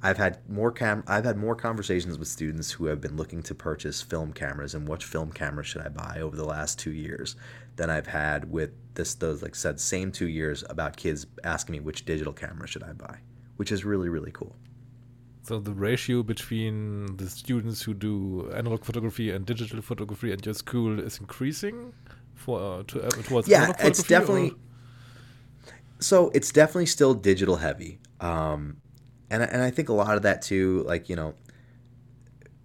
I've 0.01 0.17
had 0.17 0.37
more 0.49 0.71
cam 0.71 1.03
I've 1.07 1.25
had 1.25 1.37
more 1.37 1.55
conversations 1.55 2.17
with 2.17 2.27
students 2.27 2.71
who 2.71 2.85
have 2.85 3.01
been 3.01 3.17
looking 3.17 3.43
to 3.43 3.55
purchase 3.55 4.01
film 4.01 4.31
cameras 4.33 4.73
and 4.73 4.87
which 4.87 5.03
film 5.03 5.31
camera 5.31 5.63
should 5.63 5.81
I 5.81 5.89
buy 5.89 6.19
over 6.21 6.35
the 6.37 6.45
last 6.45 6.79
two 6.79 6.91
years 6.91 7.35
than 7.75 7.89
I've 7.89 8.07
had 8.07 8.49
with 8.49 8.71
this 8.93 9.13
those 9.15 9.41
like 9.41 9.55
said 9.55 9.79
same 9.79 10.11
two 10.11 10.27
years 10.27 10.63
about 10.69 10.95
kids 10.97 11.25
asking 11.43 11.73
me 11.73 11.79
which 11.81 12.05
digital 12.05 12.33
camera 12.33 12.67
should 12.67 12.83
I 12.83 12.93
buy, 12.93 13.17
which 13.57 13.71
is 13.71 13.83
really 13.83 14.09
really 14.09 14.31
cool. 14.31 14.55
So 15.43 15.59
the 15.59 15.73
ratio 15.73 16.21
between 16.23 17.17
the 17.17 17.27
students 17.29 17.81
who 17.81 17.93
do 17.93 18.51
analog 18.55 18.83
photography 18.85 19.31
and 19.31 19.45
digital 19.45 19.81
photography 19.81 20.31
at 20.31 20.45
your 20.45 20.53
school 20.53 20.99
is 20.99 21.17
increasing 21.17 21.93
for 22.35 22.59
uh, 22.59 22.83
to, 22.83 23.03
uh, 23.03 23.09
towards 23.23 23.47
Yeah, 23.47 23.71
it's 23.79 24.01
photography, 24.01 24.01
or- 24.01 24.19
definitely 24.19 24.55
so 25.99 26.29
it's 26.33 26.51
definitely 26.51 26.85
still 26.85 27.13
digital 27.13 27.57
heavy 27.57 27.99
um 28.21 28.77
and 29.29 29.43
and 29.43 29.61
I 29.61 29.71
think 29.71 29.89
a 29.89 29.93
lot 29.93 30.15
of 30.15 30.23
that 30.23 30.41
too 30.41 30.83
like 30.87 31.09
you 31.09 31.15
know 31.15 31.33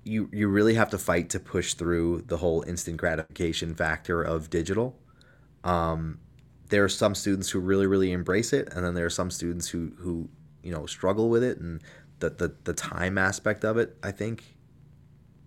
you 0.04 0.28
you 0.32 0.48
really 0.48 0.74
have 0.74 0.90
to 0.90 0.98
fight 0.98 1.30
to 1.30 1.40
push 1.40 1.74
through 1.74 2.22
the 2.26 2.38
whole 2.38 2.62
instant 2.66 2.98
gratification 2.98 3.74
factor 3.74 4.22
of 4.22 4.50
digital 4.50 4.98
um 5.64 6.18
there 6.68 6.84
are 6.84 6.88
some 6.88 7.14
students 7.14 7.50
who 7.50 7.60
really 7.60 7.86
really 7.86 8.12
embrace 8.12 8.52
it 8.52 8.68
and 8.74 8.84
then 8.84 8.94
there 8.94 9.06
are 9.06 9.10
some 9.10 9.30
students 9.30 9.68
who 9.68 9.92
who 9.98 10.28
you 10.62 10.72
know 10.72 10.86
struggle 10.86 11.28
with 11.30 11.42
it 11.42 11.58
and 11.58 11.82
the 12.20 12.30
the, 12.30 12.54
the 12.64 12.74
time 12.74 13.18
aspect 13.18 13.64
of 13.64 13.76
it 13.78 13.96
I 14.02 14.10
think 14.10 14.56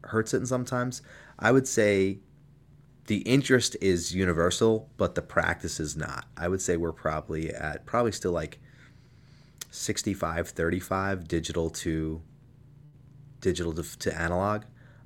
hurts 0.03 0.33
it 0.33 0.37
And 0.37 0.47
sometimes 0.47 1.01
I 1.39 1.51
would 1.51 1.67
say 1.67 2.19
the 3.07 3.19
interest 3.19 3.77
is 3.81 4.13
universal, 4.13 4.89
but 4.97 5.15
the 5.15 5.21
practice 5.21 5.79
is 5.79 5.95
not. 5.95 6.25
I 6.35 6.47
would 6.47 6.61
say 6.61 6.77
we're 6.77 6.91
probably 6.91 7.51
at 7.53 7.85
probably 7.85 8.11
still 8.11 8.31
like 8.33 8.59
65 9.77 10.49
35 10.49 11.27
digital 11.27 11.69
to 11.69 12.21
digital 13.39 13.73
to, 13.73 13.83
to 13.99 14.19
analog. 14.19 14.63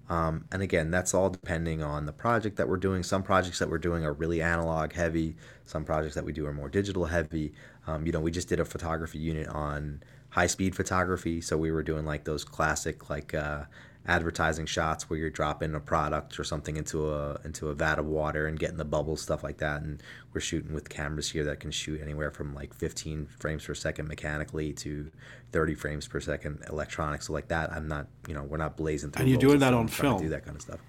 Um, 0.09 0.45
and 0.51 0.61
again, 0.61 0.91
that's 0.91 1.13
all 1.13 1.29
depending 1.29 1.81
on 1.81 2.05
the 2.05 2.11
project 2.11 2.57
that 2.57 2.67
we're 2.67 2.77
doing. 2.77 3.01
Some 3.01 3.23
projects 3.23 3.59
that 3.59 3.69
we're 3.69 3.77
doing 3.77 4.03
are 4.03 4.11
really 4.11 4.41
analog 4.41 4.91
heavy. 4.91 5.37
Some 5.65 5.85
projects 5.85 6.15
that 6.15 6.25
we 6.25 6.33
do 6.33 6.45
are 6.45 6.53
more 6.53 6.67
digital 6.67 7.05
heavy. 7.05 7.53
Um, 7.87 8.05
you 8.05 8.11
know, 8.11 8.19
we 8.19 8.29
just 8.29 8.49
did 8.49 8.59
a 8.59 8.65
photography 8.65 9.19
unit 9.19 9.47
on 9.47 10.03
high 10.29 10.47
speed 10.47 10.75
photography. 10.75 11.39
So 11.39 11.57
we 11.57 11.71
were 11.71 11.83
doing 11.83 12.05
like 12.05 12.25
those 12.25 12.43
classic 12.43 13.09
like 13.09 13.33
uh, 13.33 13.63
advertising 14.07 14.65
shots 14.65 15.09
where 15.09 15.19
you're 15.19 15.29
dropping 15.29 15.75
a 15.75 15.79
product 15.79 16.39
or 16.39 16.43
something 16.43 16.75
into 16.75 17.13
a 17.13 17.39
into 17.45 17.69
a 17.69 17.73
vat 17.73 17.99
of 17.99 18.05
water 18.05 18.47
and 18.47 18.57
getting 18.57 18.77
the 18.77 18.85
bubbles 18.85 19.21
stuff 19.21 19.43
like 19.43 19.57
that 19.59 19.81
and 19.83 20.01
we're 20.33 20.41
shooting 20.41 20.73
with 20.73 20.89
cameras 20.89 21.29
here 21.29 21.43
that 21.43 21.59
can 21.59 21.69
shoot 21.69 22.01
anywhere 22.01 22.31
from 22.31 22.55
like 22.55 22.73
15 22.73 23.27
frames 23.39 23.63
per 23.63 23.75
second 23.75 24.07
mechanically 24.07 24.73
to 24.73 25.11
30 25.51 25.75
frames 25.75 26.07
per 26.07 26.19
second 26.19 26.63
electronic 26.67 27.21
so 27.21 27.31
like 27.31 27.47
that 27.49 27.71
i'm 27.71 27.87
not 27.87 28.07
you 28.27 28.33
know 28.33 28.43
we're 28.43 28.57
not 28.57 28.75
blazing 28.75 29.11
through 29.11 29.21
And 29.21 29.29
you're 29.29 29.39
doing 29.39 29.59
that 29.59 29.73
on 29.73 29.87
film? 29.87 30.19
do 30.19 30.29
that 30.29 30.45
kind 30.45 30.55
of 30.55 30.63
stuff 30.63 30.79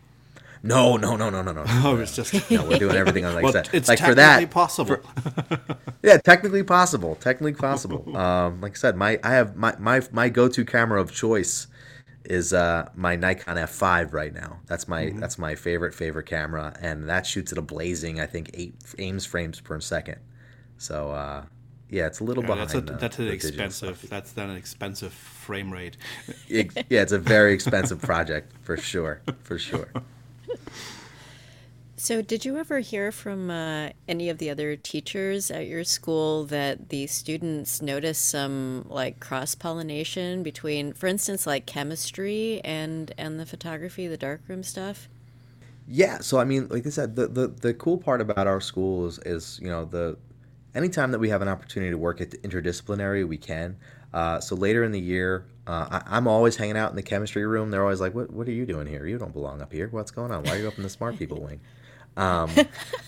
no 0.62 0.96
no 0.96 1.16
no 1.16 1.28
no 1.28 1.42
no 1.42 1.52
no 1.52 1.64
Oh, 1.68 1.96
it's 1.96 2.14
just 2.14 2.50
no 2.50 2.64
we're 2.64 2.78
doing 2.78 2.96
everything 2.96 3.24
on 3.24 3.34
like 3.34 3.42
well, 3.42 3.52
that 3.52 3.74
it's 3.74 3.88
like 3.88 3.98
for 3.98 4.14
technically 4.14 4.44
that 4.44 4.50
possible. 4.52 5.00
yeah, 6.04 6.18
technically 6.18 6.62
possible. 6.62 7.16
Technically 7.16 7.54
possible. 7.54 8.16
Um, 8.16 8.60
like 8.60 8.72
I 8.72 8.74
said, 8.76 8.96
my 8.96 9.18
I 9.24 9.32
have 9.32 9.56
my 9.56 9.74
my 9.78 10.02
my 10.12 10.28
go-to 10.28 10.64
camera 10.64 11.00
of 11.00 11.12
choice 11.12 11.66
is 12.24 12.52
uh, 12.52 12.88
my 12.94 13.16
Nikon 13.16 13.56
F5 13.56 14.12
right 14.12 14.32
now. 14.32 14.60
That's 14.66 14.86
my 14.88 15.06
Mm-hmm. 15.06 15.18
that's 15.18 15.38
my 15.38 15.54
favorite 15.54 15.94
favorite 15.94 16.26
camera, 16.26 16.74
and 16.80 17.08
that 17.08 17.26
shoots 17.26 17.52
at 17.52 17.58
a 17.58 17.62
blazing 17.62 18.20
I 18.20 18.26
think 18.26 18.50
eight 18.54 18.74
aims 18.98 19.24
frames 19.26 19.60
per 19.60 19.80
second. 19.80 20.18
So 20.78 21.10
uh, 21.10 21.44
yeah, 21.90 22.06
it's 22.06 22.20
a 22.20 22.24
little 22.24 22.42
Yeah, 22.44 22.48
behind. 22.54 22.70
that's 22.70 22.74
a, 22.74 22.80
the- 22.80 22.92
that's 22.94 23.18
an 23.18 23.28
expensive. 23.28 24.06
That's 24.08 24.32
then 24.32 24.50
an 24.50 24.56
expensive 24.56 25.12
frame 25.12 25.72
rate. 25.72 25.96
Ex- 26.50 26.74
yeah, 26.88 27.02
it's 27.02 27.12
a 27.12 27.18
very 27.18 27.52
expensive 27.58 28.00
project 28.00 28.52
for 28.62 28.76
sure, 28.76 29.20
for 29.42 29.58
sure. 29.58 29.88
So, 32.02 32.20
did 32.20 32.44
you 32.44 32.56
ever 32.56 32.80
hear 32.80 33.12
from 33.12 33.48
uh, 33.48 33.90
any 34.08 34.28
of 34.28 34.38
the 34.38 34.50
other 34.50 34.74
teachers 34.74 35.52
at 35.52 35.68
your 35.68 35.84
school 35.84 36.44
that 36.46 36.88
the 36.88 37.06
students 37.06 37.80
notice 37.80 38.18
some 38.18 38.86
like 38.88 39.20
cross 39.20 39.54
pollination 39.54 40.42
between, 40.42 40.94
for 40.94 41.06
instance, 41.06 41.46
like 41.46 41.64
chemistry 41.64 42.60
and 42.64 43.14
and 43.16 43.38
the 43.38 43.46
photography, 43.46 44.08
the 44.08 44.16
darkroom 44.16 44.64
stuff? 44.64 45.08
Yeah, 45.86 46.18
so 46.18 46.40
I 46.40 46.44
mean, 46.44 46.66
like 46.70 46.84
I 46.88 46.90
said, 46.90 47.14
the, 47.14 47.28
the, 47.28 47.46
the 47.46 47.72
cool 47.72 47.98
part 47.98 48.20
about 48.20 48.48
our 48.48 48.60
school 48.60 49.06
is, 49.06 49.20
is, 49.20 49.60
you 49.62 49.68
know, 49.68 49.84
the 49.84 50.18
anytime 50.74 51.12
that 51.12 51.20
we 51.20 51.28
have 51.28 51.40
an 51.40 51.46
opportunity 51.46 51.92
to 51.92 51.98
work 51.98 52.20
at 52.20 52.32
the 52.32 52.38
interdisciplinary, 52.38 53.28
we 53.28 53.38
can. 53.38 53.76
Uh, 54.12 54.40
so 54.40 54.56
later 54.56 54.82
in 54.82 54.90
the 54.90 55.00
year, 55.00 55.46
uh, 55.68 55.86
I, 55.88 56.16
I'm 56.16 56.26
always 56.26 56.56
hanging 56.56 56.76
out 56.76 56.90
in 56.90 56.96
the 56.96 57.02
chemistry 57.04 57.46
room. 57.46 57.70
They're 57.70 57.84
always 57.84 58.00
like, 58.00 58.12
"What 58.12 58.32
what 58.32 58.48
are 58.48 58.52
you 58.52 58.66
doing 58.66 58.88
here? 58.88 59.06
You 59.06 59.18
don't 59.18 59.32
belong 59.32 59.62
up 59.62 59.72
here. 59.72 59.86
What's 59.92 60.10
going 60.10 60.32
on? 60.32 60.42
Why 60.42 60.56
are 60.56 60.58
you 60.58 60.66
up 60.66 60.78
in 60.78 60.82
the 60.82 60.90
smart 60.90 61.16
people 61.16 61.40
wing?" 61.40 61.60
Um, 62.16 62.50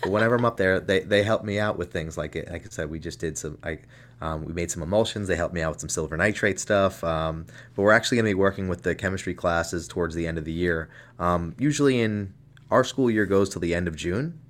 whenever 0.07 0.35
I'm 0.35 0.45
up 0.45 0.57
there, 0.57 0.81
they, 0.81 1.01
they 1.01 1.23
help 1.23 1.45
me 1.45 1.59
out 1.59 1.79
with 1.79 1.93
things 1.93 2.17
like 2.17 2.37
it. 2.37 2.51
like 2.51 2.65
I 2.65 2.69
said, 2.71 2.91
we 2.91 2.99
just 2.99 3.19
did 3.19 3.37
some 3.37 3.59
I 3.63 3.79
um, 4.21 4.45
we 4.45 4.53
made 4.53 4.71
some 4.71 4.83
emulsions. 4.83 5.29
They 5.29 5.37
helped 5.37 5.55
me 5.55 5.61
out 5.61 5.73
with 5.73 5.81
some 5.81 5.89
silver 5.89 6.17
nitrate 6.17 6.59
stuff. 6.59 7.05
Um, 7.05 7.47
but 7.75 7.83
we're 7.83 7.93
actually 7.93 8.17
going 8.17 8.27
to 8.27 8.31
be 8.31 8.35
working 8.35 8.69
with 8.69 8.83
the 8.83 8.95
chemistry 8.95 9.35
classes 9.35 9.87
towards 9.87 10.15
the 10.15 10.27
end 10.27 10.39
of 10.39 10.45
the 10.45 10.53
year. 10.53 10.89
Um, 11.19 11.55
usually 11.59 12.01
in 12.01 12.33
our 12.71 12.85
school 12.85 13.11
year 13.11 13.27
goes 13.27 13.51
till 13.51 13.61
the 13.61 13.75
end 13.75 13.87
of 13.87 13.97
June. 13.97 14.41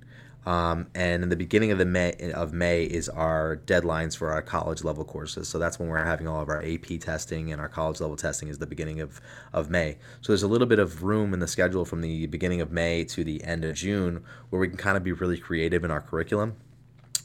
Um, 0.45 0.87
and 0.93 1.23
in 1.23 1.29
the 1.29 1.35
beginning 1.35 1.71
of 1.71 1.79
the 1.79 1.85
May 1.85 2.13
of 2.33 2.53
May 2.53 2.83
is 2.83 3.09
our 3.09 3.57
deadlines 3.65 4.15
for 4.15 4.31
our 4.31 4.43
college 4.43 4.83
level 4.83 5.03
courses. 5.03 5.47
So 5.47 5.57
that's 5.57 5.79
when 5.79 5.89
we're 5.89 6.03
having 6.03 6.27
all 6.27 6.39
of 6.39 6.49
our 6.49 6.63
AP 6.63 6.99
testing 6.99 7.51
and 7.51 7.59
our 7.59 7.67
college 7.67 7.99
level 7.99 8.15
testing 8.15 8.49
is 8.49 8.59
the 8.59 8.67
beginning 8.67 9.01
of, 9.01 9.19
of 9.53 9.71
May. 9.71 9.97
So 10.21 10.31
there's 10.31 10.43
a 10.43 10.47
little 10.47 10.67
bit 10.67 10.77
of 10.77 11.01
room 11.01 11.33
in 11.33 11.39
the 11.39 11.47
schedule 11.47 11.83
from 11.83 12.01
the 12.01 12.27
beginning 12.27 12.61
of 12.61 12.71
May 12.71 13.03
to 13.05 13.23
the 13.23 13.43
end 13.43 13.65
of 13.65 13.75
June 13.75 14.23
where 14.51 14.59
we 14.59 14.67
can 14.67 14.77
kind 14.77 14.97
of 14.97 15.03
be 15.03 15.13
really 15.13 15.37
creative 15.37 15.83
in 15.83 15.89
our 15.89 16.01
curriculum. 16.01 16.55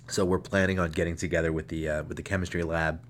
So 0.08 0.24
we're 0.24 0.38
planning 0.38 0.78
on 0.78 0.90
getting 0.90 1.14
together 1.14 1.52
with 1.52 1.68
the 1.68 1.88
uh, 1.88 2.02
with 2.04 2.16
the 2.16 2.22
chemistry 2.22 2.62
lab 2.62 3.00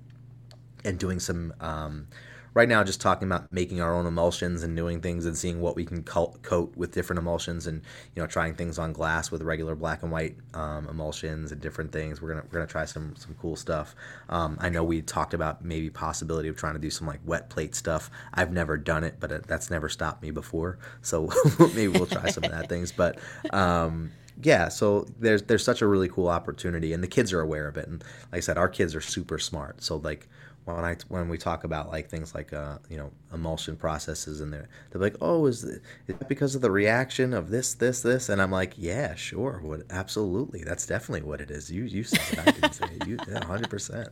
and 0.85 0.99
doing 0.99 1.20
some 1.20 1.55
um, 1.61 2.09
right 2.54 2.68
now 2.68 2.82
just 2.82 3.00
talking 3.00 3.28
about 3.28 3.52
making 3.52 3.80
our 3.80 3.94
own 3.94 4.06
emulsions 4.06 4.62
and 4.62 4.76
doing 4.76 5.00
things 5.00 5.26
and 5.26 5.36
seeing 5.36 5.60
what 5.60 5.76
we 5.76 5.84
can 5.84 6.02
coat 6.02 6.72
with 6.76 6.92
different 6.92 7.18
emulsions 7.18 7.66
and 7.66 7.82
you 8.14 8.22
know 8.22 8.26
trying 8.26 8.54
things 8.54 8.78
on 8.78 8.92
glass 8.92 9.30
with 9.30 9.42
regular 9.42 9.74
black 9.74 10.02
and 10.02 10.10
white 10.10 10.36
um, 10.54 10.88
emulsions 10.88 11.52
and 11.52 11.60
different 11.60 11.92
things. 11.92 12.20
We're 12.20 12.30
gonna 12.30 12.44
we're 12.46 12.58
gonna 12.58 12.66
try 12.66 12.84
some 12.84 13.14
some 13.16 13.34
cool 13.40 13.56
stuff. 13.56 13.94
Um, 14.28 14.58
I 14.60 14.68
know 14.68 14.82
we 14.82 15.02
talked 15.02 15.34
about 15.34 15.64
maybe 15.64 15.90
possibility 15.90 16.48
of 16.48 16.56
trying 16.56 16.74
to 16.74 16.80
do 16.80 16.90
some 16.90 17.06
like 17.06 17.20
wet 17.24 17.50
plate 17.50 17.74
stuff. 17.74 18.10
I've 18.34 18.52
never 18.52 18.76
done 18.76 19.04
it 19.04 19.16
but 19.20 19.30
it, 19.30 19.46
that's 19.46 19.70
never 19.70 19.88
stopped 19.88 20.22
me 20.22 20.30
before. 20.30 20.78
So 21.02 21.30
maybe 21.58 21.88
we'll 21.88 22.06
try 22.06 22.30
some 22.30 22.44
of 22.44 22.50
that 22.50 22.68
things. 22.68 22.92
But 22.92 23.18
um, 23.52 24.10
yeah 24.42 24.68
so 24.68 25.07
there's 25.18 25.42
there's 25.42 25.64
such 25.64 25.82
a 25.82 25.86
really 25.86 26.09
cool 26.09 26.28
opportunity 26.28 26.92
and 26.94 27.03
the 27.03 27.09
kids 27.09 27.32
are 27.32 27.40
aware 27.40 27.68
of 27.68 27.76
it. 27.76 27.86
And 27.86 28.03
like 28.32 28.38
I 28.38 28.40
said 28.40 28.59
our 28.59 28.68
kids 28.68 28.94
are 28.94 29.01
super 29.01 29.38
smart. 29.38 29.82
So 29.82 29.96
like 29.96 30.28
when 30.75 30.85
I 30.85 30.97
when 31.09 31.29
we 31.29 31.39
talk 31.39 31.64
about 31.64 31.91
like 31.91 32.09
things 32.09 32.35
like 32.35 32.53
uh 32.53 32.79
you 32.89 32.97
know 32.97 33.11
emulsion 33.33 33.77
processes 33.77 34.41
and 34.41 34.53
they're 34.53 34.68
they're 34.91 35.01
like 35.01 35.16
oh 35.21 35.47
is, 35.47 35.64
it, 35.64 35.83
is 36.07 36.16
that 36.16 36.29
because 36.29 36.55
of 36.55 36.62
the 36.62 36.71
reaction 36.71 37.33
of 37.33 37.51
this 37.51 37.75
this 37.75 38.03
this? 38.03 38.29
And 38.29 38.41
I'm 38.41 38.51
like 38.51 38.75
yeah 38.77 39.14
sure 39.14 39.61
what 39.62 39.83
absolutely. 39.91 40.64
That's 40.64 40.87
definitely 40.87 41.23
what 41.23 41.41
it 41.41 41.51
is. 41.51 41.71
You 41.71 41.85
you 41.85 42.05
said 42.05 42.21
it. 42.33 42.39
I 42.39 42.51
didn't 42.51 42.73
say 42.73 42.87
it. 43.01 43.07
You 43.07 43.18
yeah 43.29 43.45
hundred 43.45 43.71
percent. 43.71 44.09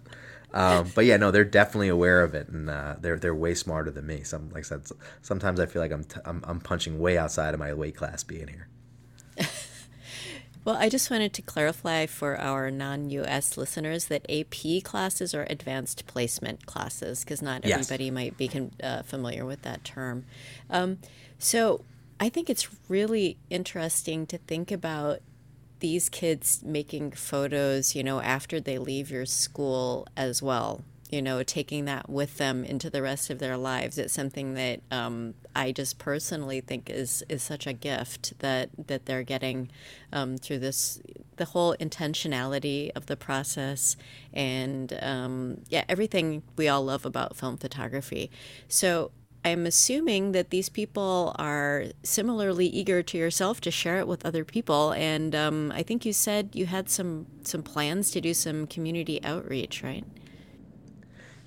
Um, 0.52 0.90
but 0.94 1.04
yeah 1.04 1.16
no 1.16 1.30
they're 1.30 1.44
definitely 1.44 1.88
aware 1.88 2.22
of 2.22 2.34
it 2.34 2.48
and 2.48 2.70
uh, 2.70 2.96
they're 3.00 3.18
they're 3.18 3.34
way 3.34 3.54
smarter 3.54 3.90
than 3.90 4.06
me. 4.06 4.22
Some 4.22 4.50
like 4.50 4.64
I 4.64 4.68
said 4.68 4.82
sometimes 5.22 5.60
I 5.60 5.66
feel 5.66 5.82
like 5.82 5.92
I'm 5.92 6.04
t- 6.04 6.20
I'm 6.24 6.42
I'm 6.46 6.60
punching 6.60 6.98
way 6.98 7.18
outside 7.18 7.54
of 7.54 7.60
my 7.60 7.74
weight 7.74 7.96
class 7.96 8.24
being 8.24 8.48
here. 8.48 8.68
Well, 10.68 10.76
I 10.76 10.90
just 10.90 11.10
wanted 11.10 11.32
to 11.32 11.40
clarify 11.40 12.04
for 12.04 12.38
our 12.38 12.70
non 12.70 13.08
US 13.08 13.56
listeners 13.56 14.08
that 14.08 14.26
AP 14.30 14.84
classes 14.84 15.32
are 15.34 15.46
advanced 15.48 16.06
placement 16.06 16.66
classes 16.66 17.24
because 17.24 17.40
not 17.40 17.64
Yes. 17.64 17.90
everybody 17.90 18.10
might 18.10 18.36
be 18.36 18.50
uh, 18.82 19.00
familiar 19.00 19.46
with 19.46 19.62
that 19.62 19.82
term. 19.82 20.26
Um, 20.68 20.98
so 21.38 21.86
I 22.20 22.28
think 22.28 22.50
it's 22.50 22.68
really 22.86 23.38
interesting 23.48 24.26
to 24.26 24.36
think 24.36 24.70
about 24.70 25.20
these 25.80 26.10
kids 26.10 26.62
making 26.62 27.12
photos, 27.12 27.94
you 27.94 28.04
know, 28.04 28.20
after 28.20 28.60
they 28.60 28.76
leave 28.76 29.10
your 29.10 29.24
school 29.24 30.06
as 30.18 30.42
well. 30.42 30.84
You 31.10 31.22
know, 31.22 31.42
taking 31.42 31.86
that 31.86 32.10
with 32.10 32.36
them 32.36 32.64
into 32.64 32.90
the 32.90 33.00
rest 33.00 33.30
of 33.30 33.38
their 33.38 33.56
lives. 33.56 33.96
It's 33.96 34.12
something 34.12 34.54
that 34.54 34.80
um, 34.90 35.34
I 35.56 35.72
just 35.72 35.98
personally 35.98 36.60
think 36.60 36.90
is 36.90 37.24
is 37.28 37.42
such 37.42 37.66
a 37.66 37.72
gift 37.72 38.38
that 38.40 38.70
that 38.86 39.06
they're 39.06 39.22
getting 39.22 39.70
um, 40.12 40.36
through 40.36 40.58
this 40.58 41.00
the 41.36 41.46
whole 41.46 41.74
intentionality 41.76 42.90
of 42.94 43.06
the 43.06 43.16
process 43.16 43.96
and 44.32 44.98
um, 45.00 45.62
yeah 45.68 45.84
everything 45.88 46.42
we 46.56 46.68
all 46.68 46.84
love 46.84 47.06
about 47.06 47.36
film 47.36 47.56
photography. 47.56 48.30
So 48.68 49.10
I'm 49.44 49.66
assuming 49.66 50.32
that 50.32 50.50
these 50.50 50.68
people 50.68 51.34
are 51.38 51.84
similarly 52.02 52.66
eager 52.66 53.02
to 53.04 53.16
yourself 53.16 53.60
to 53.62 53.70
share 53.70 53.98
it 53.98 54.08
with 54.08 54.26
other 54.26 54.44
people. 54.44 54.92
And 54.92 55.34
um, 55.34 55.72
I 55.74 55.82
think 55.82 56.04
you 56.04 56.12
said 56.12 56.50
you 56.52 56.66
had 56.66 56.90
some 56.90 57.26
some 57.44 57.62
plans 57.62 58.10
to 58.12 58.20
do 58.20 58.34
some 58.34 58.66
community 58.66 59.22
outreach, 59.24 59.82
right? 59.82 60.04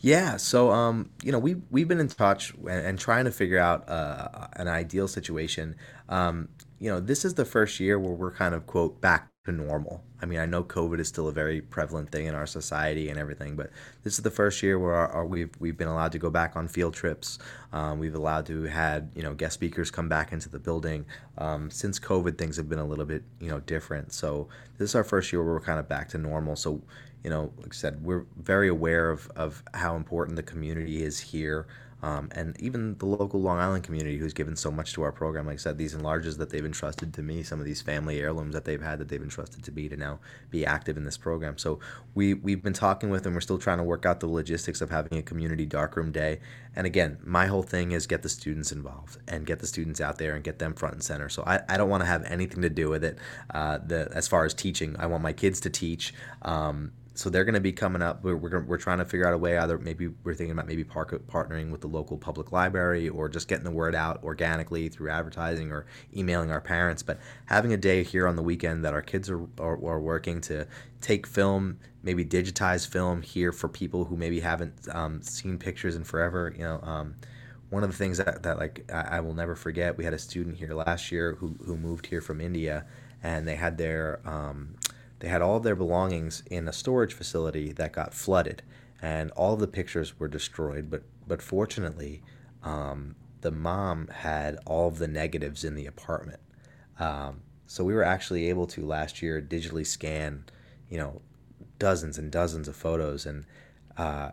Yeah, 0.02 0.38
so 0.38 0.72
um, 0.72 1.12
you 1.24 1.32
know, 1.32 1.38
we 1.38 1.56
we've 1.70 1.88
been 1.88 2.00
in 2.00 2.08
touch 2.08 2.54
and, 2.56 2.70
and 2.70 3.00
trying 3.00 3.26
to 3.26 3.32
figure 3.32 3.60
out 3.60 3.88
uh, 3.88 4.48
an 4.54 4.68
ideal 4.68 5.08
situation. 5.08 5.76
Um, 6.10 6.50
you 6.80 6.90
know, 6.90 7.00
this 7.00 7.24
is 7.24 7.36
the 7.36 7.46
first 7.46 7.80
year 7.80 8.00
where 8.00 8.14
we're 8.14 8.32
kind 8.32 8.56
of 8.56 8.66
quote 8.66 9.00
back 9.00 9.30
to 9.46 9.52
normal. 9.52 10.04
I 10.20 10.26
mean, 10.26 10.40
I 10.40 10.48
know 10.48 10.64
COVID 10.64 11.00
is 11.00 11.08
still 11.08 11.28
a 11.28 11.32
very 11.32 11.62
prevalent 11.62 12.12
thing 12.12 12.26
in 12.26 12.34
our 12.34 12.48
society 12.48 13.10
and 13.10 13.20
everything, 13.20 13.56
but 13.56 13.70
this 14.04 14.14
is 14.14 14.24
the 14.24 14.32
first 14.32 14.62
year 14.64 14.78
where 14.80 14.94
our, 14.94 15.08
our, 15.10 15.26
we've 15.26 15.52
we've 15.60 15.78
been 15.78 15.88
allowed 15.88 16.14
to 16.14 16.20
go 16.20 16.32
back 16.32 16.56
on 16.56 16.68
field 16.68 16.96
trips. 16.96 17.38
Um, 17.72 18.00
we've 18.00 18.16
allowed 18.16 18.48
to 18.48 18.64
had 18.64 19.12
you 19.14 19.22
know 19.22 19.36
guest 19.36 19.54
speakers 19.54 19.92
come 19.92 20.10
back 20.10 20.34
into 20.34 20.50
the 20.50 20.60
building. 20.60 21.06
Um, 21.38 21.70
since 21.70 22.00
COVID, 22.00 22.40
things 22.40 22.58
have 22.58 22.68
been 22.68 22.80
a 22.80 22.86
little 22.88 23.06
bit 23.06 23.22
you 23.40 23.50
know 23.50 23.60
different. 23.60 24.14
So 24.14 24.48
this 24.80 24.90
is 24.90 24.96
our 24.96 25.04
first 25.04 25.32
year 25.32 25.44
where 25.44 25.54
we're 25.54 25.62
kind 25.62 25.80
of 25.80 25.88
back 25.88 26.10
to 26.10 26.18
normal. 26.18 26.56
So 26.56 26.82
you 27.24 27.30
know, 27.30 27.52
like 27.58 27.74
I 27.74 27.76
said, 27.76 28.04
we're 28.04 28.26
very 28.38 28.68
aware 28.68 29.10
of, 29.10 29.30
of 29.36 29.64
how 29.74 29.96
important 29.96 30.36
the 30.36 30.44
community 30.44 31.04
is 31.04 31.20
here. 31.20 31.68
Um, 32.04 32.30
and 32.32 32.60
even 32.60 32.98
the 32.98 33.06
local 33.06 33.40
Long 33.40 33.60
Island 33.60 33.84
community 33.84 34.18
who's 34.18 34.34
given 34.34 34.56
so 34.56 34.72
much 34.72 34.94
to 34.94 35.04
our 35.04 35.12
program. 35.12 35.46
Like 35.46 35.54
I 35.54 35.58
said, 35.58 35.78
these 35.78 35.94
enlarges 35.94 36.38
that 36.38 36.50
they've 36.50 36.66
entrusted 36.66 37.14
to 37.14 37.22
me, 37.22 37.44
some 37.44 37.60
of 37.60 37.66
these 37.66 37.82
family 37.82 38.20
heirlooms 38.20 38.54
that 38.56 38.66
they've 38.66 38.82
had 38.82 38.98
that 39.00 39.10
they've 39.10 39.22
entrusted 39.22 39.64
to 39.66 39.72
me 39.72 39.88
to 39.88 39.96
now 39.96 40.20
be 40.50 40.66
active 40.66 40.98
in 40.98 41.06
this 41.06 41.18
program. 41.18 41.60
So 41.60 41.80
we, 42.16 42.34
we've 42.34 42.64
been 42.64 42.74
talking 42.74 43.12
with 43.12 43.24
them. 43.24 43.36
We're 43.36 43.42
still 43.42 43.60
trying 43.60 43.78
to 43.78 43.84
work 43.84 44.06
out 44.08 44.20
the 44.20 44.28
logistics 44.28 44.82
of 44.82 44.90
having 44.90 45.20
a 45.20 45.22
community 45.22 45.68
darkroom 45.68 46.12
day. 46.12 46.40
And 46.76 46.88
again, 46.88 47.20
my 47.24 47.46
whole 47.46 47.62
thing 47.64 47.92
is 47.92 48.08
get 48.08 48.24
the 48.24 48.30
students 48.30 48.72
involved 48.72 49.20
and 49.28 49.46
get 49.46 49.60
the 49.60 49.68
students 49.68 50.02
out 50.02 50.18
there 50.18 50.34
and 50.34 50.44
get 50.44 50.58
them 50.58 50.74
front 50.74 50.96
and 50.96 51.04
center. 51.04 51.30
So 51.30 51.44
I, 51.46 51.60
I 51.70 51.78
don't 51.78 51.90
want 51.90 52.02
to 52.02 52.08
have 52.08 52.24
anything 52.24 52.64
to 52.64 52.70
do 52.70 52.90
with 52.90 53.04
it. 53.04 53.20
Uh, 53.54 53.78
the, 53.78 54.10
as 54.16 54.28
far 54.28 54.44
as 54.44 54.56
teaching, 54.56 54.96
I 54.98 55.06
want 55.06 55.22
my 55.22 55.34
kids 55.34 55.60
to 55.62 55.70
teach. 55.70 56.16
Um, 56.42 56.94
so 57.22 57.30
they're 57.30 57.44
going 57.44 57.54
to 57.54 57.62
be 57.62 57.72
coming 57.72 58.02
up. 58.02 58.24
We're, 58.24 58.36
we're, 58.36 58.64
we're 58.64 58.78
trying 58.80 58.98
to 58.98 59.06
figure 59.06 59.28
out 59.28 59.34
a 59.34 59.38
way. 59.38 59.56
Either 59.56 59.78
maybe 59.78 60.08
we're 60.24 60.34
thinking 60.34 60.54
about 60.54 60.66
maybe 60.66 60.84
park, 60.84 61.12
partnering 61.28 61.70
with 61.70 61.82
the 61.82 61.88
local 61.88 62.18
public 62.18 62.52
library 62.52 63.10
or 63.10 63.30
just 63.30 63.48
getting 63.48 63.64
the 63.64 63.72
word 63.72 63.94
out 63.94 64.24
organically 64.24 64.90
through 64.90 65.12
advertising 65.12 65.72
or 65.72 65.86
emailing 66.18 66.52
our 66.52 66.60
parents. 66.60 67.04
But 67.04 67.20
having 67.46 67.74
a 67.74 67.78
day 67.78 68.04
here 68.04 68.28
on 68.28 68.36
the 68.36 68.42
weekend 68.42 68.84
that 68.86 68.94
our 68.94 69.04
kids 69.04 69.30
are, 69.30 69.44
are, 69.60 69.74
are 69.86 70.00
working 70.00 70.42
to 70.42 70.66
take 71.00 71.28
film, 71.28 71.78
maybe 72.02 72.26
digitize 72.26 72.88
film 72.88 73.22
here 73.22 73.52
for 73.52 73.70
people 73.70 74.06
who 74.06 74.18
maybe 74.18 74.40
haven't 74.40 74.74
um, 74.92 75.22
seen 75.22 75.60
pictures 75.60 75.96
in 75.96 76.04
forever. 76.04 76.52
You 76.58 76.64
know, 76.64 76.80
um, 76.82 77.16
one 77.70 77.84
of 77.84 77.92
the 77.92 77.98
things 77.98 78.18
that, 78.18 78.42
that 78.42 78.58
like 78.58 78.92
I, 78.92 79.18
I 79.18 79.20
will 79.20 79.36
never 79.36 79.56
forget. 79.56 79.96
We 79.96 80.06
had 80.06 80.16
a 80.16 80.20
student 80.20 80.58
here 80.58 80.74
last 80.74 81.12
year 81.12 81.36
who, 81.36 81.56
who 81.64 81.78
moved 81.78 82.08
here 82.08 82.22
from 82.22 82.42
India, 82.42 82.86
and 83.22 83.48
they 83.48 83.56
had 83.56 83.78
their 83.78 84.28
um, 84.28 84.76
they 85.22 85.28
had 85.28 85.42
all 85.42 85.58
of 85.58 85.64
their 85.64 85.76
belongings 85.76 86.44
in 86.50 86.68
a 86.68 86.74
storage 86.74 87.14
facility 87.14 87.72
that 87.74 87.94
got 87.94 88.14
flooded, 88.14 88.64
and 89.02 89.32
all 89.32 89.54
of 89.54 89.60
the 89.60 89.68
pictures 89.68 90.20
were 90.20 90.28
destroyed. 90.28 90.90
But 90.90 91.04
but 91.28 91.42
fortunately, 91.42 92.24
um, 92.64 93.16
the 93.42 93.52
mom 93.52 94.08
had 94.08 94.58
all 94.66 94.88
of 94.88 94.98
the 94.98 95.08
negatives 95.08 95.64
in 95.64 95.76
the 95.76 95.86
apartment. 95.86 96.40
Um, 97.00 97.42
so 97.68 97.84
we 97.84 97.94
were 97.94 98.04
actually 98.04 98.50
able 98.50 98.66
to 98.68 98.86
last 98.86 99.22
year 99.22 99.42
digitally 99.42 99.86
scan, 99.86 100.46
you 100.90 100.98
know, 100.98 101.22
dozens 101.80 102.18
and 102.18 102.32
dozens 102.32 102.68
of 102.68 102.76
photos, 102.76 103.26
and 103.28 103.46
uh, 103.98 104.32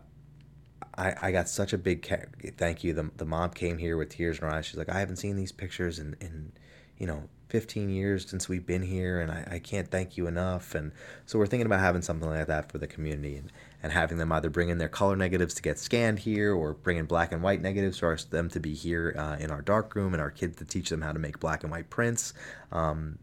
I, 0.97 1.15
I 1.21 1.31
got 1.31 1.47
such 1.47 1.71
a 1.71 1.77
big 1.77 2.05
thank 2.57 2.83
you. 2.83 2.93
The, 2.93 3.11
the 3.15 3.25
mom 3.25 3.51
came 3.51 3.77
here 3.77 3.95
with 3.95 4.09
tears 4.09 4.39
in 4.39 4.47
her 4.47 4.53
eyes. 4.53 4.65
She's 4.65 4.77
like, 4.77 4.89
I 4.89 4.99
haven't 4.99 5.17
seen 5.17 5.35
these 5.35 5.51
pictures 5.51 5.99
in, 5.99 6.17
in 6.19 6.51
you 6.97 7.07
know, 7.07 7.29
15 7.49 7.89
years 7.89 8.29
since 8.29 8.47
we've 8.47 8.65
been 8.65 8.83
here, 8.83 9.19
and 9.19 9.31
I, 9.31 9.47
I 9.53 9.59
can't 9.59 9.89
thank 9.89 10.17
you 10.17 10.27
enough. 10.27 10.75
And 10.75 10.91
so 11.25 11.39
we're 11.39 11.47
thinking 11.47 11.65
about 11.65 11.79
having 11.79 12.03
something 12.03 12.29
like 12.29 12.47
that 12.47 12.71
for 12.71 12.77
the 12.77 12.87
community 12.87 13.35
and, 13.35 13.51
and 13.81 13.91
having 13.91 14.19
them 14.19 14.31
either 14.31 14.49
bring 14.49 14.69
in 14.69 14.77
their 14.77 14.87
color 14.87 15.15
negatives 15.15 15.55
to 15.55 15.61
get 15.61 15.79
scanned 15.79 16.19
here 16.19 16.53
or 16.53 16.73
bring 16.73 16.97
in 16.97 17.05
black 17.05 17.31
and 17.31 17.41
white 17.41 17.61
negatives 17.61 17.97
for 17.97 18.15
them 18.29 18.49
to 18.49 18.59
be 18.59 18.73
here 18.73 19.15
uh, 19.17 19.35
in 19.39 19.49
our 19.49 19.61
dark 19.61 19.95
room 19.95 20.13
and 20.13 20.21
our 20.21 20.31
kids 20.31 20.57
to 20.57 20.65
teach 20.65 20.89
them 20.89 21.01
how 21.01 21.11
to 21.11 21.19
make 21.19 21.39
black 21.39 21.63
and 21.63 21.71
white 21.71 21.89
prints. 21.89 22.33
Um, 22.71 23.17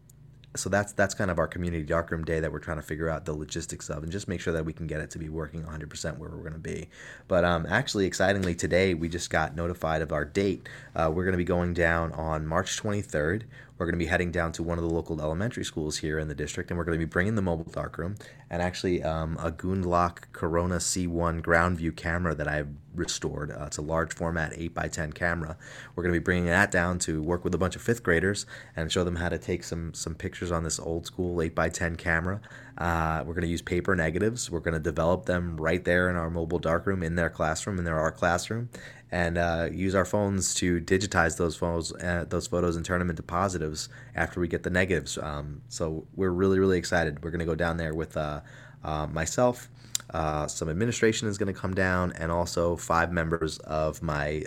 so 0.57 0.69
that's 0.69 0.93
that's 0.93 1.13
kind 1.13 1.29
of 1.29 1.39
our 1.39 1.47
community 1.47 1.83
darkroom 1.83 2.23
day 2.23 2.39
that 2.39 2.51
we're 2.51 2.59
trying 2.59 2.77
to 2.77 2.83
figure 2.83 3.09
out 3.09 3.25
the 3.25 3.33
logistics 3.33 3.89
of 3.89 4.03
and 4.03 4.11
just 4.11 4.27
make 4.27 4.41
sure 4.41 4.53
that 4.53 4.65
we 4.65 4.73
can 4.73 4.87
get 4.87 4.99
it 4.99 5.09
to 5.11 5.19
be 5.19 5.29
working 5.29 5.63
100% 5.63 6.17
where 6.17 6.29
we're 6.29 6.37
going 6.37 6.53
to 6.53 6.59
be 6.59 6.89
but 7.27 7.43
um, 7.43 7.65
actually 7.69 8.05
excitingly 8.05 8.55
today 8.55 8.93
we 8.93 9.07
just 9.07 9.29
got 9.29 9.55
notified 9.55 10.01
of 10.01 10.11
our 10.11 10.25
date 10.25 10.67
uh, 10.95 11.11
we're 11.13 11.23
going 11.23 11.33
to 11.33 11.37
be 11.37 11.43
going 11.43 11.73
down 11.73 12.11
on 12.13 12.45
march 12.45 12.81
23rd 12.81 13.43
we're 13.77 13.85
going 13.85 13.93
to 13.93 13.99
be 13.99 14.07
heading 14.07 14.31
down 14.31 14.51
to 14.53 14.63
one 14.63 14.77
of 14.77 14.83
the 14.83 14.89
local 14.89 15.21
elementary 15.21 15.63
schools 15.63 15.97
here 15.97 16.19
in 16.19 16.27
the 16.27 16.35
district 16.35 16.71
and 16.71 16.77
we're 16.77 16.83
going 16.83 16.97
to 16.97 17.05
be 17.05 17.09
bringing 17.09 17.35
the 17.35 17.41
mobile 17.41 17.71
darkroom 17.71 18.15
and 18.49 18.61
actually 18.61 19.03
um, 19.03 19.37
a 19.39 19.51
Gundlach 19.51 20.31
Korona 20.33 20.77
C1 20.77 21.41
ground 21.41 21.77
view 21.77 21.91
camera 21.91 22.33
that 22.35 22.47
I've 22.47 22.69
restored. 22.95 23.51
Uh, 23.51 23.65
it's 23.65 23.77
a 23.77 23.81
large 23.81 24.13
format 24.13 24.53
8x10 24.53 25.13
camera. 25.13 25.57
We're 25.95 26.03
going 26.03 26.13
to 26.13 26.19
be 26.19 26.23
bringing 26.23 26.45
that 26.45 26.71
down 26.71 26.99
to 26.99 27.21
work 27.21 27.43
with 27.43 27.53
a 27.53 27.57
bunch 27.57 27.75
of 27.75 27.81
fifth 27.81 28.03
graders 28.03 28.45
and 28.75 28.91
show 28.91 29.03
them 29.03 29.17
how 29.17 29.29
to 29.29 29.37
take 29.37 29.63
some 29.63 29.93
some 29.93 30.15
pictures 30.15 30.51
on 30.51 30.63
this 30.63 30.79
old 30.79 31.05
school 31.05 31.37
8x10 31.37 31.97
camera. 31.97 32.41
Uh, 32.77 33.23
we're 33.25 33.33
going 33.33 33.41
to 33.41 33.49
use 33.49 33.61
paper 33.61 33.95
negatives. 33.95 34.51
We're 34.51 34.59
going 34.59 34.75
to 34.75 34.79
develop 34.79 35.25
them 35.25 35.57
right 35.57 35.83
there 35.83 36.09
in 36.09 36.15
our 36.15 36.29
mobile 36.29 36.59
darkroom 36.59 37.01
in 37.01 37.15
their 37.15 37.29
classroom, 37.29 37.79
in 37.79 37.85
their 37.85 37.99
art 37.99 38.17
classroom, 38.17 38.69
and 39.11 39.37
uh, 39.37 39.69
use 39.71 39.95
our 39.95 40.05
phones 40.05 40.53
to 40.55 40.79
digitize 40.81 41.37
those 41.37 41.55
photos, 41.55 41.91
uh, 41.93 42.25
those 42.29 42.47
photos, 42.47 42.75
and 42.75 42.85
turn 42.85 42.99
them 42.99 43.09
into 43.09 43.23
positives 43.23 43.89
after 44.15 44.39
we 44.39 44.47
get 44.47 44.63
the 44.63 44.69
negatives. 44.69 45.17
Um, 45.17 45.61
so 45.69 46.05
we're 46.15 46.29
really, 46.29 46.59
really 46.59 46.77
excited. 46.77 47.23
We're 47.23 47.31
going 47.31 47.39
to 47.39 47.45
go 47.45 47.55
down 47.55 47.77
there 47.77 47.95
with 47.95 48.15
uh, 48.15 48.41
uh, 48.83 49.07
myself. 49.07 49.69
Uh, 50.11 50.47
some 50.47 50.69
administration 50.69 51.27
is 51.27 51.37
going 51.37 51.53
to 51.53 51.59
come 51.59 51.73
down, 51.73 52.13
and 52.13 52.31
also 52.31 52.75
five 52.75 53.11
members 53.11 53.57
of 53.59 54.01
my 54.01 54.43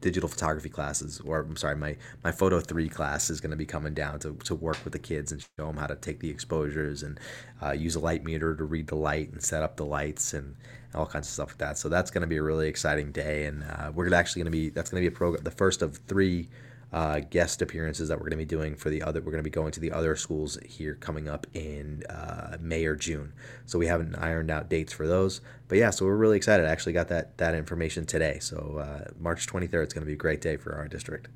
digital 0.00 0.28
photography 0.28 0.68
classes, 0.68 1.20
or 1.20 1.40
I'm 1.40 1.56
sorry, 1.56 1.76
my 1.76 1.96
my 2.24 2.32
photo 2.32 2.60
three 2.60 2.88
class 2.88 3.30
is 3.30 3.40
going 3.40 3.50
to 3.50 3.56
be 3.56 3.66
coming 3.66 3.94
down 3.94 4.18
to, 4.20 4.34
to 4.44 4.54
work 4.54 4.78
with 4.84 4.92
the 4.92 4.98
kids 4.98 5.32
and 5.32 5.40
show 5.40 5.66
them 5.66 5.76
how 5.76 5.86
to 5.86 5.96
take 5.96 6.20
the 6.20 6.30
exposures 6.30 7.02
and 7.02 7.20
uh, 7.62 7.72
use 7.72 7.94
a 7.94 8.00
light 8.00 8.24
meter 8.24 8.54
to 8.54 8.64
read 8.64 8.86
the 8.86 8.94
light 8.96 9.30
and 9.32 9.42
set 9.42 9.62
up 9.62 9.76
the 9.76 9.84
lights 9.84 10.34
and 10.34 10.56
all 10.94 11.06
kinds 11.06 11.28
of 11.28 11.32
stuff 11.32 11.48
like 11.50 11.58
that. 11.58 11.78
So 11.78 11.88
that's 11.88 12.10
going 12.10 12.22
to 12.22 12.26
be 12.26 12.36
a 12.36 12.42
really 12.42 12.68
exciting 12.68 13.12
day, 13.12 13.46
and 13.46 13.62
uh, 13.64 13.92
we're 13.94 14.12
actually 14.14 14.42
going 14.42 14.52
to 14.52 14.58
be 14.58 14.68
that's 14.70 14.90
going 14.90 15.02
to 15.02 15.08
be 15.08 15.14
a 15.14 15.16
program, 15.16 15.44
the 15.44 15.50
first 15.50 15.82
of 15.82 15.98
three 16.08 16.48
uh, 16.92 17.20
guest 17.20 17.62
appearances 17.62 18.08
that 18.08 18.18
we're 18.18 18.28
going 18.28 18.32
to 18.32 18.36
be 18.36 18.44
doing 18.44 18.74
for 18.74 18.90
the 18.90 19.02
other. 19.02 19.20
We're 19.20 19.32
going 19.32 19.42
to 19.42 19.48
be 19.48 19.50
going 19.50 19.72
to 19.72 19.80
the 19.80 19.92
other 19.92 20.16
schools 20.16 20.58
here 20.64 20.94
coming 20.94 21.28
up 21.28 21.46
in 21.54 22.02
uh, 22.08 22.56
May 22.60 22.84
or 22.84 22.96
June. 22.96 23.32
So 23.66 23.78
we 23.78 23.86
haven't 23.86 24.16
ironed 24.16 24.50
out 24.50 24.68
dates 24.68 24.92
for 24.92 25.06
those, 25.06 25.40
but 25.68 25.78
yeah, 25.78 25.90
so 25.90 26.04
we're 26.04 26.16
really 26.16 26.36
excited. 26.36 26.66
I 26.66 26.70
actually 26.70 26.92
got 26.92 27.08
that 27.08 27.38
that 27.38 27.54
information 27.54 28.06
today. 28.06 28.38
So 28.40 28.78
uh, 28.82 29.10
March 29.18 29.46
23rd 29.46 29.86
is 29.86 29.92
going 29.92 30.02
to 30.02 30.06
be 30.06 30.14
a 30.14 30.16
great 30.16 30.40
day 30.40 30.56
for 30.56 30.74
our 30.74 30.88
district. 30.88 31.28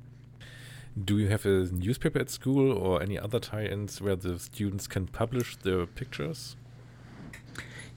Do 1.01 1.17
you 1.17 1.27
have 1.27 1.45
a 1.45 1.67
newspaper 1.71 2.19
at 2.19 2.29
school 2.29 2.71
or 2.71 3.01
any 3.01 3.19
other 3.19 3.39
tie-ins 3.39 3.99
where 4.01 4.15
the 4.15 4.39
students 4.39 4.87
can 4.87 5.07
publish 5.07 5.57
their 5.57 5.85
pictures? 5.85 6.55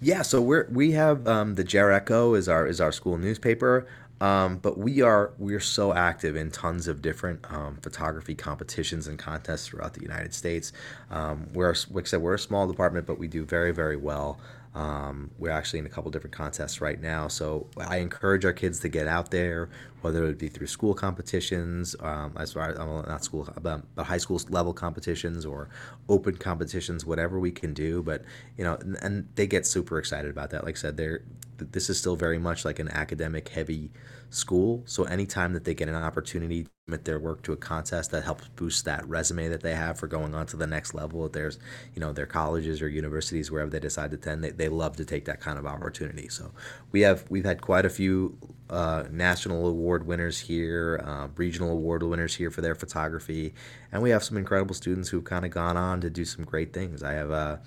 Yeah, 0.01 0.23
so 0.23 0.41
we're 0.41 0.69
we 0.71 0.93
have 0.93 1.27
um, 1.27 1.57
the 1.57 1.65
Jer 1.65 1.91
Echo 1.91 2.35
is 2.35 2.49
our 2.49 2.67
is 2.67 2.81
our 2.81 2.93
school 2.93 3.19
newspaper, 3.19 3.87
um, 4.21 4.59
but 4.59 4.79
we 4.79 5.03
are 5.03 5.33
we're 5.39 5.61
so 5.61 5.93
active 5.93 6.37
in 6.37 6.51
tons 6.51 6.89
of 6.89 7.03
different 7.03 7.41
um, 7.53 7.77
photography 7.83 8.35
competitions 8.35 9.07
and 9.07 9.19
contests 9.19 9.69
throughout 9.69 9.95
the 9.95 10.03
United 10.03 10.35
States. 10.35 10.73
Um, 11.11 11.49
we're 11.53 11.75
like 11.91 12.07
I 12.07 12.09
said, 12.09 12.23
we're 12.23 12.35
a 12.35 12.39
small 12.39 12.67
department, 12.67 13.07
but 13.07 13.19
we 13.19 13.29
do 13.29 13.45
very 13.45 13.73
very 13.73 13.97
well. 13.97 14.39
Um, 14.75 15.31
we're 15.39 15.51
actually 15.51 15.81
in 15.81 15.87
a 15.87 15.89
couple 15.89 16.11
different 16.11 16.35
contests 16.35 16.81
right 16.81 17.01
now, 17.01 17.29
so 17.29 17.67
I 17.79 17.97
encourage 17.99 18.45
our 18.45 18.53
kids 18.53 18.81
to 18.81 18.89
get 18.89 19.09
out 19.09 19.31
there, 19.31 19.71
whether 20.03 20.25
it 20.27 20.39
be 20.39 20.49
through 20.49 20.67
school 20.69 20.95
competitions, 20.95 21.97
um, 22.01 22.35
as 22.39 22.53
far 22.53 22.71
as 22.71 22.79
well, 22.79 23.05
not 23.09 23.25
school, 23.25 23.49
but, 23.61 23.83
but 23.95 24.05
high 24.05 24.19
school 24.19 24.41
level 24.49 24.73
competitions 24.73 25.45
or 25.45 25.69
open 26.09 26.37
competitions, 26.37 27.05
whatever 27.05 27.41
we 27.41 27.51
can 27.51 27.75
do. 27.75 28.03
But 28.03 28.23
you 28.57 28.65
know, 28.65 28.75
and, 28.75 28.97
and 29.03 29.29
they 29.35 29.47
get 29.47 29.67
super 29.67 29.99
excited 29.99 30.31
about 30.31 30.51
that. 30.51 30.65
Like 30.65 30.77
I 30.77 30.81
said, 30.81 30.97
they're 30.97 31.23
this 31.59 31.91
is 31.91 31.99
still 31.99 32.17
very 32.17 32.39
much 32.39 32.65
like 32.65 32.79
an 32.79 32.89
academic 32.89 33.49
heavy 33.49 33.91
school. 34.31 34.83
So 34.87 35.05
anytime 35.05 35.53
that 35.55 35.65
they 35.65 35.75
get 35.75 35.89
an 35.89 35.95
opportunity 35.95 36.65
to 36.65 36.71
submit 36.87 37.05
their 37.05 37.19
work 37.19 37.43
to 37.43 37.53
a 37.53 37.57
contest 37.57 38.11
that 38.11 38.25
helps 38.25 38.49
boost 38.49 38.85
that 38.85 39.09
resume 39.09 39.49
that 39.49 39.63
they 39.63 39.75
have 39.75 39.99
for 39.99 40.07
going 40.07 40.35
on 40.35 40.47
to 40.47 40.57
the 40.57 40.67
next 40.67 40.95
level, 40.95 41.25
if 41.27 41.33
there's, 41.33 41.59
you 41.95 42.01
know, 42.01 42.13
their 42.13 42.27
colleges 42.27 42.83
or 42.83 42.89
universities, 42.89 43.51
wherever 43.51 43.71
they 43.71 43.81
decide 43.81 44.11
to 44.11 44.17
attend, 44.17 44.45
they, 44.45 44.51
they 44.51 44.69
love 44.69 44.97
to 44.97 45.05
take 45.05 45.25
that 45.25 45.41
kind 45.41 45.59
of 45.59 45.67
opportunity. 45.67 46.29
So 46.29 46.53
we 46.93 47.01
have, 47.03 47.25
we've 47.31 47.45
had 47.45 47.63
quite 47.63 47.87
a 47.87 47.91
few 47.91 48.39
uh, 48.71 49.05
national 49.11 49.67
award 49.67 50.07
winners 50.07 50.39
here, 50.39 51.03
uh, 51.05 51.29
regional 51.37 51.71
award 51.71 52.03
winners 52.03 52.35
here 52.35 52.51
for 52.51 52.61
their 52.61 52.75
photography. 52.75 53.55
And 53.93 54.03
we 54.03 54.11
have 54.11 54.23
some 54.23 54.37
incredible 54.37 54.75
students 54.75 55.09
who've 55.09 55.25
kind 55.25 55.45
of 55.45 55.51
gone 55.51 55.77
on 55.77 56.01
to 56.03 56.11
do 56.11 56.25
some 56.25 56.45
great 56.45 56.73
things. 56.73 57.03
I 57.03 57.13
have 57.13 57.31
a, 57.31 57.61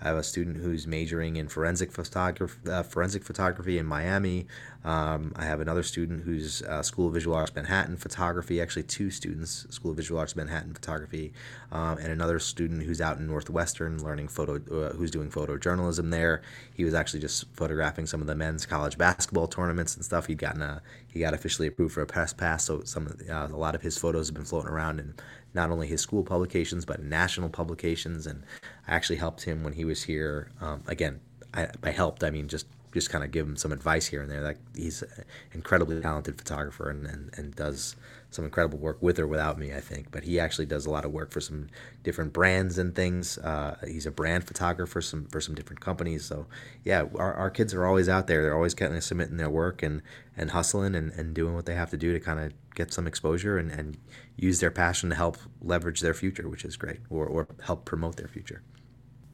I 0.00 0.08
have 0.08 0.18
a 0.18 0.22
student 0.22 0.58
who's 0.58 0.86
majoring 0.86 1.36
in 1.36 1.48
forensic 1.48 1.90
photography, 1.90 2.70
uh, 2.70 2.82
forensic 2.82 3.24
photography 3.24 3.78
in 3.78 3.86
Miami. 3.86 4.46
Um, 4.84 5.32
I 5.36 5.44
have 5.44 5.60
another 5.60 5.82
student 5.82 6.22
who's 6.22 6.62
uh, 6.62 6.82
School 6.82 7.08
of 7.08 7.14
Visual 7.14 7.34
Arts 7.34 7.54
Manhattan 7.54 7.96
photography. 7.96 8.60
Actually, 8.60 8.82
two 8.84 9.10
students, 9.10 9.66
School 9.70 9.92
of 9.92 9.96
Visual 9.96 10.20
Arts 10.20 10.36
Manhattan 10.36 10.74
photography, 10.74 11.32
um, 11.72 11.98
and 11.98 12.08
another 12.12 12.38
student 12.38 12.82
who's 12.82 13.00
out 13.00 13.18
in 13.18 13.26
Northwestern 13.26 14.02
learning 14.02 14.28
photo, 14.28 14.56
uh, 14.56 14.92
who's 14.92 15.10
doing 15.10 15.30
photojournalism 15.30 16.10
there. 16.10 16.42
He 16.74 16.84
was 16.84 16.94
actually 16.94 17.20
just 17.20 17.46
photographing 17.54 18.06
some 18.06 18.20
of 18.20 18.26
the 18.26 18.34
men's 18.34 18.66
college 18.66 18.98
basketball 18.98 19.48
tournaments 19.48 19.96
and 19.96 20.04
stuff. 20.04 20.26
He'd 20.26 20.38
gotten 20.38 20.62
a 20.62 20.82
he 21.08 21.20
got 21.20 21.32
officially 21.32 21.66
approved 21.68 21.94
for 21.94 22.02
a 22.02 22.06
press 22.06 22.34
pass, 22.34 22.64
so 22.64 22.82
some 22.84 23.16
uh, 23.30 23.48
a 23.50 23.56
lot 23.56 23.74
of 23.74 23.80
his 23.80 23.96
photos 23.96 24.28
have 24.28 24.34
been 24.34 24.44
floating 24.44 24.70
around 24.70 25.00
in 25.00 25.14
not 25.54 25.70
only 25.70 25.86
his 25.86 26.02
school 26.02 26.22
publications 26.22 26.84
but 26.84 27.02
national 27.02 27.48
publications. 27.48 28.26
And 28.26 28.44
I 28.86 28.94
actually 28.94 29.16
helped 29.16 29.44
him 29.44 29.62
when 29.64 29.72
he 29.72 29.84
was 29.84 30.04
here. 30.04 30.50
Um, 30.60 30.82
again, 30.86 31.20
I, 31.52 31.68
by 31.80 31.90
helped 31.90 32.22
I 32.22 32.30
mean 32.30 32.48
just 32.48 32.66
just 32.96 33.10
kind 33.10 33.22
of 33.22 33.30
give 33.30 33.46
him 33.46 33.56
some 33.56 33.72
advice 33.72 34.06
here 34.06 34.22
and 34.22 34.30
there. 34.30 34.40
Like 34.40 34.58
he's 34.74 35.02
an 35.02 35.24
incredibly 35.52 36.00
talented 36.00 36.38
photographer 36.38 36.88
and, 36.88 37.06
and, 37.06 37.30
and 37.36 37.54
does 37.54 37.94
some 38.30 38.44
incredible 38.44 38.78
work 38.78 39.02
with 39.02 39.18
or 39.18 39.26
without 39.26 39.58
me, 39.58 39.74
I 39.74 39.80
think. 39.80 40.10
But 40.10 40.24
he 40.24 40.40
actually 40.40 40.64
does 40.64 40.86
a 40.86 40.90
lot 40.90 41.04
of 41.04 41.12
work 41.12 41.30
for 41.30 41.40
some 41.40 41.68
different 42.02 42.32
brands 42.32 42.78
and 42.78 42.94
things. 42.94 43.36
Uh, 43.36 43.76
he's 43.86 44.06
a 44.06 44.10
brand 44.10 44.44
photographer 44.44 45.02
some 45.02 45.26
for 45.26 45.42
some 45.42 45.54
different 45.54 45.80
companies. 45.80 46.24
So 46.24 46.46
yeah, 46.84 47.04
our, 47.16 47.34
our 47.34 47.50
kids 47.50 47.74
are 47.74 47.84
always 47.84 48.08
out 48.08 48.28
there. 48.28 48.42
They're 48.42 48.54
always 48.54 48.74
kind 48.74 48.96
of 48.96 49.04
submitting 49.04 49.36
their 49.36 49.50
work 49.50 49.82
and, 49.82 50.00
and 50.34 50.50
hustling 50.52 50.94
and, 50.94 51.12
and 51.12 51.34
doing 51.34 51.54
what 51.54 51.66
they 51.66 51.74
have 51.74 51.90
to 51.90 51.98
do 51.98 52.14
to 52.14 52.20
kind 52.20 52.40
of 52.40 52.52
get 52.74 52.94
some 52.94 53.06
exposure 53.06 53.58
and, 53.58 53.70
and 53.70 53.98
use 54.36 54.60
their 54.60 54.70
passion 54.70 55.10
to 55.10 55.16
help 55.16 55.38
leverage 55.60 56.00
their 56.00 56.14
future, 56.14 56.48
which 56.48 56.64
is 56.64 56.76
great, 56.76 57.00
or, 57.10 57.26
or 57.26 57.48
help 57.62 57.84
promote 57.84 58.16
their 58.16 58.28
future. 58.28 58.62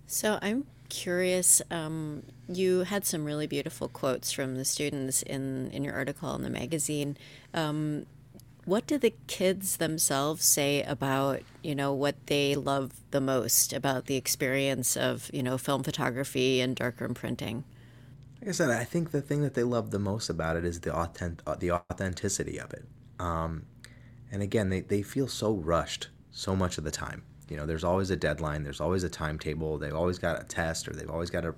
So 0.06 0.38
I'm 0.42 0.66
curious. 0.88 1.62
Um, 1.70 2.22
you 2.48 2.80
had 2.80 3.04
some 3.04 3.24
really 3.24 3.46
beautiful 3.46 3.88
quotes 3.88 4.30
from 4.30 4.56
the 4.56 4.64
students 4.64 5.22
in 5.22 5.70
in 5.70 5.84
your 5.84 5.94
article 5.94 6.34
in 6.34 6.42
the 6.42 6.50
magazine. 6.50 7.16
Um, 7.54 8.06
what 8.64 8.86
do 8.86 8.96
the 8.98 9.14
kids 9.26 9.78
themselves 9.78 10.44
say 10.44 10.82
about 10.82 11.40
you 11.62 11.74
know 11.74 11.92
what 11.92 12.26
they 12.26 12.54
love 12.54 12.92
the 13.10 13.20
most 13.20 13.72
about 13.72 14.06
the 14.06 14.16
experience 14.16 14.96
of 14.96 15.30
you 15.32 15.42
know 15.42 15.58
film 15.58 15.82
photography 15.82 16.60
and 16.60 16.76
darkroom 16.76 17.14
printing? 17.14 17.64
Like 18.40 18.50
I 18.50 18.52
said, 18.52 18.70
I 18.70 18.84
think 18.84 19.12
the 19.12 19.22
thing 19.22 19.42
that 19.42 19.54
they 19.54 19.62
love 19.62 19.90
the 19.90 19.98
most 19.98 20.28
about 20.28 20.56
it 20.56 20.64
is 20.64 20.80
the 20.80 20.94
authentic, 20.94 21.44
the 21.60 21.70
authenticity 21.70 22.58
of 22.58 22.72
it. 22.72 22.84
Um, 23.18 23.66
and 24.32 24.42
again, 24.42 24.70
they, 24.70 24.80
they 24.80 25.02
feel 25.02 25.28
so 25.28 25.54
rushed 25.54 26.08
so 26.30 26.56
much 26.56 26.78
of 26.78 26.84
the 26.84 26.90
time. 26.90 27.22
You 27.48 27.58
know, 27.58 27.66
there's 27.66 27.84
always 27.84 28.10
a 28.10 28.16
deadline. 28.16 28.64
There's 28.64 28.80
always 28.80 29.04
a 29.04 29.10
timetable. 29.10 29.76
They've 29.76 29.94
always 29.94 30.18
got 30.18 30.40
a 30.40 30.44
test, 30.44 30.88
or 30.88 30.94
they've 30.94 31.10
always 31.10 31.28
got 31.28 31.44
a, 31.44 31.54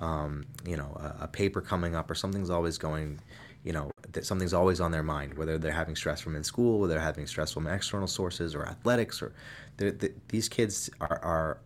um, 0.00 0.44
you 0.66 0.76
know, 0.76 0.96
a, 0.96 1.24
a, 1.24 1.28
paper 1.28 1.60
coming 1.60 1.94
up, 1.94 2.10
or 2.10 2.16
something's 2.16 2.50
always 2.50 2.76
going. 2.76 3.20
You 3.62 3.72
know, 3.72 3.90
that 4.12 4.26
something's 4.26 4.54
always 4.54 4.80
on 4.80 4.90
their 4.90 5.02
mind. 5.02 5.34
Whether 5.34 5.58
they're 5.58 5.70
having 5.70 5.94
stress 5.94 6.20
from 6.20 6.34
in 6.34 6.42
school, 6.42 6.80
whether 6.80 6.94
they're 6.94 7.02
having 7.02 7.26
stress 7.26 7.52
from 7.52 7.68
external 7.68 8.08
sources 8.08 8.54
or 8.54 8.66
athletics, 8.66 9.22
or 9.22 9.32
the, 9.76 10.12
these 10.28 10.48
kids 10.48 10.90
are 11.00 11.20
are 11.22 11.60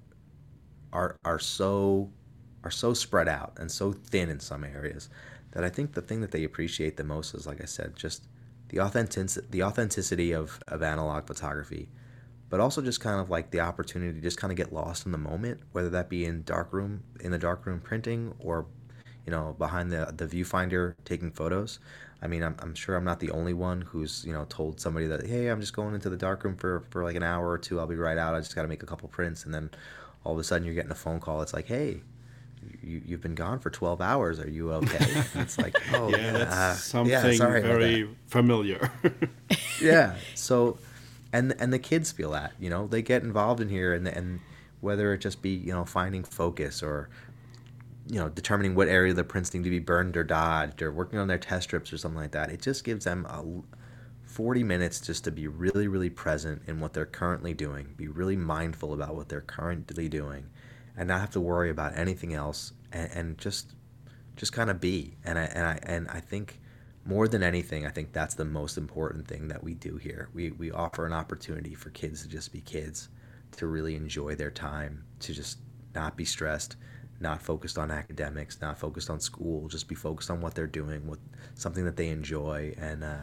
are 0.92 1.16
are 1.24 1.38
so 1.38 2.10
are 2.64 2.70
so 2.70 2.92
spread 2.92 3.28
out 3.28 3.54
and 3.58 3.70
so 3.70 3.92
thin 3.92 4.28
in 4.28 4.38
some 4.38 4.64
areas 4.64 5.08
that 5.52 5.64
I 5.64 5.68
think 5.68 5.92
the 5.92 6.02
thing 6.02 6.20
that 6.20 6.30
they 6.30 6.44
appreciate 6.44 6.96
the 6.96 7.04
most 7.04 7.34
is, 7.34 7.46
like 7.46 7.60
I 7.62 7.66
said, 7.66 7.94
just 7.96 8.24
the 8.72 8.80
authentic 8.80 9.48
the 9.52 9.62
authenticity 9.62 10.32
of, 10.32 10.58
of 10.66 10.82
analog 10.82 11.26
photography 11.26 11.88
but 12.52 12.60
also 12.60 12.82
just 12.82 13.00
kind 13.00 13.18
of 13.18 13.30
like 13.30 13.50
the 13.50 13.60
opportunity 13.60 14.12
to 14.12 14.20
just 14.20 14.36
kind 14.36 14.50
of 14.50 14.58
get 14.58 14.74
lost 14.74 15.06
in 15.06 15.12
the 15.12 15.16
moment, 15.16 15.58
whether 15.72 15.88
that 15.88 16.10
be 16.10 16.26
in 16.26 16.42
darkroom, 16.42 17.02
in 17.20 17.30
the 17.30 17.38
darkroom 17.38 17.80
printing, 17.80 18.34
or 18.38 18.66
you 19.24 19.30
know 19.30 19.56
behind 19.58 19.90
the 19.90 20.12
the 20.14 20.26
viewfinder 20.26 20.94
taking 21.06 21.30
photos. 21.30 21.78
I 22.20 22.26
mean, 22.26 22.42
I'm, 22.42 22.54
I'm 22.58 22.74
sure 22.74 22.94
I'm 22.94 23.04
not 23.04 23.20
the 23.20 23.30
only 23.30 23.54
one 23.54 23.80
who's 23.80 24.22
you 24.26 24.34
know 24.34 24.44
told 24.50 24.78
somebody 24.78 25.06
that 25.06 25.26
hey, 25.26 25.48
I'm 25.48 25.62
just 25.62 25.72
going 25.72 25.94
into 25.94 26.10
the 26.10 26.16
darkroom 26.18 26.56
for 26.56 26.84
for 26.90 27.02
like 27.02 27.16
an 27.16 27.22
hour 27.22 27.48
or 27.50 27.56
two. 27.56 27.80
I'll 27.80 27.86
be 27.86 27.96
right 27.96 28.18
out. 28.18 28.34
I 28.34 28.40
just 28.40 28.54
got 28.54 28.62
to 28.62 28.68
make 28.68 28.82
a 28.82 28.86
couple 28.86 29.08
prints, 29.08 29.46
and 29.46 29.54
then 29.54 29.70
all 30.22 30.34
of 30.34 30.38
a 30.38 30.44
sudden 30.44 30.66
you're 30.66 30.74
getting 30.74 30.90
a 30.90 30.94
phone 30.94 31.20
call. 31.20 31.40
It's 31.40 31.54
like, 31.54 31.68
hey, 31.68 32.02
you, 32.82 33.02
you've 33.04 33.20
been 33.20 33.34
gone 33.34 33.58
for 33.58 33.70
12 33.70 34.00
hours. 34.00 34.38
Are 34.40 34.48
you 34.48 34.72
okay? 34.72 35.22
it's 35.34 35.58
like, 35.58 35.74
oh, 35.94 36.08
yeah, 36.08 36.32
that's 36.32 36.54
uh, 36.54 36.74
something 36.74 37.12
yeah, 37.12 37.60
very 37.60 38.08
familiar. 38.26 38.90
yeah. 39.80 40.16
So, 40.34 40.78
and 41.32 41.54
and 41.58 41.72
the 41.72 41.78
kids 41.78 42.12
feel 42.12 42.32
that 42.32 42.52
you 42.60 42.70
know 42.70 42.86
they 42.86 43.02
get 43.02 43.22
involved 43.22 43.60
in 43.60 43.68
here 43.68 43.94
and 43.94 44.06
and 44.06 44.40
whether 44.80 45.14
it 45.14 45.18
just 45.18 45.40
be 45.42 45.50
you 45.50 45.72
know 45.72 45.84
finding 45.84 46.24
focus 46.24 46.82
or 46.82 47.08
you 48.08 48.18
know 48.18 48.28
determining 48.28 48.74
what 48.74 48.88
area 48.88 49.10
of 49.10 49.16
the 49.16 49.24
prints 49.24 49.54
need 49.54 49.64
to 49.64 49.70
be 49.70 49.78
burned 49.78 50.16
or 50.16 50.24
dodged 50.24 50.82
or 50.82 50.92
working 50.92 51.18
on 51.18 51.28
their 51.28 51.38
test 51.38 51.64
strips 51.64 51.92
or 51.92 51.98
something 51.98 52.20
like 52.20 52.32
that 52.32 52.50
it 52.50 52.60
just 52.60 52.84
gives 52.84 53.04
them 53.04 53.24
a 53.26 53.44
40 54.24 54.64
minutes 54.64 55.00
just 55.00 55.24
to 55.24 55.30
be 55.30 55.46
really 55.46 55.86
really 55.86 56.10
present 56.10 56.62
in 56.66 56.80
what 56.80 56.92
they're 56.92 57.06
currently 57.06 57.54
doing 57.54 57.94
be 57.96 58.08
really 58.08 58.36
mindful 58.36 58.92
about 58.92 59.14
what 59.14 59.28
they're 59.28 59.40
currently 59.40 60.08
doing 60.08 60.44
and 60.96 61.08
not 61.08 61.20
have 61.20 61.30
to 61.30 61.40
worry 61.40 61.70
about 61.70 61.96
anything 61.96 62.34
else 62.34 62.72
and, 62.92 63.10
and 63.12 63.38
just 63.38 63.74
just 64.36 64.52
kind 64.52 64.70
of 64.70 64.80
be 64.80 65.16
and 65.24 65.38
I, 65.38 65.42
and 65.42 65.66
I 65.66 65.78
and 65.82 66.08
I 66.08 66.20
think 66.20 66.60
more 67.04 67.26
than 67.26 67.42
anything, 67.42 67.86
I 67.86 67.90
think 67.90 68.12
that's 68.12 68.34
the 68.34 68.44
most 68.44 68.78
important 68.78 69.26
thing 69.26 69.48
that 69.48 69.62
we 69.62 69.74
do 69.74 69.96
here. 69.96 70.28
We, 70.32 70.52
we 70.52 70.70
offer 70.70 71.04
an 71.04 71.12
opportunity 71.12 71.74
for 71.74 71.90
kids 71.90 72.22
to 72.22 72.28
just 72.28 72.52
be 72.52 72.60
kids, 72.60 73.08
to 73.56 73.66
really 73.66 73.96
enjoy 73.96 74.36
their 74.36 74.50
time, 74.50 75.04
to 75.20 75.32
just 75.32 75.58
not 75.94 76.16
be 76.16 76.24
stressed, 76.24 76.76
not 77.18 77.42
focused 77.42 77.76
on 77.76 77.90
academics, 77.90 78.60
not 78.60 78.78
focused 78.78 79.10
on 79.10 79.18
school, 79.18 79.68
just 79.68 79.88
be 79.88 79.94
focused 79.94 80.30
on 80.30 80.40
what 80.40 80.54
they're 80.54 80.66
doing, 80.66 81.06
with 81.06 81.18
something 81.54 81.84
that 81.84 81.96
they 81.96 82.08
enjoy, 82.08 82.72
and 82.78 83.02
uh, 83.02 83.22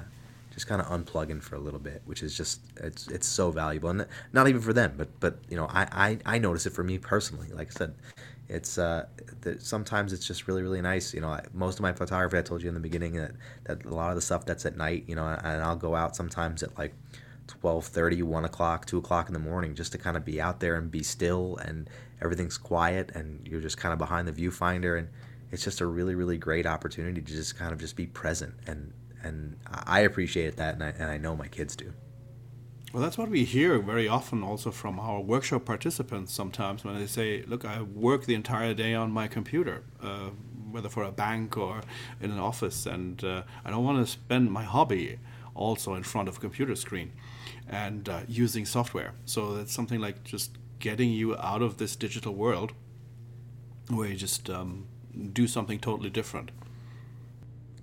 just 0.51 0.67
kind 0.67 0.81
of 0.81 0.87
unplugging 0.87 1.41
for 1.41 1.55
a 1.55 1.59
little 1.59 1.79
bit, 1.79 2.01
which 2.05 2.23
is 2.23 2.35
just 2.35 2.61
it's 2.77 3.07
it's 3.07 3.27
so 3.27 3.51
valuable, 3.51 3.89
and 3.89 4.05
not 4.33 4.47
even 4.47 4.61
for 4.61 4.73
them, 4.73 4.93
but 4.97 5.07
but 5.19 5.37
you 5.49 5.55
know 5.55 5.67
I 5.69 6.17
I, 6.25 6.35
I 6.35 6.37
notice 6.39 6.65
it 6.65 6.73
for 6.73 6.83
me 6.83 6.97
personally. 6.97 7.47
Like 7.53 7.67
I 7.67 7.77
said, 7.77 7.95
it's 8.47 8.77
uh, 8.77 9.05
sometimes 9.59 10.11
it's 10.11 10.25
just 10.25 10.47
really 10.47 10.61
really 10.61 10.81
nice. 10.81 11.13
You 11.13 11.21
know, 11.21 11.39
most 11.53 11.75
of 11.75 11.81
my 11.81 11.93
photography 11.93 12.37
I 12.37 12.41
told 12.41 12.61
you 12.61 12.69
in 12.69 12.73
the 12.73 12.81
beginning 12.81 13.13
that 13.13 13.31
that 13.65 13.85
a 13.85 13.93
lot 13.93 14.09
of 14.09 14.15
the 14.15 14.21
stuff 14.21 14.45
that's 14.45 14.65
at 14.65 14.75
night. 14.75 15.05
You 15.07 15.15
know, 15.15 15.25
and 15.25 15.61
I'll 15.61 15.75
go 15.75 15.95
out 15.95 16.15
sometimes 16.15 16.63
at 16.63 16.77
like 16.77 16.93
12:30, 17.47 18.23
1 18.23 18.45
o'clock, 18.45 18.85
2 18.85 18.97
o'clock 18.97 19.27
in 19.27 19.33
the 19.33 19.39
morning 19.39 19.75
just 19.75 19.91
to 19.91 19.97
kind 19.97 20.15
of 20.17 20.25
be 20.25 20.39
out 20.41 20.59
there 20.59 20.75
and 20.75 20.91
be 20.91 21.03
still 21.03 21.57
and 21.57 21.89
everything's 22.21 22.57
quiet 22.57 23.11
and 23.15 23.47
you're 23.47 23.61
just 23.61 23.77
kind 23.77 23.93
of 23.93 23.99
behind 23.99 24.27
the 24.27 24.31
viewfinder 24.31 24.99
and 24.99 25.07
it's 25.51 25.63
just 25.63 25.81
a 25.81 25.85
really 25.85 26.15
really 26.15 26.37
great 26.37 26.65
opportunity 26.65 27.21
to 27.21 27.33
just 27.33 27.57
kind 27.57 27.71
of 27.71 27.79
just 27.79 27.95
be 27.95 28.05
present 28.05 28.53
and 28.67 28.91
and 29.23 29.57
I 29.65 30.01
appreciate 30.01 30.57
that 30.57 30.75
and 30.75 30.83
I, 30.83 30.89
and 30.89 31.05
I 31.05 31.17
know 31.17 31.35
my 31.35 31.47
kids 31.47 31.75
do. 31.75 31.93
Well, 32.93 33.03
that's 33.03 33.19
what 33.19 33.29
we 33.29 33.43
hear 33.43 33.77
very 33.77 34.07
often 34.07 34.41
also 34.41 34.71
from 34.71 34.99
our 34.99 35.21
workshop 35.21 35.63
participants 35.63 36.33
sometimes 36.33 36.83
when 36.83 36.97
they 36.97 37.05
say, 37.05 37.43
Look, 37.43 37.63
I 37.63 37.83
work 37.83 38.25
the 38.25 38.33
entire 38.33 38.73
day 38.73 38.95
on 38.95 39.11
my 39.11 39.27
computer, 39.27 39.83
uh, 40.01 40.29
whether 40.71 40.89
for 40.89 41.03
a 41.03 41.11
bank 41.11 41.55
or 41.55 41.81
in 42.19 42.31
an 42.31 42.39
office, 42.39 42.87
and 42.87 43.23
uh, 43.23 43.43
I 43.63 43.69
don't 43.69 43.83
want 43.83 44.03
to 44.03 44.11
spend 44.11 44.51
my 44.51 44.63
hobby 44.63 45.19
also 45.53 45.93
in 45.93 46.01
front 46.01 46.29
of 46.29 46.37
a 46.37 46.39
computer 46.39 46.75
screen 46.75 47.11
and 47.67 48.09
uh, 48.09 48.21
using 48.27 48.65
software. 48.65 49.13
So 49.25 49.55
that's 49.55 49.73
something 49.73 49.99
like 49.99 50.23
just 50.23 50.57
getting 50.79 51.11
you 51.11 51.37
out 51.37 51.61
of 51.61 51.77
this 51.77 51.95
digital 51.95 52.33
world 52.33 52.73
where 53.89 54.07
you 54.07 54.15
just 54.15 54.49
um, 54.49 54.87
do 55.33 55.47
something 55.47 55.79
totally 55.79 56.09
different. 56.09 56.49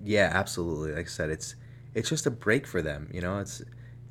Yeah, 0.06 0.30
absolutely. 0.32 0.92
Like 0.92 1.06
I 1.06 1.08
said, 1.08 1.30
it's 1.30 1.56
it's 1.94 2.08
just 2.08 2.26
a 2.26 2.30
break 2.30 2.66
for 2.66 2.82
them. 2.82 3.10
You 3.12 3.20
know, 3.20 3.38
it's 3.38 3.62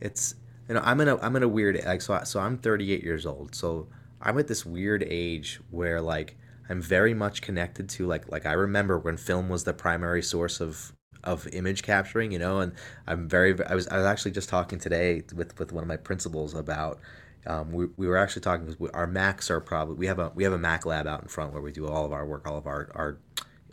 it's 0.01 0.35
you 0.67 0.75
know 0.75 0.81
I'm 0.83 0.99
in 1.01 1.07
a 1.07 1.17
I'm 1.21 1.35
in 1.35 1.43
a 1.43 1.47
weird 1.47 1.81
like 1.85 2.01
so 2.01 2.19
so 2.23 2.39
I'm 2.39 2.57
38 2.57 3.03
years 3.03 3.25
old. 3.25 3.55
So 3.55 3.87
I'm 4.21 4.37
at 4.39 4.47
this 4.47 4.65
weird 4.65 5.03
age 5.07 5.59
where 5.71 6.01
like 6.01 6.37
I'm 6.69 6.81
very 6.81 7.13
much 7.13 7.41
connected 7.41 7.89
to 7.89 8.07
like 8.07 8.29
like 8.31 8.45
I 8.45 8.53
remember 8.53 8.99
when 8.99 9.17
film 9.17 9.49
was 9.49 9.63
the 9.63 9.73
primary 9.73 10.21
source 10.21 10.59
of 10.59 10.93
of 11.23 11.47
image 11.53 11.81
capturing, 11.83 12.31
you 12.31 12.39
know, 12.39 12.59
and 12.59 12.73
I'm 13.07 13.29
very 13.29 13.55
I 13.65 13.75
was 13.75 13.87
I 13.87 13.97
was 13.97 14.05
actually 14.05 14.31
just 14.31 14.49
talking 14.49 14.79
today 14.79 15.23
with 15.33 15.57
with 15.59 15.71
one 15.71 15.83
of 15.83 15.87
my 15.87 15.97
principals 15.97 16.53
about 16.53 16.99
um, 17.47 17.71
we, 17.71 17.87
we 17.97 18.07
were 18.07 18.17
actually 18.17 18.41
talking 18.41 18.65
because 18.65 18.89
our 18.93 19.07
Macs 19.07 19.51
are 19.51 19.61
probably 19.61 19.95
we 19.95 20.07
have 20.07 20.19
a 20.19 20.31
we 20.35 20.43
have 20.43 20.53
a 20.53 20.57
Mac 20.57 20.85
lab 20.85 21.07
out 21.07 21.21
in 21.21 21.27
front 21.29 21.53
where 21.53 21.61
we 21.61 21.71
do 21.71 21.87
all 21.87 22.05
of 22.05 22.11
our 22.11 22.25
work, 22.25 22.47
all 22.47 22.57
of 22.57 22.67
our 22.67 22.91
our 22.95 23.19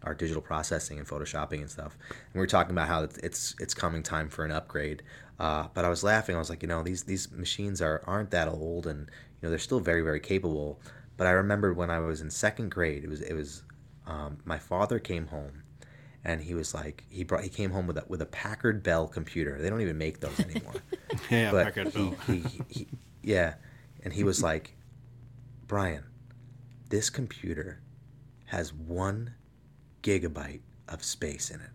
our 0.04 0.14
digital 0.14 0.42
processing 0.42 0.98
and 0.98 1.06
photoshopping 1.06 1.60
and 1.60 1.70
stuff. 1.70 1.96
And 2.10 2.34
we 2.34 2.40
were 2.40 2.46
talking 2.46 2.72
about 2.72 2.88
how 2.88 3.02
it's 3.22 3.54
it's 3.58 3.74
coming 3.74 4.02
time 4.02 4.28
for 4.28 4.44
an 4.44 4.52
upgrade. 4.52 5.02
Uh, 5.38 5.68
but 5.74 5.84
I 5.84 5.88
was 5.88 6.04
laughing. 6.04 6.36
I 6.36 6.38
was 6.38 6.50
like, 6.50 6.62
you 6.62 6.68
know, 6.68 6.82
these 6.82 7.04
these 7.04 7.30
machines 7.30 7.80
are 7.82 8.02
aren't 8.06 8.30
that 8.30 8.48
old, 8.48 8.86
and 8.86 9.00
you 9.00 9.42
know 9.42 9.50
they're 9.50 9.58
still 9.58 9.80
very 9.80 10.02
very 10.02 10.20
capable. 10.20 10.80
But 11.16 11.26
I 11.26 11.30
remember 11.30 11.72
when 11.72 11.90
I 11.90 11.98
was 12.00 12.20
in 12.20 12.30
second 12.30 12.70
grade, 12.70 13.04
it 13.04 13.10
was 13.10 13.20
it 13.20 13.34
was 13.34 13.62
um, 14.06 14.38
my 14.44 14.58
father 14.58 14.98
came 14.98 15.26
home, 15.26 15.62
and 16.24 16.40
he 16.42 16.54
was 16.54 16.74
like 16.74 17.04
he 17.08 17.24
brought 17.24 17.42
he 17.42 17.48
came 17.48 17.70
home 17.70 17.86
with 17.86 17.98
a 17.98 18.04
with 18.08 18.22
a 18.22 18.26
Packard 18.26 18.82
Bell 18.82 19.06
computer. 19.06 19.60
They 19.60 19.70
don't 19.70 19.80
even 19.80 19.98
make 19.98 20.20
those 20.20 20.38
anymore. 20.40 20.74
yeah, 21.30 21.50
but 21.50 21.64
Packard 21.66 21.92
Bell. 21.92 22.14
he, 22.26 22.38
he, 22.38 22.62
he, 22.68 22.88
yeah, 23.22 23.54
and 24.02 24.12
he 24.12 24.24
was 24.24 24.42
like, 24.42 24.76
Bryan, 25.66 26.04
this 26.88 27.08
computer 27.10 27.80
has 28.46 28.72
one 28.72 29.34
gigabyte 30.02 30.60
of 30.88 31.02
space 31.02 31.50
in 31.50 31.60
it. 31.60 31.70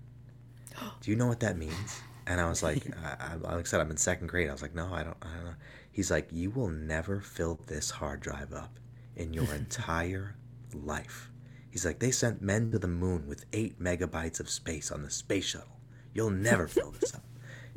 Do 1.01 1.11
you 1.11 1.17
know 1.17 1.28
what 1.28 1.39
that 1.41 1.57
means? 1.57 2.01
And 2.25 2.41
I 2.41 2.49
was 2.49 2.61
like, 2.61 2.84
I, 3.03 3.32
I, 3.32 3.36
like 3.36 3.59
I 3.59 3.63
said, 3.63 3.82
I'm 3.82 3.91
in 3.91 3.97
second 3.97 4.28
grade. 4.28 4.49
I 4.49 4.51
was 4.51 4.61
like, 4.61 4.75
no, 4.75 4.93
I 4.93 5.03
don't, 5.03 5.17
I 5.21 5.36
don't 5.36 5.45
know. 5.45 5.55
He's 5.91 6.11
like, 6.11 6.28
you 6.32 6.51
will 6.51 6.69
never 6.69 7.21
fill 7.21 7.59
this 7.67 7.89
hard 7.89 8.19
drive 8.19 8.53
up 8.53 8.80
in 9.15 9.34
your 9.34 9.51
entire 9.55 10.36
life. 10.73 11.32
He's 11.69 11.86
like, 11.86 11.99
they 11.99 12.11
sent 12.11 12.41
men 12.41 12.71
to 12.71 12.80
the 12.80 12.88
moon 12.88 13.28
with 13.28 13.45
eight 13.53 13.82
megabytes 13.82 14.39
of 14.39 14.49
space 14.49 14.91
on 14.91 15.03
the 15.03 15.09
space 15.09 15.45
shuttle. 15.45 15.80
You'll 16.13 16.32
never 16.32 16.67
fill 16.67 16.91
this 16.91 17.13
up, 17.13 17.23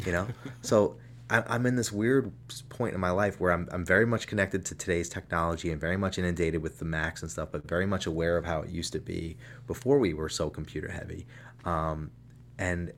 you 0.04 0.12
know? 0.12 0.28
So 0.62 0.96
I'm 1.30 1.64
in 1.64 1.76
this 1.76 1.92
weird 1.92 2.32
point 2.68 2.94
in 2.94 3.00
my 3.00 3.10
life 3.10 3.38
where 3.38 3.52
I'm, 3.52 3.68
I'm 3.70 3.84
very 3.84 4.04
much 4.04 4.26
connected 4.26 4.66
to 4.66 4.74
today's 4.74 5.08
technology 5.08 5.70
and 5.70 5.80
very 5.80 5.96
much 5.96 6.18
inundated 6.18 6.60
with 6.60 6.80
the 6.80 6.84
Macs 6.84 7.22
and 7.22 7.30
stuff, 7.30 7.50
but 7.52 7.68
very 7.68 7.86
much 7.86 8.06
aware 8.06 8.36
of 8.36 8.44
how 8.44 8.62
it 8.62 8.70
used 8.70 8.92
to 8.94 8.98
be 8.98 9.36
before 9.68 10.00
we 10.00 10.12
were 10.12 10.28
so 10.28 10.50
computer 10.50 10.90
heavy. 10.90 11.26
Um, 11.64 12.10
and 12.58 12.92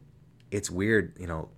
it's 0.50 0.70
weird, 0.70 1.14
you 1.20 1.26
know, 1.26 1.50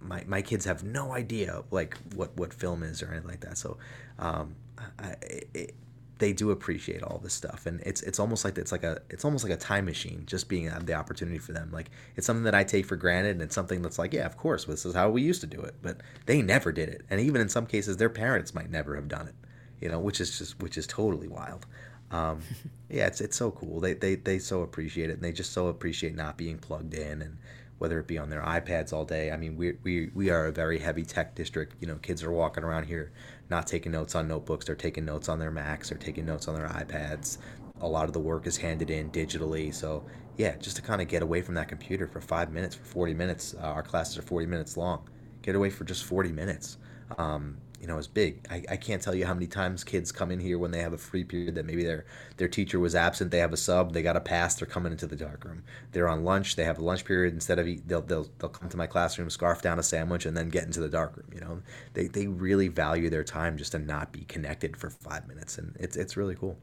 my, 0.00 0.24
my 0.26 0.40
kids 0.40 0.64
have 0.64 0.82
no 0.82 1.12
idea 1.12 1.62
like 1.70 1.98
what, 2.14 2.34
what 2.36 2.54
film 2.54 2.82
is 2.82 3.02
or 3.02 3.10
anything 3.10 3.28
like 3.28 3.40
that. 3.40 3.58
So 3.58 3.76
um, 4.18 4.56
I, 4.98 5.14
it, 5.52 5.74
they 6.22 6.32
do 6.32 6.52
appreciate 6.52 7.02
all 7.02 7.18
this 7.18 7.34
stuff. 7.34 7.66
And 7.66 7.80
it's 7.80 8.00
it's 8.02 8.20
almost 8.20 8.44
like 8.44 8.56
it's 8.56 8.70
like 8.70 8.84
a 8.84 9.02
it's 9.10 9.24
almost 9.24 9.42
like 9.42 9.52
a 9.52 9.56
time 9.56 9.86
machine 9.86 10.22
just 10.24 10.48
being 10.48 10.70
the 10.84 10.94
opportunity 10.94 11.38
for 11.38 11.52
them. 11.52 11.70
Like 11.72 11.90
it's 12.14 12.24
something 12.28 12.44
that 12.44 12.54
i 12.54 12.62
take 12.62 12.86
for 12.86 12.94
granted 12.94 13.32
and 13.32 13.42
it's 13.42 13.56
something 13.56 13.82
that's 13.82 13.98
like 13.98 14.12
yeah 14.12 14.24
of 14.24 14.36
course 14.36 14.64
this 14.66 14.86
is 14.86 14.94
how 14.94 15.10
we 15.10 15.20
used 15.20 15.40
to 15.40 15.48
do 15.48 15.60
it. 15.60 15.74
But 15.82 16.00
they 16.26 16.40
never 16.40 16.70
did 16.70 16.88
it. 16.88 17.02
And 17.10 17.20
even 17.20 17.40
in 17.40 17.48
some 17.48 17.66
cases 17.66 17.96
their 17.96 18.08
parents 18.08 18.54
might 18.54 18.70
never 18.70 18.94
have 18.94 19.08
done 19.08 19.26
it 19.26 19.34
you 19.80 19.88
know 19.88 19.98
which 19.98 20.20
is 20.20 20.38
just 20.38 20.62
which 20.62 20.78
is 20.78 20.86
totally 20.86 21.26
wild. 21.26 21.66
Um, 22.12 22.40
yeah 22.88 23.08
it's 23.08 23.20
it's 23.20 23.36
so 23.36 23.50
cool. 23.50 23.80
They, 23.80 23.94
they 23.94 24.14
they 24.14 24.38
so 24.38 24.62
appreciate 24.62 25.10
it 25.10 25.14
and 25.14 25.22
they 25.22 25.32
just 25.32 25.52
so 25.52 25.66
appreciate 25.66 26.14
not 26.14 26.38
being 26.38 26.58
plugged 26.58 26.94
in 26.94 27.20
and 27.20 27.36
whether 27.82 27.98
it 27.98 28.06
be 28.06 28.16
on 28.16 28.30
their 28.30 28.42
iPads 28.42 28.92
all 28.92 29.04
day. 29.04 29.32
I 29.32 29.36
mean, 29.36 29.56
we, 29.56 29.72
we, 29.82 30.08
we 30.14 30.30
are 30.30 30.46
a 30.46 30.52
very 30.52 30.78
heavy 30.78 31.04
tech 31.04 31.34
district. 31.34 31.74
You 31.80 31.88
know, 31.88 31.96
kids 31.96 32.22
are 32.22 32.30
walking 32.30 32.62
around 32.62 32.84
here 32.84 33.10
not 33.50 33.66
taking 33.66 33.92
notes 33.92 34.14
on 34.14 34.28
notebooks. 34.28 34.66
They're 34.66 34.74
taking 34.74 35.04
notes 35.04 35.28
on 35.28 35.38
their 35.38 35.50
Macs. 35.50 35.88
They're 35.88 35.98
taking 35.98 36.24
notes 36.24 36.48
on 36.48 36.54
their 36.54 36.68
iPads. 36.68 37.38
A 37.80 37.88
lot 37.88 38.04
of 38.04 38.12
the 38.12 38.20
work 38.20 38.46
is 38.46 38.56
handed 38.56 38.90
in 38.90 39.10
digitally. 39.10 39.74
So, 39.74 40.04
yeah, 40.36 40.56
just 40.56 40.76
to 40.76 40.82
kind 40.82 41.02
of 41.02 41.08
get 41.08 41.22
away 41.22 41.42
from 41.42 41.54
that 41.56 41.68
computer 41.68 42.06
for 42.06 42.20
five 42.20 42.52
minutes, 42.52 42.74
for 42.74 42.84
40 42.84 43.14
minutes. 43.14 43.54
Uh, 43.60 43.66
our 43.66 43.82
classes 43.82 44.16
are 44.18 44.22
40 44.22 44.46
minutes 44.46 44.76
long. 44.76 45.08
Get 45.42 45.54
away 45.54 45.70
for 45.70 45.84
just 45.84 46.04
40 46.04 46.32
minutes. 46.32 46.78
Um, 47.18 47.58
you 47.82 47.88
know, 47.88 47.98
is 47.98 48.06
big. 48.06 48.46
I, 48.48 48.62
I 48.70 48.76
can't 48.76 49.02
tell 49.02 49.12
you 49.12 49.26
how 49.26 49.34
many 49.34 49.48
times 49.48 49.82
kids 49.82 50.12
come 50.12 50.30
in 50.30 50.38
here 50.38 50.56
when 50.56 50.70
they 50.70 50.78
have 50.78 50.92
a 50.92 50.98
free 50.98 51.24
period 51.24 51.56
that 51.56 51.66
maybe 51.66 51.82
their 51.82 52.06
their 52.36 52.46
teacher 52.46 52.78
was 52.78 52.94
absent, 52.94 53.32
they 53.32 53.38
have 53.38 53.52
a 53.52 53.56
sub, 53.56 53.92
they 53.92 54.02
got 54.02 54.16
a 54.16 54.20
pass, 54.20 54.54
they're 54.54 54.68
coming 54.68 54.92
into 54.92 55.08
the 55.08 55.16
dark 55.16 55.44
room. 55.44 55.64
They're 55.90 56.08
on 56.08 56.22
lunch, 56.22 56.54
they 56.54 56.62
have 56.62 56.78
a 56.78 56.84
lunch 56.84 57.04
period. 57.04 57.34
Instead 57.34 57.58
of 57.58 57.66
eat, 57.66 57.88
they'll 57.88 58.00
they'll 58.00 58.28
they'll 58.38 58.50
come 58.50 58.68
to 58.68 58.76
my 58.76 58.86
classroom, 58.86 59.28
scarf 59.30 59.62
down 59.62 59.80
a 59.80 59.82
sandwich, 59.82 60.24
and 60.24 60.36
then 60.36 60.48
get 60.48 60.64
into 60.64 60.78
the 60.78 60.88
dark 60.88 61.16
room. 61.16 61.26
You 61.34 61.40
know, 61.40 61.62
they 61.94 62.06
they 62.06 62.28
really 62.28 62.68
value 62.68 63.10
their 63.10 63.24
time 63.24 63.58
just 63.58 63.72
to 63.72 63.80
not 63.80 64.12
be 64.12 64.20
connected 64.26 64.76
for 64.76 64.88
five 64.88 65.26
minutes, 65.26 65.58
and 65.58 65.76
it's 65.80 65.96
it's 65.96 66.16
really 66.16 66.36
cool. 66.36 66.56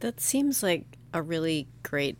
That 0.00 0.20
seems 0.20 0.62
like 0.62 0.98
a 1.14 1.22
really 1.22 1.66
great 1.82 2.18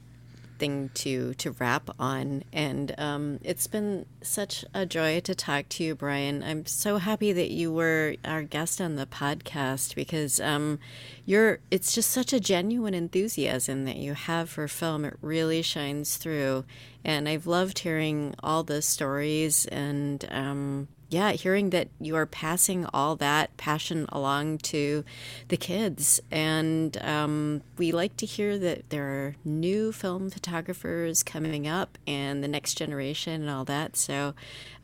thing 0.58 0.90
to 0.94 1.34
to 1.34 1.52
wrap 1.52 1.90
on. 1.98 2.44
And 2.52 2.94
um, 2.98 3.40
it's 3.42 3.66
been 3.66 4.06
such 4.22 4.64
a 4.74 4.86
joy 4.86 5.20
to 5.20 5.34
talk 5.34 5.68
to 5.70 5.84
you 5.84 5.94
Bryan. 5.94 6.42
I'm 6.42 6.66
so 6.66 6.98
happy 6.98 7.32
that 7.32 7.50
you 7.50 7.72
were 7.72 8.16
our 8.24 8.42
guest 8.42 8.80
on 8.80 8.96
the 8.96 9.06
podcast 9.06 9.94
because 9.94 10.40
um, 10.40 10.78
you're 11.24 11.60
it's 11.70 11.92
just 11.92 12.10
such 12.10 12.32
a 12.32 12.40
genuine 12.40 12.94
enthusiasm 12.94 13.84
that 13.84 13.96
you 13.96 14.14
have 14.14 14.50
for 14.50 14.68
film. 14.68 15.04
It 15.04 15.16
really 15.20 15.62
shines 15.62 16.16
through. 16.16 16.64
And 17.04 17.28
i've 17.28 17.46
loved 17.46 17.78
hearing 17.78 18.34
all 18.42 18.64
the 18.64 18.82
stories 18.82 19.64
and 19.66 20.26
um, 20.28 20.88
yeah, 21.08 21.32
hearing 21.32 21.70
that 21.70 21.88
you 22.00 22.16
are 22.16 22.26
passing 22.26 22.86
all 22.92 23.14
that 23.16 23.56
passion 23.56 24.06
along 24.10 24.58
to 24.58 25.04
the 25.48 25.56
kids. 25.56 26.20
And 26.30 26.96
um, 27.02 27.62
we 27.78 27.92
like 27.92 28.16
to 28.16 28.26
hear 28.26 28.58
that 28.58 28.90
there 28.90 29.06
are 29.06 29.36
new 29.44 29.92
film 29.92 30.30
photographers 30.30 31.22
coming 31.22 31.68
up 31.68 31.96
and 32.06 32.42
the 32.42 32.48
next 32.48 32.74
generation 32.74 33.42
and 33.42 33.50
all 33.50 33.64
that. 33.66 33.96
So 33.96 34.34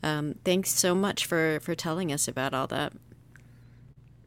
um, 0.03 0.37
thanks 0.45 0.71
so 0.71 0.95
much 0.95 1.27
for, 1.27 1.59
for 1.61 1.75
telling 1.75 2.13
us 2.13 2.29
about 2.29 2.55
all 2.55 2.69
that. 2.69 2.93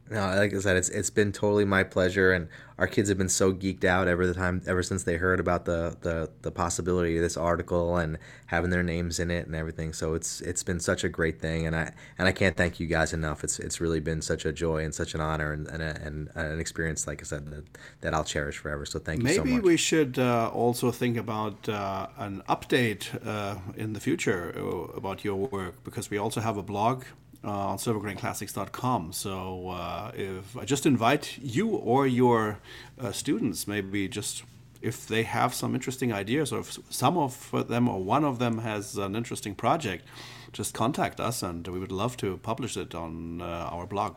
No, 0.08 0.20
like 0.36 0.54
I 0.54 0.58
said, 0.60 0.76
it's 0.76 0.88
it's 0.88 1.10
been 1.10 1.32
totally 1.32 1.64
my 1.64 1.82
pleasure, 1.82 2.32
and 2.32 2.48
our 2.78 2.86
kids 2.86 3.08
have 3.08 3.18
been 3.18 3.28
so 3.28 3.52
geeked 3.52 3.84
out 3.84 4.06
ever 4.06 4.24
the 4.24 4.34
time 4.34 4.62
ever 4.66 4.82
since 4.82 5.02
they 5.02 5.16
heard 5.16 5.40
about 5.40 5.64
the, 5.64 5.96
the 6.02 6.30
the 6.42 6.52
possibility 6.52 7.16
of 7.16 7.22
this 7.22 7.36
article 7.36 7.96
and 7.96 8.18
having 8.46 8.70
their 8.70 8.84
names 8.84 9.18
in 9.18 9.32
it 9.32 9.46
and 9.46 9.56
everything. 9.56 9.92
So 9.92 10.14
it's 10.14 10.40
it's 10.42 10.62
been 10.62 10.78
such 10.78 11.02
a 11.02 11.08
great 11.08 11.40
thing, 11.40 11.66
and 11.66 11.74
I 11.74 11.92
and 12.18 12.28
I 12.28 12.32
can't 12.32 12.56
thank 12.56 12.78
you 12.78 12.86
guys 12.86 13.12
enough. 13.12 13.42
It's 13.42 13.58
it's 13.58 13.80
really 13.80 13.98
been 13.98 14.22
such 14.22 14.44
a 14.44 14.52
joy 14.52 14.84
and 14.84 14.94
such 14.94 15.14
an 15.16 15.20
honor 15.20 15.52
and 15.52 15.66
and, 15.66 15.82
a, 15.82 16.00
and 16.00 16.30
an 16.36 16.60
experience, 16.60 17.08
like 17.08 17.20
I 17.20 17.24
said, 17.24 17.46
that, 17.50 17.64
that 18.02 18.14
I'll 18.14 18.24
cherish 18.24 18.58
forever. 18.58 18.86
So 18.86 19.00
thank 19.00 19.18
you 19.18 19.24
Maybe 19.24 19.36
so 19.36 19.44
much. 19.56 19.62
we 19.64 19.76
should 19.76 20.20
uh, 20.20 20.50
also 20.54 20.92
think 20.92 21.16
about 21.16 21.68
uh, 21.68 22.06
an 22.18 22.42
update 22.48 23.08
uh, 23.26 23.56
in 23.76 23.92
the 23.92 24.00
future 24.00 24.54
uh, 24.56 24.96
about 24.96 25.24
your 25.24 25.36
work 25.36 25.82
because 25.82 26.10
we 26.10 26.18
also 26.18 26.40
have 26.40 26.56
a 26.56 26.62
blog 26.62 27.04
uh, 27.46 27.50
on 27.50 27.78
silvergrainclassics.com. 27.78 29.12
So 29.12 29.68
uh, 29.68 30.10
if 30.14 30.56
I 30.56 30.64
just 30.64 30.84
invite 30.84 31.38
you 31.40 31.68
or 31.68 32.06
your 32.06 32.58
uh, 33.00 33.12
students, 33.12 33.68
maybe 33.68 34.08
just 34.08 34.42
if 34.82 35.06
they 35.06 35.22
have 35.22 35.54
some 35.54 35.74
interesting 35.74 36.12
ideas, 36.12 36.52
or 36.52 36.60
if 36.60 36.78
some 36.90 37.16
of 37.16 37.68
them 37.68 37.88
or 37.88 38.02
one 38.02 38.24
of 38.24 38.38
them 38.38 38.58
has 38.58 38.96
an 38.96 39.14
interesting 39.14 39.54
project, 39.54 40.04
just 40.52 40.74
contact 40.74 41.20
us, 41.20 41.42
and 41.42 41.66
we 41.68 41.78
would 41.78 41.92
love 41.92 42.16
to 42.18 42.38
publish 42.38 42.76
it 42.76 42.94
on 42.94 43.40
uh, 43.40 43.44
our 43.72 43.86
blog. 43.86 44.16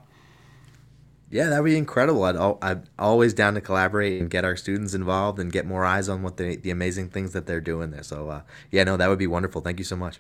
Yeah, 1.32 1.50
that'd 1.50 1.64
be 1.64 1.78
incredible. 1.78 2.24
I'd, 2.24 2.58
I'm 2.62 2.84
always 2.98 3.36
down 3.36 3.54
to 3.54 3.62
collaborate 3.62 4.20
and 4.20 4.30
get 4.30 4.44
our 4.44 4.56
students 4.56 4.96
involved 4.96 5.38
and 5.38 5.52
get 5.52 5.66
more 5.68 5.86
eyes 5.86 6.10
on 6.10 6.24
what 6.24 6.38
the 6.38 6.56
the 6.56 6.72
amazing 6.72 7.10
things 7.10 7.34
that 7.34 7.46
they're 7.46 7.62
doing 7.62 7.92
there. 7.92 8.04
So 8.04 8.30
uh, 8.30 8.42
yeah, 8.72 8.84
no, 8.84 8.98
that 8.98 9.08
would 9.08 9.20
be 9.20 9.28
wonderful. 9.28 9.62
Thank 9.62 9.78
you 9.78 9.86
so 9.86 9.96
much. 9.96 10.20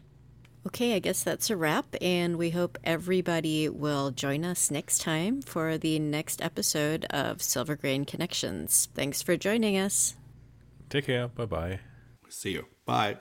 Okay, 0.69 0.93
I 0.93 0.99
guess 0.99 1.23
that's 1.23 1.49
a 1.49 1.57
wrap, 1.57 1.95
and 1.99 2.37
we 2.37 2.51
hope 2.51 2.77
everybody 2.83 3.67
will 3.67 4.11
join 4.11 4.45
us 4.45 4.69
next 4.69 5.01
time 5.01 5.41
for 5.41 5.79
the 5.79 5.97
next 5.97 6.43
episode 6.43 7.05
of 7.09 7.39
Silvergrain 7.39 8.05
Connections. 8.05 8.87
Thanks 8.93 9.23
for 9.23 9.35
joining 9.35 9.79
us. 9.79 10.15
Take 10.87 11.07
care. 11.07 11.27
Bye 11.27 11.45
bye. 11.45 11.79
See 12.29 12.51
you. 12.51 12.67
Bye. 12.85 13.17